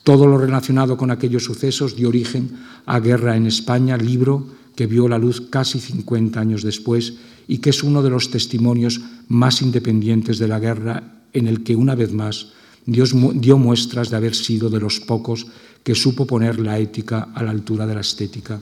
Todo 0.05 0.27
lo 0.27 0.37
relacionado 0.37 0.95
con 0.95 1.11
aquellos 1.11 1.43
sucesos 1.43 1.97
dio 1.97 2.07
origen 2.07 2.55
a 2.85 3.01
Guerra 3.01 3.35
en 3.35 3.47
España, 3.47 3.97
libro 3.97 4.47
que 4.77 4.87
vio 4.87 5.09
la 5.09 5.17
luz 5.17 5.41
casi 5.49 5.81
50 5.81 6.39
años 6.39 6.63
después 6.63 7.15
y 7.49 7.57
que 7.57 7.71
es 7.71 7.83
uno 7.83 8.01
de 8.01 8.11
los 8.11 8.31
testimonios 8.31 9.01
más 9.27 9.61
independientes 9.61 10.39
de 10.39 10.47
la 10.47 10.59
guerra 10.59 11.19
en 11.33 11.47
el 11.47 11.63
que 11.63 11.75
una 11.75 11.95
vez 11.95 12.13
más 12.13 12.53
Dios 12.85 13.13
dio 13.33 13.57
muestras 13.57 14.09
de 14.09 14.15
haber 14.15 14.35
sido 14.35 14.69
de 14.69 14.79
los 14.79 15.01
pocos 15.01 15.47
que 15.83 15.95
supo 15.95 16.25
poner 16.25 16.61
la 16.61 16.79
ética 16.79 17.27
a 17.35 17.43
la 17.43 17.51
altura 17.51 17.85
de 17.85 17.95
la 17.95 18.01
estética. 18.07 18.61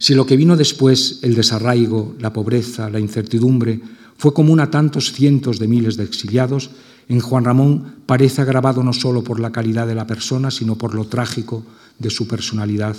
Si 0.00 0.14
lo 0.14 0.24
que 0.24 0.38
vino 0.38 0.56
después, 0.56 1.18
el 1.20 1.34
desarraigo, 1.34 2.16
la 2.18 2.32
pobreza, 2.32 2.88
la 2.88 2.98
incertidumbre, 2.98 3.82
fue 4.16 4.32
común 4.32 4.58
a 4.60 4.70
tantos 4.70 5.12
cientos 5.12 5.58
de 5.58 5.68
miles 5.68 5.98
de 5.98 6.04
exiliados, 6.04 6.70
en 7.10 7.20
Juan 7.20 7.44
Ramón 7.44 7.96
parece 8.06 8.40
agravado 8.40 8.82
no 8.82 8.94
solo 8.94 9.22
por 9.22 9.40
la 9.40 9.52
calidad 9.52 9.86
de 9.86 9.94
la 9.94 10.06
persona, 10.06 10.50
sino 10.50 10.76
por 10.76 10.94
lo 10.94 11.04
trágico 11.04 11.64
de 11.98 12.08
su 12.08 12.26
personalidad. 12.26 12.96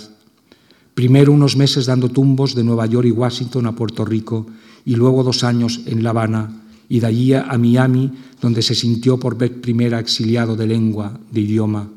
Primero 0.94 1.32
unos 1.32 1.56
meses 1.56 1.86
dando 1.86 2.08
tumbos 2.08 2.54
de 2.54 2.62
Nueva 2.62 2.86
York 2.86 3.08
y 3.08 3.10
Washington 3.10 3.66
a 3.66 3.74
Puerto 3.74 4.04
Rico 4.04 4.46
y 4.84 4.94
luego 4.94 5.24
dos 5.24 5.42
años 5.42 5.80
en 5.86 6.04
La 6.04 6.10
Habana 6.10 6.62
y 6.88 7.00
de 7.00 7.06
allí 7.08 7.32
a 7.34 7.58
Miami, 7.58 8.12
donde 8.40 8.62
se 8.62 8.76
sintió 8.76 9.18
por 9.18 9.36
vez 9.36 9.50
primera 9.50 9.98
exiliado 9.98 10.54
de 10.54 10.68
lengua, 10.68 11.18
de 11.32 11.40
idioma. 11.40 11.88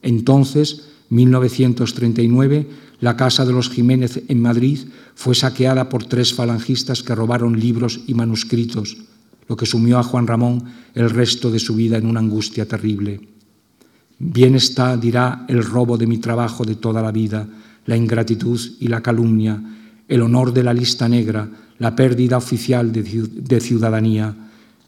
Entonces, 0.00 0.88
1939, 1.10 2.68
la 3.00 3.16
casa 3.16 3.44
de 3.44 3.52
los 3.52 3.70
Jiménez 3.70 4.22
en 4.28 4.42
Madrid 4.42 4.78
fue 5.14 5.34
saqueada 5.34 5.88
por 5.88 6.04
tres 6.04 6.34
falangistas 6.34 7.02
que 7.02 7.14
robaron 7.14 7.58
libros 7.58 8.00
y 8.06 8.14
manuscritos, 8.14 8.98
lo 9.48 9.56
que 9.56 9.66
sumió 9.66 9.98
a 9.98 10.02
Juan 10.02 10.26
Ramón 10.26 10.64
el 10.94 11.10
resto 11.10 11.50
de 11.50 11.58
su 11.58 11.74
vida 11.74 11.96
en 11.96 12.06
una 12.06 12.20
angustia 12.20 12.66
terrible. 12.66 13.20
Bien 14.18 14.54
está, 14.56 14.96
dirá, 14.96 15.46
el 15.48 15.64
robo 15.64 15.96
de 15.96 16.06
mi 16.06 16.18
trabajo 16.18 16.64
de 16.64 16.74
toda 16.74 17.00
la 17.00 17.12
vida, 17.12 17.48
la 17.86 17.96
ingratitud 17.96 18.60
y 18.80 18.88
la 18.88 19.00
calumnia, 19.00 19.62
el 20.08 20.22
honor 20.22 20.52
de 20.52 20.64
la 20.64 20.74
lista 20.74 21.08
negra, 21.08 21.48
la 21.78 21.94
pérdida 21.94 22.36
oficial 22.36 22.92
de 22.92 23.60
ciudadanía. 23.60 24.34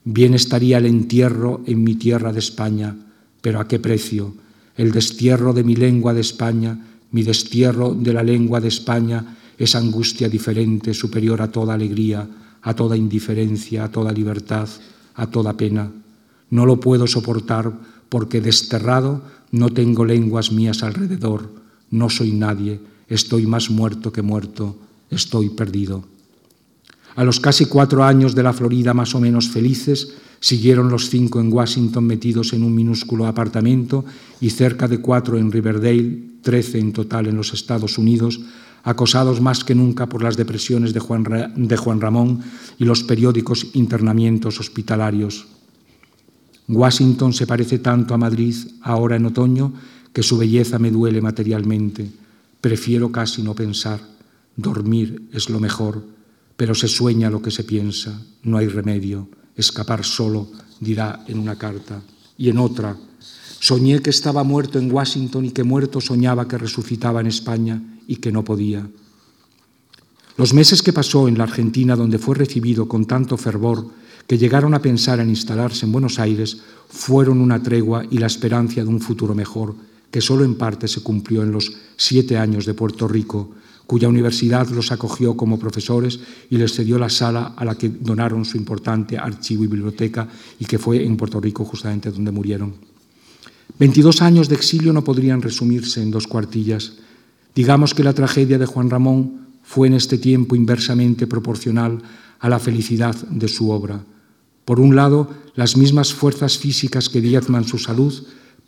Bien 0.04 0.34
estaría 0.34 0.78
el 0.78 0.86
entierro 0.86 1.62
en 1.66 1.84
mi 1.84 1.94
tierra 1.94 2.32
de 2.32 2.40
España, 2.40 2.96
pero 3.40 3.60
¿a 3.60 3.68
qué 3.68 3.78
precio? 3.78 4.34
El 4.80 4.92
destierro 4.92 5.52
de 5.52 5.62
mi 5.62 5.76
lengua 5.76 6.14
de 6.14 6.22
España, 6.22 6.72
mi 7.10 7.22
destierro 7.22 7.92
de 7.92 8.14
la 8.14 8.22
lengua 8.22 8.62
de 8.62 8.68
España, 8.68 9.36
es 9.58 9.74
angustia 9.74 10.26
diferente, 10.26 10.94
superior 10.94 11.42
a 11.42 11.52
toda 11.52 11.74
alegría, 11.74 12.26
a 12.62 12.72
toda 12.72 12.96
indiferencia, 12.96 13.84
a 13.84 13.90
toda 13.92 14.10
libertad, 14.10 14.66
a 15.16 15.26
toda 15.26 15.52
pena. 15.52 15.92
No 16.48 16.64
lo 16.64 16.80
puedo 16.80 17.06
soportar 17.06 17.70
porque 18.08 18.40
desterrado 18.40 19.20
no 19.52 19.68
tengo 19.68 20.06
lenguas 20.06 20.50
mías 20.50 20.82
alrededor, 20.82 21.52
no 21.90 22.08
soy 22.08 22.32
nadie, 22.32 22.80
estoy 23.06 23.44
más 23.44 23.68
muerto 23.68 24.14
que 24.14 24.22
muerto, 24.22 24.78
estoy 25.10 25.50
perdido. 25.50 26.04
A 27.16 27.24
los 27.24 27.38
casi 27.38 27.66
cuatro 27.66 28.02
años 28.02 28.34
de 28.34 28.44
la 28.44 28.54
Florida 28.54 28.94
más 28.94 29.14
o 29.14 29.20
menos 29.20 29.50
felices, 29.50 30.14
siguieron 30.40 30.88
los 30.88 31.10
cinco 31.10 31.40
en 31.40 31.52
Washington 31.52 32.04
metidos 32.04 32.52
en 32.52 32.64
un 32.64 32.74
minúsculo 32.74 33.26
apartamento 33.26 34.04
y 34.40 34.50
cerca 34.50 34.88
de 34.88 34.98
cuatro 34.98 35.38
en 35.38 35.52
Riverdale, 35.52 36.40
trece 36.42 36.78
en 36.78 36.92
total 36.92 37.26
en 37.26 37.36
los 37.36 37.52
Estados 37.52 37.98
Unidos, 37.98 38.40
acosados 38.82 39.40
más 39.40 39.62
que 39.62 39.74
nunca 39.74 40.08
por 40.08 40.22
las 40.22 40.36
depresiones 40.36 40.94
de 40.94 41.00
Juan, 41.00 41.24
de 41.54 41.76
Juan 41.76 42.00
Ramón 42.00 42.40
y 42.78 42.84
los 42.84 43.04
periódicos 43.04 43.68
internamientos 43.74 44.58
hospitalarios. 44.58 45.46
Washington 46.66 47.32
se 47.32 47.46
parece 47.46 47.78
tanto 47.78 48.14
a 48.14 48.18
Madrid 48.18 48.54
ahora 48.80 49.16
en 49.16 49.26
otoño 49.26 49.74
que 50.12 50.22
su 50.22 50.38
belleza 50.38 50.78
me 50.78 50.90
duele 50.90 51.20
materialmente. 51.20 52.10
Prefiero 52.60 53.12
casi 53.12 53.42
no 53.42 53.54
pensar. 53.54 54.00
Dormir 54.56 55.28
es 55.32 55.50
lo 55.50 55.60
mejor, 55.60 56.04
pero 56.56 56.74
se 56.74 56.88
sueña 56.88 57.30
lo 57.30 57.42
que 57.42 57.50
se 57.50 57.64
piensa. 57.64 58.22
No 58.42 58.56
hay 58.56 58.68
remedio. 58.68 59.28
Escapar 59.56 60.04
solo, 60.04 60.48
dirá 60.80 61.24
en 61.26 61.38
una 61.38 61.56
carta. 61.56 62.02
Y 62.38 62.48
en 62.48 62.58
otra, 62.58 62.96
soñé 63.58 64.00
que 64.00 64.10
estaba 64.10 64.42
muerto 64.44 64.78
en 64.78 64.90
Washington 64.90 65.44
y 65.44 65.50
que 65.50 65.64
muerto 65.64 66.00
soñaba 66.00 66.48
que 66.48 66.58
resucitaba 66.58 67.20
en 67.20 67.26
España 67.26 67.82
y 68.06 68.16
que 68.16 68.32
no 68.32 68.44
podía. 68.44 68.88
Los 70.36 70.54
meses 70.54 70.82
que 70.82 70.92
pasó 70.92 71.28
en 71.28 71.36
la 71.36 71.44
Argentina, 71.44 71.96
donde 71.96 72.18
fue 72.18 72.34
recibido 72.34 72.88
con 72.88 73.04
tanto 73.04 73.36
fervor 73.36 73.86
que 74.26 74.38
llegaron 74.38 74.72
a 74.74 74.80
pensar 74.80 75.20
en 75.20 75.28
instalarse 75.28 75.84
en 75.84 75.92
Buenos 75.92 76.18
Aires, 76.18 76.62
fueron 76.88 77.40
una 77.40 77.62
tregua 77.62 78.04
y 78.10 78.18
la 78.18 78.26
esperanza 78.26 78.80
de 78.80 78.88
un 78.88 79.00
futuro 79.00 79.34
mejor 79.34 79.74
que 80.10 80.20
solo 80.20 80.44
en 80.44 80.56
parte 80.56 80.88
se 80.88 81.02
cumplió 81.02 81.42
en 81.42 81.52
los 81.52 81.72
siete 81.96 82.36
años 82.36 82.66
de 82.66 82.74
Puerto 82.74 83.06
Rico, 83.06 83.50
cuya 83.90 84.06
universidad 84.06 84.68
los 84.68 84.92
acogió 84.92 85.36
como 85.36 85.58
profesores 85.58 86.20
y 86.48 86.58
les 86.58 86.72
cedió 86.72 86.96
la 86.96 87.10
sala 87.10 87.54
a 87.56 87.64
la 87.64 87.74
que 87.74 87.88
donaron 87.88 88.44
su 88.44 88.56
importante 88.56 89.18
archivo 89.18 89.64
y 89.64 89.66
biblioteca 89.66 90.28
y 90.60 90.64
que 90.64 90.78
fue 90.78 91.04
en 91.04 91.16
Puerto 91.16 91.40
Rico 91.40 91.64
justamente 91.64 92.12
donde 92.12 92.30
murieron. 92.30 92.72
Veintidós 93.80 94.22
años 94.22 94.48
de 94.48 94.54
exilio 94.54 94.92
no 94.92 95.02
podrían 95.02 95.42
resumirse 95.42 96.00
en 96.00 96.12
dos 96.12 96.28
cuartillas. 96.28 97.02
Digamos 97.52 97.92
que 97.92 98.04
la 98.04 98.14
tragedia 98.14 98.60
de 98.60 98.66
Juan 98.66 98.90
Ramón 98.90 99.58
fue 99.64 99.88
en 99.88 99.94
este 99.94 100.18
tiempo 100.18 100.54
inversamente 100.54 101.26
proporcional 101.26 101.98
a 102.38 102.48
la 102.48 102.60
felicidad 102.60 103.16
de 103.16 103.48
su 103.48 103.72
obra. 103.72 104.04
Por 104.64 104.78
un 104.78 104.94
lado, 104.94 105.34
las 105.56 105.76
mismas 105.76 106.14
fuerzas 106.14 106.58
físicas 106.58 107.08
que 107.08 107.20
diezman 107.20 107.66
su 107.66 107.78
salud 107.78 108.14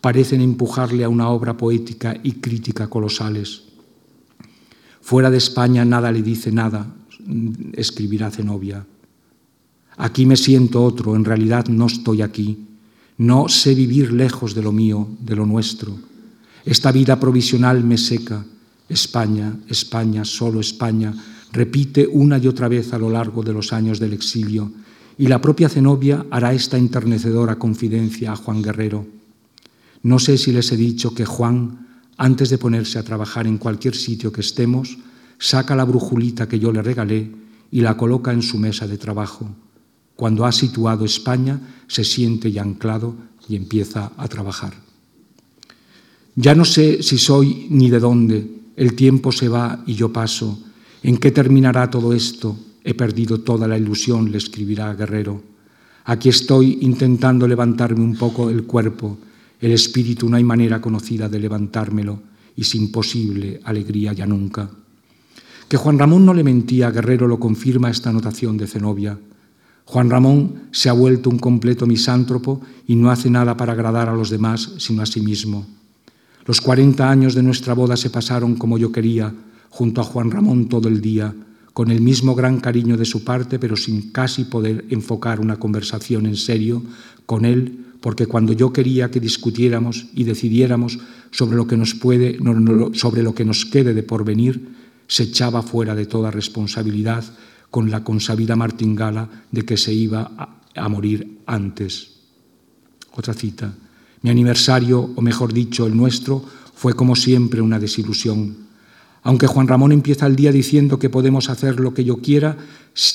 parecen 0.01 0.41
empujarle 0.41 1.05
a 1.05 1.09
una 1.09 1.29
obra 1.29 1.57
poética 1.57 2.19
y 2.25 2.43
crítica 2.43 2.91
colosales. 2.91 3.71
Fuera 5.03 5.31
de 5.31 5.39
España 5.39 5.85
nada 5.85 6.11
le 6.11 6.23
dice 6.23 6.51
nada, 6.51 6.87
escribirá 7.75 8.31
Zenobia. 8.31 8.87
Aquí 9.99 10.25
me 10.25 10.37
siento 10.37 10.83
otro, 10.83 11.17
en 11.17 11.25
realidad 11.25 11.67
no 11.67 11.87
estoy 11.87 12.23
aquí. 12.23 12.67
No 13.19 13.49
sé 13.49 13.75
vivir 13.75 14.13
lejos 14.13 14.55
de 14.55 14.63
lo 14.63 14.73
mío, 14.73 15.09
de 15.21 15.37
lo 15.37 15.45
nuestro. 15.45 15.99
Esta 16.65 16.93
vida 16.93 17.19
provisional 17.21 17.85
me 17.85 17.99
seca. 17.99 18.45
España, 18.89 19.53
España, 19.69 20.25
solo 20.25 20.61
España, 20.61 21.13
repite 21.53 22.07
una 22.07 22.39
y 22.39 22.47
otra 22.47 22.69
vez 22.69 22.93
a 22.93 22.99
lo 22.99 23.11
largo 23.11 23.43
de 23.43 23.53
los 23.53 23.73
años 23.73 23.99
del 23.99 24.13
exilio, 24.13 24.71
y 25.19 25.27
la 25.27 25.41
propia 25.41 25.69
Zenobia 25.69 26.27
hará 26.31 26.53
esta 26.53 26.79
enternecedora 26.79 27.59
confidencia 27.59 28.33
a 28.33 28.37
Juan 28.37 28.63
Guerrero. 28.63 29.07
No 30.03 30.19
sé 30.19 30.39
si 30.39 30.53
les 30.53 30.73
he 30.73 30.77
dicho 30.77 31.15
que 31.15 31.25
Juan, 31.25 31.87
antes 32.23 32.51
de 32.51 32.59
ponerse 32.59 33.01
a 33.01 33.03
trabajar 33.03 33.49
en 33.49 33.59
cualquier 33.59 33.97
sitio 33.97 34.31
que 34.31 34.43
estemos, 34.43 34.97
saca 35.41 35.75
la 35.75 35.83
brujulita 35.83 36.47
que 36.47 36.61
yo 36.61 36.71
le 36.71 36.81
regalé 36.81 37.33
y 37.73 37.81
la 37.81 37.97
coloca 37.97 38.33
en 38.33 38.43
su 38.43 38.59
mesa 38.59 38.87
de 38.87 38.97
trabajo. 38.97 39.51
Cuando 40.15 40.47
ha 40.47 40.53
situado 40.53 41.05
España, 41.05 41.59
se 41.89 42.05
siente 42.05 42.53
ya 42.53 42.63
anclado 42.63 43.17
y 43.49 43.57
empieza 43.57 44.13
a 44.17 44.29
trabajar. 44.29 44.73
Ya 46.37 46.55
no 46.55 46.65
sé 46.65 47.03
si 47.03 47.19
soy 47.19 47.67
ni 47.71 47.91
de 47.91 47.99
dónde, 47.99 48.49
el 48.77 48.95
tiempo 48.95 49.33
se 49.33 49.49
va 49.49 49.83
y 49.85 49.95
yo 49.95 50.13
paso. 50.13 50.63
¿En 51.03 51.17
qué 51.17 51.33
terminará 51.33 51.91
todo 51.91 52.13
esto? 52.13 52.57
He 52.85 52.95
perdido 52.95 53.41
toda 53.41 53.67
la 53.67 53.77
ilusión, 53.77 54.31
le 54.31 54.39
escribirá 54.39 54.95
Guerrero. 54.95 55.43
Aquí 56.05 56.29
estoy 56.29 56.79
intentando 56.83 57.49
levantarme 57.49 58.05
un 58.05 58.15
poco 58.15 58.49
el 58.49 58.63
cuerpo 58.63 59.19
el 59.63 59.71
espíritu 59.71 60.29
no 60.29 60.37
hay 60.37 60.43
manera 60.43 60.81
conocida 60.81 61.29
de 61.29 61.39
levantármelo 61.39 62.21
y 62.57 62.65
sin 62.65 62.91
posible 62.91 63.61
alegría 63.65 64.13
ya 64.13 64.27
nunca. 64.27 64.69
Que 65.69 65.77
Juan 65.77 66.01
Ramón 66.01 66.27
no 66.27 66.35
le 66.35 66.43
mentía 66.43 66.91
Guerrero 66.91 67.29
lo 67.29 67.39
confirma 67.39 67.89
esta 67.89 68.11
anotación 68.11 68.59
de 68.59 68.67
Zenobia. 68.67 69.17
Juan 69.85 70.11
Ramón 70.11 70.65
se 70.73 70.89
ha 70.89 70.93
vuelto 70.93 71.31
un 71.31 71.39
completo 71.39 71.87
misántropo 71.87 72.61
y 72.89 72.97
no 72.97 73.11
hace 73.11 73.31
nada 73.31 73.57
para 73.57 73.73
agradar 73.73 74.09
a 74.09 74.15
los 74.17 74.31
demás 74.31 74.73
sino 74.79 75.01
a 75.01 75.07
sí 75.07 75.21
mismo. 75.21 75.65
Los 76.45 76.61
cuarenta 76.61 77.09
años 77.09 77.37
de 77.37 77.45
nuestra 77.45 77.73
boda 77.73 77.97
se 77.97 78.11
pasaron 78.11 78.57
como 78.57 78.79
yo 78.79 78.91
quería, 78.91 79.33
junto 79.71 80.01
a 80.01 80.05
Juan 80.05 80.33
Ramón 80.33 80.69
todo 80.69 80.89
el 80.89 81.01
día, 81.01 81.33
con 81.73 81.93
el 81.93 82.01
mismo 82.01 82.35
gran 82.35 82.59
cariño 82.59 82.97
de 82.97 83.05
su 83.05 83.23
parte, 83.23 83.61
pero 83.61 83.77
sin 83.77 84.11
casi 84.11 84.45
poder 84.45 84.87
enfocar 84.91 85.39
una 85.39 85.57
conversación 85.57 86.27
en 86.27 86.37
serio 86.37 86.83
con 87.27 87.45
él 87.45 87.92
porque 88.03 88.27
cuando 88.27 88.53
yo 88.53 88.73
quería 88.73 89.13
que 89.13 89.21
discutiéramos 89.21 90.07
y 90.13 90.25
decidiéramos 90.25 90.99
sobre 91.31 91.57
lo 91.57 91.69
que 91.69 91.77
nos 91.77 91.95
puede, 91.95 92.37
sobre 92.95 93.23
lo 93.23 93.33
que 93.33 93.45
nos 93.45 93.65
quede 93.65 93.95
de 93.95 94.03
porvenir, 94.03 94.75
se 95.07 95.23
echaba 95.23 95.63
fuera 95.63 95.95
de 95.95 96.07
toda 96.07 96.33
responsabilidad 96.33 97.25
con 97.71 97.93
la 97.93 98.03
consabida 98.03 98.57
martingala 98.57 99.47
de 99.53 99.65
que 99.65 99.77
se 99.77 99.95
iba 99.95 100.33
a, 100.37 100.61
a 100.75 100.89
morir 100.89 101.39
antes. 101.47 102.19
Otra 103.13 103.35
cita. 103.35 103.73
Mi 104.23 104.31
aniversario, 104.31 105.11
o 105.15 105.23
mejor 105.23 105.53
dicho, 105.53 105.87
el 105.87 105.97
nuestro, 105.97 106.45
fue 106.75 106.95
como 106.95 107.15
siempre 107.15 107.61
una 107.61 107.79
desilusión. 107.79 108.57
Aunque 109.23 109.47
Juan 109.47 109.69
Ramón 109.69 109.93
empieza 109.93 110.27
el 110.27 110.35
día 110.35 110.51
diciendo 110.51 110.99
que 110.99 111.09
podemos 111.09 111.49
hacer 111.51 111.79
lo 111.79 111.95
que 111.95 112.03
yo 112.03 112.17
quiera, 112.17 112.57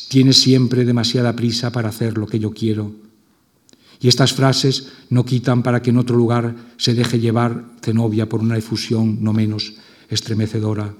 tiene 0.07 0.31
siempre 0.31 0.85
demasiada 0.85 1.35
prisa 1.35 1.73
para 1.73 1.89
hacer 1.89 2.17
lo 2.17 2.25
que 2.25 2.39
yo 2.39 2.51
quiero. 2.51 3.06
Y 3.99 4.07
estas 4.07 4.33
frases 4.33 4.89
no 5.09 5.25
quitan 5.25 5.63
para 5.63 5.81
que 5.81 5.89
en 5.89 5.97
otro 5.97 6.15
lugar 6.15 6.55
se 6.77 6.93
deje 6.93 7.19
llevar 7.19 7.65
Zenobia 7.81 8.29
por 8.29 8.41
una 8.41 8.57
efusión 8.57 9.23
no 9.23 9.33
menos 9.33 9.73
estremecedora. 10.09 10.93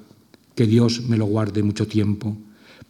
Que 0.56 0.66
Dios 0.66 1.04
me 1.08 1.18
lo 1.18 1.26
guarde 1.26 1.62
mucho 1.62 1.88
tiempo. 1.88 2.36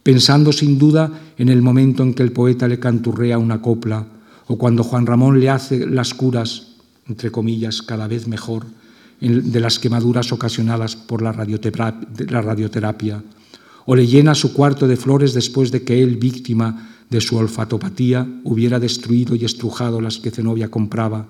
Pensando 0.02 0.52
sin 0.52 0.78
duda 0.78 1.12
en 1.36 1.50
el 1.50 1.60
momento 1.60 2.02
en 2.02 2.14
que 2.14 2.22
el 2.22 2.32
poeta 2.32 2.66
le 2.66 2.78
canturrea 2.78 3.38
una 3.38 3.60
copla 3.60 4.06
o 4.46 4.56
cuando 4.56 4.82
Juan 4.82 5.06
Ramón 5.06 5.38
le 5.38 5.50
hace 5.50 5.86
las 5.86 6.14
curas, 6.14 6.76
entre 7.06 7.30
comillas, 7.30 7.82
cada 7.82 8.08
vez 8.08 8.26
mejor, 8.26 8.64
de 9.20 9.60
las 9.60 9.78
quemaduras 9.78 10.32
ocasionadas 10.32 10.96
por 10.96 11.20
la 11.20 11.32
radioterapia, 11.32 13.22
o 13.84 13.96
le 13.96 14.06
llena 14.06 14.34
su 14.34 14.54
cuarto 14.54 14.86
de 14.86 14.96
flores 14.96 15.34
después 15.34 15.70
de 15.70 15.82
que 15.82 16.02
él, 16.02 16.16
víctima 16.16 16.97
de 17.10 17.20
su 17.20 17.36
olfatopatía, 17.36 18.26
hubiera 18.44 18.78
destruido 18.78 19.34
y 19.34 19.44
estrujado 19.44 20.00
las 20.00 20.18
que 20.18 20.30
Zenobia 20.30 20.70
compraba, 20.70 21.26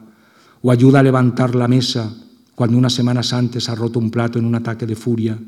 o 0.62 0.70
ayuda 0.70 1.01
a 1.01 1.03
levantar 1.03 1.55
la 1.55 1.68
mesa 1.68 2.14
cuando 2.55 2.76
unas 2.76 2.93
semanas 2.93 3.33
antes 3.33 3.68
ha 3.68 3.76
roto 3.76 4.01
un 4.01 4.11
plato 4.11 4.39
en 4.39 4.45
un 4.45 4.57
ataque 4.57 4.87
de 4.87 4.97
furia, 4.97 5.39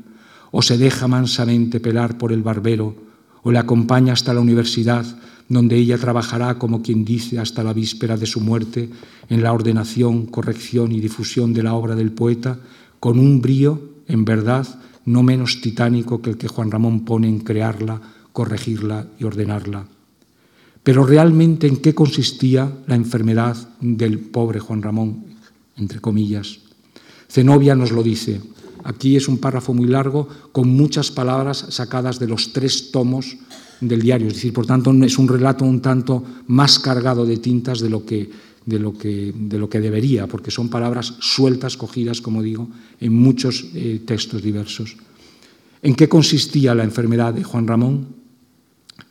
o 0.51 0.61
se 0.61 0.77
deja 0.77 1.07
mansamente 1.07 1.79
pelar 1.79 2.17
por 2.17 2.31
el 2.31 2.43
barbero, 2.43 2.95
o 3.43 3.51
le 3.51 3.59
acompaña 3.59 4.13
hasta 4.13 4.33
la 4.33 4.39
universidad, 4.39 5.05
donde 5.49 5.75
ella 5.75 5.97
trabajará, 5.97 6.57
como 6.57 6.81
quien 6.81 7.03
dice, 7.03 7.39
hasta 7.39 7.63
la 7.63 7.73
víspera 7.73 8.15
de 8.15 8.25
su 8.25 8.39
muerte, 8.39 8.89
en 9.27 9.43
la 9.43 9.51
ordenación, 9.51 10.25
corrección 10.27 10.93
y 10.93 11.01
difusión 11.01 11.53
de 11.53 11.63
la 11.63 11.73
obra 11.73 11.95
del 11.95 12.13
poeta, 12.13 12.59
con 13.01 13.19
un 13.19 13.41
brío, 13.41 13.81
en 14.07 14.23
verdad, 14.23 14.65
no 15.03 15.23
menos 15.23 15.59
titánico 15.59 16.21
que 16.21 16.29
el 16.29 16.37
que 16.37 16.47
Juan 16.47 16.71
Ramón 16.71 17.03
pone 17.03 17.27
en 17.27 17.39
crearla, 17.39 17.99
corregirla 18.31 19.07
y 19.19 19.25
ordenarla. 19.25 19.87
Pero 20.83 21.05
realmente 21.05 21.67
en 21.67 21.77
qué 21.77 21.93
consistía 21.93 22.71
la 22.87 22.95
enfermedad 22.95 23.55
del 23.79 24.19
pobre 24.19 24.59
Juan 24.59 24.81
Ramón, 24.81 25.25
entre 25.77 25.99
comillas. 25.99 26.59
Zenobia 27.29 27.75
nos 27.75 27.91
lo 27.91 28.03
dice. 28.03 28.41
Aquí 28.83 29.15
es 29.15 29.27
un 29.27 29.37
párrafo 29.37 29.73
muy 29.73 29.87
largo 29.87 30.27
con 30.51 30.69
muchas 30.69 31.11
palabras 31.11 31.65
sacadas 31.69 32.19
de 32.19 32.27
los 32.27 32.51
tres 32.51 32.91
tomos 32.91 33.37
del 33.79 34.01
diario. 34.01 34.27
Es 34.27 34.35
decir, 34.35 34.53
por 34.53 34.65
tanto, 34.65 34.91
es 35.03 35.17
un 35.17 35.27
relato 35.27 35.65
un 35.65 35.81
tanto 35.81 36.23
más 36.47 36.79
cargado 36.79 37.25
de 37.25 37.37
tintas 37.37 37.79
de 37.79 37.89
lo 37.89 38.05
que, 38.05 38.29
de 38.65 38.79
lo 38.79 38.97
que, 38.97 39.33
de 39.35 39.59
lo 39.59 39.69
que 39.69 39.79
debería, 39.79 40.27
porque 40.27 40.51
son 40.51 40.69
palabras 40.69 41.15
sueltas, 41.19 41.77
cogidas, 41.77 42.21
como 42.21 42.41
digo, 42.41 42.69
en 42.99 43.13
muchos 43.13 43.65
eh, 43.75 44.01
textos 44.05 44.41
diversos. 44.41 44.97
¿En 45.83 45.95
qué 45.95 46.09
consistía 46.09 46.75
la 46.75 46.83
enfermedad 46.83 47.33
de 47.33 47.43
Juan 47.43 47.67
Ramón? 47.67 48.07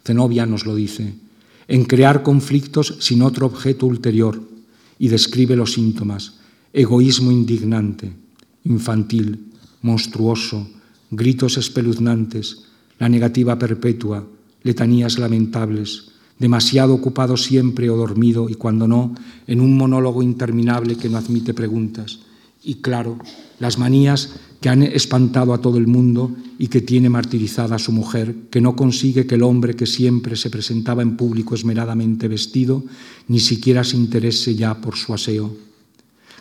Zenobia 0.04 0.46
nos 0.46 0.66
lo 0.66 0.74
dice. 0.74 1.14
En 1.70 1.84
crear 1.84 2.24
conflictos 2.24 2.96
sin 2.98 3.22
otro 3.22 3.46
objeto 3.46 3.86
ulterior 3.86 4.42
y 4.98 5.06
describe 5.06 5.54
los 5.54 5.74
síntomas 5.74 6.40
egoísmo 6.72 7.30
indignante, 7.30 8.10
infantil, 8.64 9.52
monstruoso, 9.82 10.68
gritos 11.12 11.58
espeluznantes, 11.58 12.64
la 12.98 13.08
negativa 13.08 13.56
perpetua, 13.56 14.26
letanías 14.64 15.18
lamentables, 15.18 16.10
demasiado 16.40 16.92
ocupado 16.92 17.36
siempre 17.36 17.88
o 17.88 17.96
dormido 17.96 18.48
y 18.48 18.54
cuando 18.54 18.88
no, 18.88 19.14
en 19.46 19.60
un 19.60 19.76
monólogo 19.76 20.24
interminable 20.24 20.96
que 20.96 21.08
no 21.08 21.18
admite 21.18 21.54
preguntas. 21.54 22.18
Y 22.62 22.76
claro, 22.76 23.18
las 23.58 23.78
manías 23.78 24.34
que 24.60 24.68
han 24.68 24.82
espantado 24.82 25.54
a 25.54 25.62
todo 25.62 25.78
el 25.78 25.86
mundo 25.86 26.34
y 26.58 26.68
que 26.68 26.82
tiene 26.82 27.08
martirizada 27.08 27.76
a 27.76 27.78
su 27.78 27.92
mujer, 27.92 28.34
que 28.50 28.60
no 28.60 28.76
consigue 28.76 29.26
que 29.26 29.36
el 29.36 29.42
hombre 29.42 29.74
que 29.74 29.86
siempre 29.86 30.36
se 30.36 30.50
presentaba 30.50 31.00
en 31.02 31.16
público 31.16 31.54
esmeradamente 31.54 32.28
vestido, 32.28 32.84
ni 33.28 33.40
siquiera 33.40 33.82
se 33.84 33.96
interese 33.96 34.54
ya 34.54 34.78
por 34.80 34.96
su 34.96 35.14
aseo. 35.14 35.56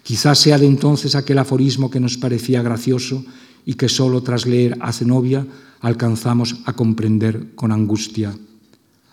Quizás 0.03 0.39
sea 0.39 0.57
de 0.57 0.65
entonces 0.65 1.15
aquel 1.15 1.37
aforismo 1.37 1.89
que 1.89 1.99
nos 1.99 2.17
parecía 2.17 2.61
gracioso 2.61 3.23
y 3.65 3.75
que 3.75 3.87
solo 3.87 4.21
tras 4.21 4.45
leer 4.45 4.77
a 4.81 4.91
Zenobia 4.91 5.45
alcanzamos 5.79 6.57
a 6.65 6.73
comprender 6.73 7.53
con 7.55 7.71
angustia. 7.71 8.35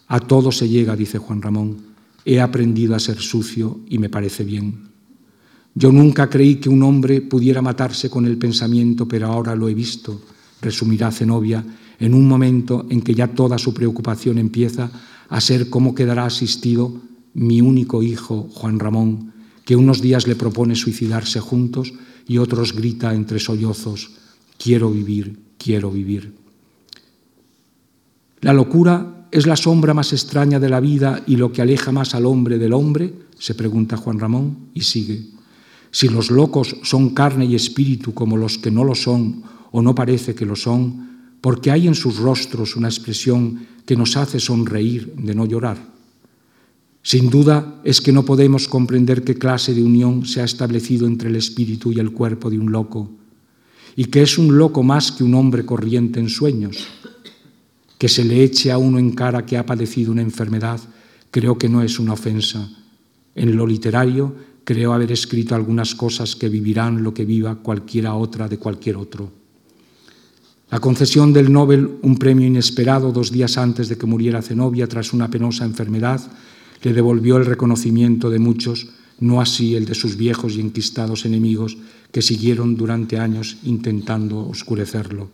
A 0.09 0.21
todo 0.21 0.51
se 0.51 0.69
llega, 0.69 0.97
dice 0.97 1.19
Juan 1.19 1.43
Ramón. 1.43 1.79
He 2.25 2.41
aprendido 2.41 2.95
a 2.97 3.01
ser 3.01 3.21
sucio 3.21 3.81
y 3.89 3.99
me 3.99 4.09
parece 4.09 4.43
bien. 4.43 4.86
Yo 5.79 5.93
nunca 5.93 6.31
creí 6.31 6.57
que 6.57 6.70
un 6.70 6.83
hombre 6.83 7.20
pudiera 7.20 7.61
matarse 7.61 8.09
con 8.09 8.24
el 8.24 8.39
pensamiento, 8.39 9.07
pero 9.07 9.27
ahora 9.27 9.55
lo 9.55 9.68
he 9.68 9.74
visto, 9.74 10.22
resumirá 10.62 11.12
Zenobia, 11.12 11.62
en 11.99 12.14
un 12.14 12.27
momento 12.27 12.87
en 12.89 13.03
que 13.03 13.14
ya 13.14 13.29
toda 13.29 13.59
su 13.59 13.74
preocupación 13.74 14.39
empieza 14.39 14.91
a 15.29 15.39
ser 15.39 15.68
cómo 15.68 15.95
quedará 15.95 16.24
asistido 16.24 17.03
mi 17.35 17.61
único 17.61 18.03
hijo, 18.03 18.49
Juan 18.55 18.79
Ramón, 18.79 19.35
que 19.66 19.77
unos 19.77 20.01
días 20.01 20.27
le 20.27 20.35
propone 20.35 20.77
suicidarse 20.77 21.41
juntos 21.41 21.93
y 22.27 22.39
otros 22.39 22.72
grita 22.72 23.12
entre 23.12 23.39
sollozos, 23.39 24.12
quiero 24.57 24.91
vivir, 24.91 25.39
quiero 25.59 25.91
vivir. 25.91 26.33
La 28.41 28.55
locura 28.55 29.29
es 29.31 29.47
la 29.47 29.57
sombra 29.57 29.93
más 29.93 30.14
extraña 30.14 30.59
de 30.59 30.70
la 30.70 30.81
vida 30.81 31.22
y 31.27 31.37
lo 31.37 31.53
que 31.53 31.61
aleja 31.61 31.93
más 31.93 32.14
al 32.14 32.24
hombre 32.24 32.57
del 32.57 32.72
hombre, 32.72 33.12
se 33.39 33.55
pregunta 33.55 33.99
Juan 33.99 34.18
Ramón 34.18 34.70
y 34.72 34.81
sigue. 34.81 35.36
Si 35.97 36.11
los 36.11 36.30
locos 36.30 36.76
son 36.82 37.14
carne 37.14 37.47
y 37.47 37.55
espíritu 37.55 38.12
como 38.12 38.36
los 38.36 38.59
que 38.59 38.70
no 38.70 38.84
lo 38.84 38.94
son 38.94 39.42
o 39.72 39.80
no 39.80 39.94
parece 39.94 40.34
que 40.34 40.44
lo 40.44 40.55
son, 40.55 41.38
porque 41.40 41.70
hay 41.70 41.86
en 41.86 41.94
sus 41.94 42.18
rostros 42.18 42.76
una 42.76 42.88
expresión 42.88 43.66
que 43.86 43.97
nos 43.97 44.14
hace 44.18 44.38
sonreír 44.38 45.14
de 45.16 45.34
no 45.34 45.47
llorar. 45.47 45.78
Sin 47.01 47.30
duda 47.30 47.80
es 47.82 48.03
que 48.03 48.12
no 48.12 48.26
podemos 48.26 48.68
comprender 48.68 49.24
qué 49.24 49.36
clase 49.36 49.72
de 49.72 49.82
unión 49.82 50.26
se 50.26 50.42
ha 50.42 50.44
establecido 50.44 51.07
entre 51.07 51.30
el 51.30 51.36
espíritu 51.36 51.92
y 51.92 51.99
el 51.99 52.12
cuerpo 52.12 52.51
de 52.51 52.59
un 52.59 52.70
loco, 52.70 53.09
y 53.97 54.05
que 54.05 54.20
es 54.20 54.36
un 54.36 54.59
loco 54.59 54.82
más 54.82 55.12
que 55.12 55.24
un 55.24 55.32
hombre 55.32 55.64
corriente 55.64 56.20
en 56.20 56.28
sueños. 56.28 56.76
Que 57.97 58.11
se 58.11 58.22
le 58.22 58.44
eche 58.44 58.70
a 58.70 58.76
uno 58.76 58.99
en 58.99 59.12
cara 59.12 59.47
que 59.47 59.57
ha 59.57 59.64
padecido 59.64 60.12
una 60.12 60.20
enfermedad, 60.20 60.78
creo 61.30 61.57
que 61.57 61.70
no 61.70 61.80
es 61.80 61.99
una 61.99 62.12
ofensa. 62.12 62.68
En 63.34 63.57
lo 63.57 63.66
literario 63.66 64.56
creo 64.67 64.93
haber 64.93 65.12
escrito 65.12 65.55
algunas 65.55 65.95
cosas 65.95 66.35
que 66.35 66.49
vivirán 66.49 67.05
lo 67.05 67.14
que 67.14 67.25
viva 67.25 67.55
cualquiera 67.55 68.14
otra 68.14 68.49
de 68.49 68.59
cualquier 68.59 68.97
otro. 68.97 69.31
La 70.73 70.81
concesión 70.81 71.33
del 71.33 71.53
Nobel, 71.53 71.89
un 72.03 72.19
premio 72.19 72.49
inesperado 72.49 73.12
dos 73.12 73.31
días 73.31 73.59
antes 73.59 73.89
de 73.89 73.97
que 73.97 74.11
muriera 74.11 74.43
Zenobia 74.43 74.89
tras 74.89 75.12
una 75.12 75.31
penosa 75.31 75.64
enfermedad, 75.64 76.21
le 76.83 76.93
devolvió 76.93 77.37
el 77.37 77.47
reconocimiento 77.47 78.29
de 78.29 78.41
muchos, 78.41 78.89
no 79.21 79.41
así 79.41 79.77
el 79.77 79.85
de 79.85 79.95
sus 79.95 80.17
viejos 80.17 80.57
y 80.57 80.61
enquistados 80.61 81.25
enemigos 81.25 81.79
que 82.11 82.21
siguieron 82.21 82.77
durante 82.77 83.21
años 83.21 83.59
intentando 83.62 84.49
oscurecerlo. 84.49 85.31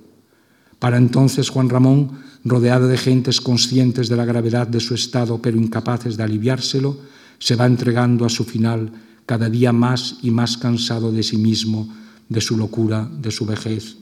Para 0.79 0.99
entonces 0.99 1.49
Juan 1.49 1.71
Ramón, 1.71 2.21
rodeado 2.45 2.87
de 2.87 2.99
gentes 2.99 3.41
conscientes 3.41 4.11
de 4.11 4.17
la 4.17 4.27
gravedad 4.27 4.67
de 4.69 4.81
su 4.81 4.95
estado 4.95 5.41
pero 5.41 5.57
incapaces 5.57 6.19
de 6.19 6.23
aliviárselo, 6.23 6.99
se 7.39 7.57
va 7.57 7.65
entregando 7.65 8.27
a 8.27 8.29
su 8.29 8.45
final 8.45 8.93
cada 9.27 9.49
día 9.49 9.73
más 9.73 10.19
y 10.23 10.31
más 10.31 10.57
cansado 10.57 11.13
de 11.13 11.23
sí 11.23 11.37
mismo, 11.37 11.89
de 12.29 12.41
su 12.41 12.57
locura, 12.57 13.09
de 13.21 13.31
su 13.31 13.47
vejez, 13.47 13.97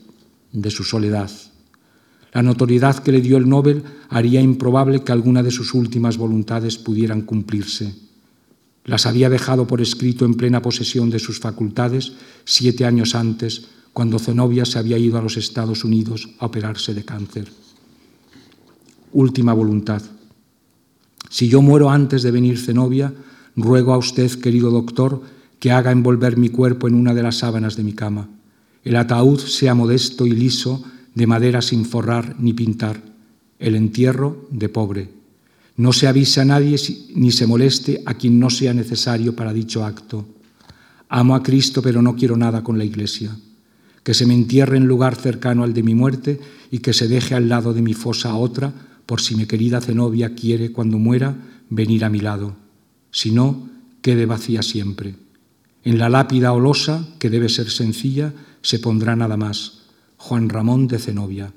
de 0.51 0.71
su 0.71 0.83
soledad. 0.83 1.31
La 2.33 2.41
notoriedad 2.41 2.97
que 2.97 3.11
le 3.11 3.21
dio 3.21 3.37
el 3.37 3.49
Nobel 3.49 3.83
haría 4.09 4.41
improbable 4.41 5.03
que 5.03 5.11
alguna 5.11 5.43
de 5.43 5.51
sus 5.51 5.73
últimas 5.73 6.17
voluntades 6.17 6.77
pudieran 6.77 7.21
cumplirse. 7.21 7.93
Las 8.85 9.05
había 9.05 9.29
dejado 9.29 9.67
por 9.67 9.81
escrito 9.81 10.25
en 10.25 10.35
plena 10.35 10.61
posesión 10.61 11.09
de 11.09 11.19
sus 11.19 11.39
facultades 11.39 12.13
siete 12.45 12.85
años 12.85 13.15
antes, 13.15 13.67
cuando 13.93 14.17
Zenobia 14.17 14.65
se 14.65 14.79
había 14.79 14.97
ido 14.97 15.17
a 15.17 15.21
los 15.21 15.35
Estados 15.35 15.83
Unidos 15.83 16.29
a 16.39 16.45
operarse 16.45 16.93
de 16.93 17.03
cáncer. 17.03 17.51
Última 19.11 19.53
voluntad. 19.53 20.01
Si 21.29 21.49
yo 21.49 21.61
muero 21.61 21.89
antes 21.89 22.23
de 22.23 22.31
venir 22.31 22.57
Zenobia, 22.57 23.13
ruego 23.55 23.93
a 23.93 23.97
usted, 23.97 24.31
querido 24.39 24.71
doctor, 24.71 25.21
que 25.59 25.71
haga 25.71 25.91
envolver 25.91 26.37
mi 26.37 26.49
cuerpo 26.49 26.87
en 26.87 26.95
una 26.95 27.13
de 27.13 27.23
las 27.23 27.37
sábanas 27.37 27.75
de 27.75 27.83
mi 27.83 27.93
cama. 27.93 28.29
El 28.83 28.95
ataúd 28.95 29.39
sea 29.39 29.75
modesto 29.75 30.25
y 30.25 30.31
liso, 30.31 30.83
de 31.13 31.27
madera 31.27 31.61
sin 31.61 31.85
forrar 31.85 32.35
ni 32.39 32.53
pintar, 32.53 33.01
el 33.59 33.75
entierro 33.75 34.47
de 34.49 34.69
pobre. 34.69 35.09
No 35.77 35.93
se 35.93 36.07
avise 36.07 36.41
a 36.41 36.45
nadie 36.45 36.77
ni 37.15 37.31
se 37.31 37.47
moleste 37.47 38.01
a 38.05 38.13
quien 38.13 38.39
no 38.39 38.49
sea 38.49 38.73
necesario 38.73 39.35
para 39.35 39.53
dicho 39.53 39.85
acto. 39.85 40.25
Amo 41.09 41.35
a 41.35 41.43
Cristo, 41.43 41.81
pero 41.81 42.01
no 42.01 42.15
quiero 42.15 42.37
nada 42.37 42.63
con 42.63 42.77
la 42.77 42.85
Iglesia. 42.85 43.35
Que 44.03 44.13
se 44.13 44.25
me 44.25 44.33
entierre 44.33 44.77
en 44.77 44.85
lugar 44.85 45.15
cercano 45.15 45.63
al 45.63 45.73
de 45.73 45.83
mi 45.83 45.93
muerte 45.93 46.39
y 46.71 46.79
que 46.79 46.93
se 46.93 47.07
deje 47.07 47.35
al 47.35 47.49
lado 47.49 47.73
de 47.73 47.81
mi 47.81 47.93
fosa 47.93 48.35
otra, 48.35 48.73
por 49.05 49.21
si 49.21 49.35
mi 49.35 49.45
querida 49.45 49.81
Zenobia 49.81 50.33
quiere, 50.33 50.71
cuando 50.71 50.97
muera, 50.97 51.35
venir 51.69 52.05
a 52.05 52.09
mi 52.09 52.19
lado. 52.19 52.55
Si 53.11 53.31
no, 53.31 53.69
quede 54.01 54.25
vacía 54.25 54.63
siempre. 54.63 55.15
En 55.83 55.97
la 55.97 56.09
lápida 56.09 56.53
olosa, 56.53 57.07
que 57.19 57.29
debe 57.29 57.49
ser 57.49 57.69
sencilla, 57.69 58.33
se 58.61 58.79
pondrá 58.79 59.15
nada 59.15 59.37
más 59.37 59.81
Juan 60.17 60.49
Ramón 60.49 60.87
de 60.87 60.99
Zenobia. 60.99 61.51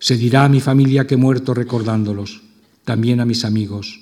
Se 0.00 0.16
dirá 0.16 0.44
a 0.44 0.48
mi 0.48 0.60
familia 0.60 1.06
que 1.06 1.14
he 1.14 1.18
muerto 1.18 1.54
recordándolos, 1.54 2.42
también 2.84 3.20
a 3.20 3.26
mis 3.26 3.44
amigos. 3.44 4.00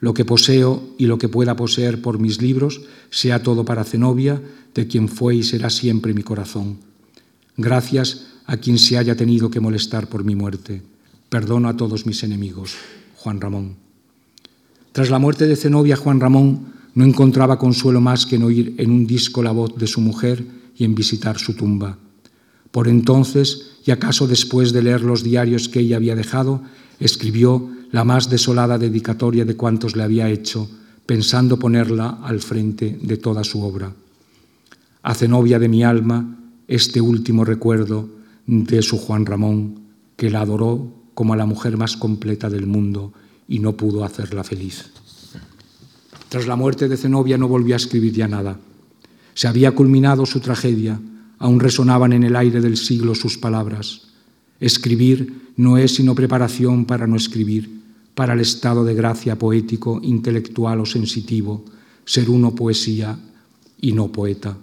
Lo 0.00 0.12
que 0.12 0.26
poseo 0.26 0.94
y 0.98 1.06
lo 1.06 1.16
que 1.16 1.28
pueda 1.28 1.56
poseer 1.56 2.02
por 2.02 2.18
mis 2.18 2.42
libros 2.42 2.82
sea 3.10 3.42
todo 3.42 3.64
para 3.64 3.84
Zenobia, 3.84 4.42
de 4.74 4.86
quien 4.86 5.08
fue 5.08 5.36
y 5.36 5.42
será 5.42 5.70
siempre 5.70 6.12
mi 6.12 6.22
corazón. 6.22 6.78
Gracias 7.56 8.26
a 8.44 8.58
quien 8.58 8.78
se 8.78 8.98
haya 8.98 9.16
tenido 9.16 9.50
que 9.50 9.60
molestar 9.60 10.08
por 10.08 10.22
mi 10.22 10.34
muerte. 10.34 10.82
Perdono 11.30 11.68
a 11.68 11.76
todos 11.76 12.04
mis 12.04 12.22
enemigos. 12.22 12.74
Juan 13.16 13.40
Ramón. 13.40 13.85
Tras 14.96 15.10
la 15.10 15.18
muerte 15.18 15.46
de 15.46 15.56
Zenobia, 15.56 15.94
Juan 15.94 16.20
Ramón 16.20 16.72
no 16.94 17.04
encontraba 17.04 17.58
consuelo 17.58 18.00
más 18.00 18.24
que 18.24 18.36
en 18.36 18.44
oír 18.44 18.74
en 18.78 18.90
un 18.90 19.06
disco 19.06 19.42
la 19.42 19.52
voz 19.52 19.76
de 19.76 19.86
su 19.86 20.00
mujer 20.00 20.42
y 20.74 20.84
en 20.84 20.94
visitar 20.94 21.36
su 21.36 21.52
tumba. 21.52 21.98
Por 22.70 22.88
entonces 22.88 23.72
y 23.84 23.90
acaso 23.90 24.26
después 24.26 24.72
de 24.72 24.80
leer 24.80 25.02
los 25.02 25.22
diarios 25.22 25.68
que 25.68 25.80
ella 25.80 25.96
había 25.96 26.16
dejado, 26.16 26.62
escribió 26.98 27.68
la 27.90 28.04
más 28.04 28.30
desolada 28.30 28.78
dedicatoria 28.78 29.44
de 29.44 29.54
cuantos 29.54 29.96
le 29.96 30.02
había 30.02 30.30
hecho, 30.30 30.66
pensando 31.04 31.58
ponerla 31.58 32.20
al 32.22 32.40
frente 32.40 32.98
de 33.02 33.18
toda 33.18 33.44
su 33.44 33.62
obra. 33.62 33.92
Hace 35.02 35.28
novia 35.28 35.58
de 35.58 35.68
mi 35.68 35.84
alma 35.84 36.38
este 36.68 37.02
último 37.02 37.44
recuerdo 37.44 38.08
de 38.46 38.80
su 38.80 38.96
Juan 38.96 39.26
Ramón, 39.26 39.78
que 40.16 40.30
la 40.30 40.40
adoró 40.40 40.90
como 41.12 41.34
a 41.34 41.36
la 41.36 41.44
mujer 41.44 41.76
más 41.76 41.98
completa 41.98 42.48
del 42.48 42.66
mundo 42.66 43.12
y 43.48 43.58
no 43.58 43.76
pudo 43.76 44.04
hacerla 44.04 44.44
feliz. 44.44 44.90
Tras 46.28 46.46
la 46.46 46.56
muerte 46.56 46.88
de 46.88 46.96
Zenobia 46.96 47.38
no 47.38 47.48
volvió 47.48 47.74
a 47.74 47.76
escribir 47.76 48.12
ya 48.12 48.28
nada. 48.28 48.58
Se 49.34 49.48
había 49.48 49.72
culminado 49.72 50.26
su 50.26 50.40
tragedia, 50.40 51.00
aún 51.38 51.60
resonaban 51.60 52.12
en 52.12 52.24
el 52.24 52.36
aire 52.36 52.60
del 52.60 52.76
siglo 52.76 53.14
sus 53.14 53.38
palabras. 53.38 54.02
Escribir 54.58 55.52
no 55.56 55.78
es 55.78 55.94
sino 55.94 56.14
preparación 56.14 56.84
para 56.84 57.06
no 57.06 57.16
escribir, 57.16 57.82
para 58.14 58.34
el 58.34 58.40
estado 58.40 58.84
de 58.84 58.94
gracia 58.94 59.38
poético, 59.38 60.00
intelectual 60.02 60.80
o 60.80 60.86
sensitivo, 60.86 61.64
ser 62.04 62.30
uno 62.30 62.54
poesía 62.54 63.18
y 63.80 63.92
no 63.92 64.10
poeta. 64.10 64.56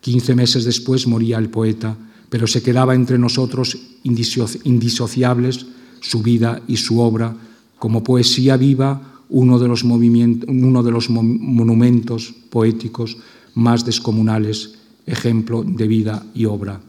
Quince 0.00 0.34
meses 0.34 0.64
después 0.64 1.06
moría 1.06 1.38
el 1.38 1.50
poeta, 1.50 1.96
pero 2.30 2.46
se 2.46 2.62
quedaba 2.62 2.94
entre 2.94 3.18
nosotros 3.18 3.76
indisociables 4.04 5.66
su 6.00 6.22
vida 6.22 6.62
y 6.68 6.76
su 6.76 7.00
obra, 7.00 7.36
como 7.78 8.02
poesía 8.02 8.56
viva, 8.56 9.22
uno 9.28 9.58
de 9.58 9.68
los, 9.68 9.84
uno 9.84 10.82
de 10.82 10.90
los 10.90 11.10
monumentos 11.10 12.34
poéticos 12.50 13.18
más 13.54 13.84
descomunales 13.84 14.78
ejemplo 15.06 15.64
de 15.64 15.88
vida 15.88 16.26
y 16.34 16.44
obra. 16.44 16.80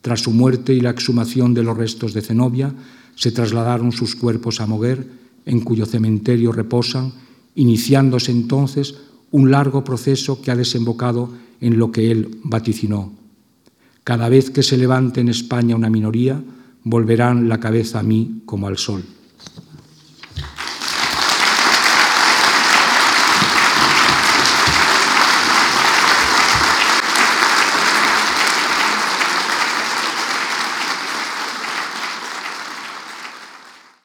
Tras 0.00 0.20
su 0.20 0.30
muerte 0.30 0.72
y 0.74 0.80
la 0.80 0.90
exhumación 0.90 1.52
de 1.54 1.62
los 1.62 1.76
restos 1.76 2.14
de 2.14 2.22
Zenobia, 2.22 2.74
se 3.14 3.32
trasladaron 3.32 3.92
sus 3.92 4.16
cuerpos 4.16 4.60
a 4.60 4.66
Moguer, 4.66 5.06
en 5.44 5.60
cuyo 5.60 5.84
cementerio 5.84 6.52
reposan, 6.52 7.12
iniciándose 7.54 8.32
entonces 8.32 8.94
un 9.30 9.50
largo 9.50 9.84
proceso 9.84 10.40
que 10.40 10.50
ha 10.50 10.56
desembocado 10.56 11.30
en 11.60 11.78
lo 11.78 11.92
que 11.92 12.10
él 12.10 12.38
vaticinó. 12.44 13.12
Cada 14.04 14.28
vez 14.28 14.50
que 14.50 14.62
se 14.62 14.78
levante 14.78 15.20
en 15.20 15.28
España 15.28 15.76
una 15.76 15.90
minoría, 15.90 16.42
volverán 16.82 17.48
la 17.48 17.60
cabeza 17.60 18.00
a 18.00 18.02
mí 18.02 18.42
como 18.46 18.66
al 18.66 18.78
sol. 18.78 19.04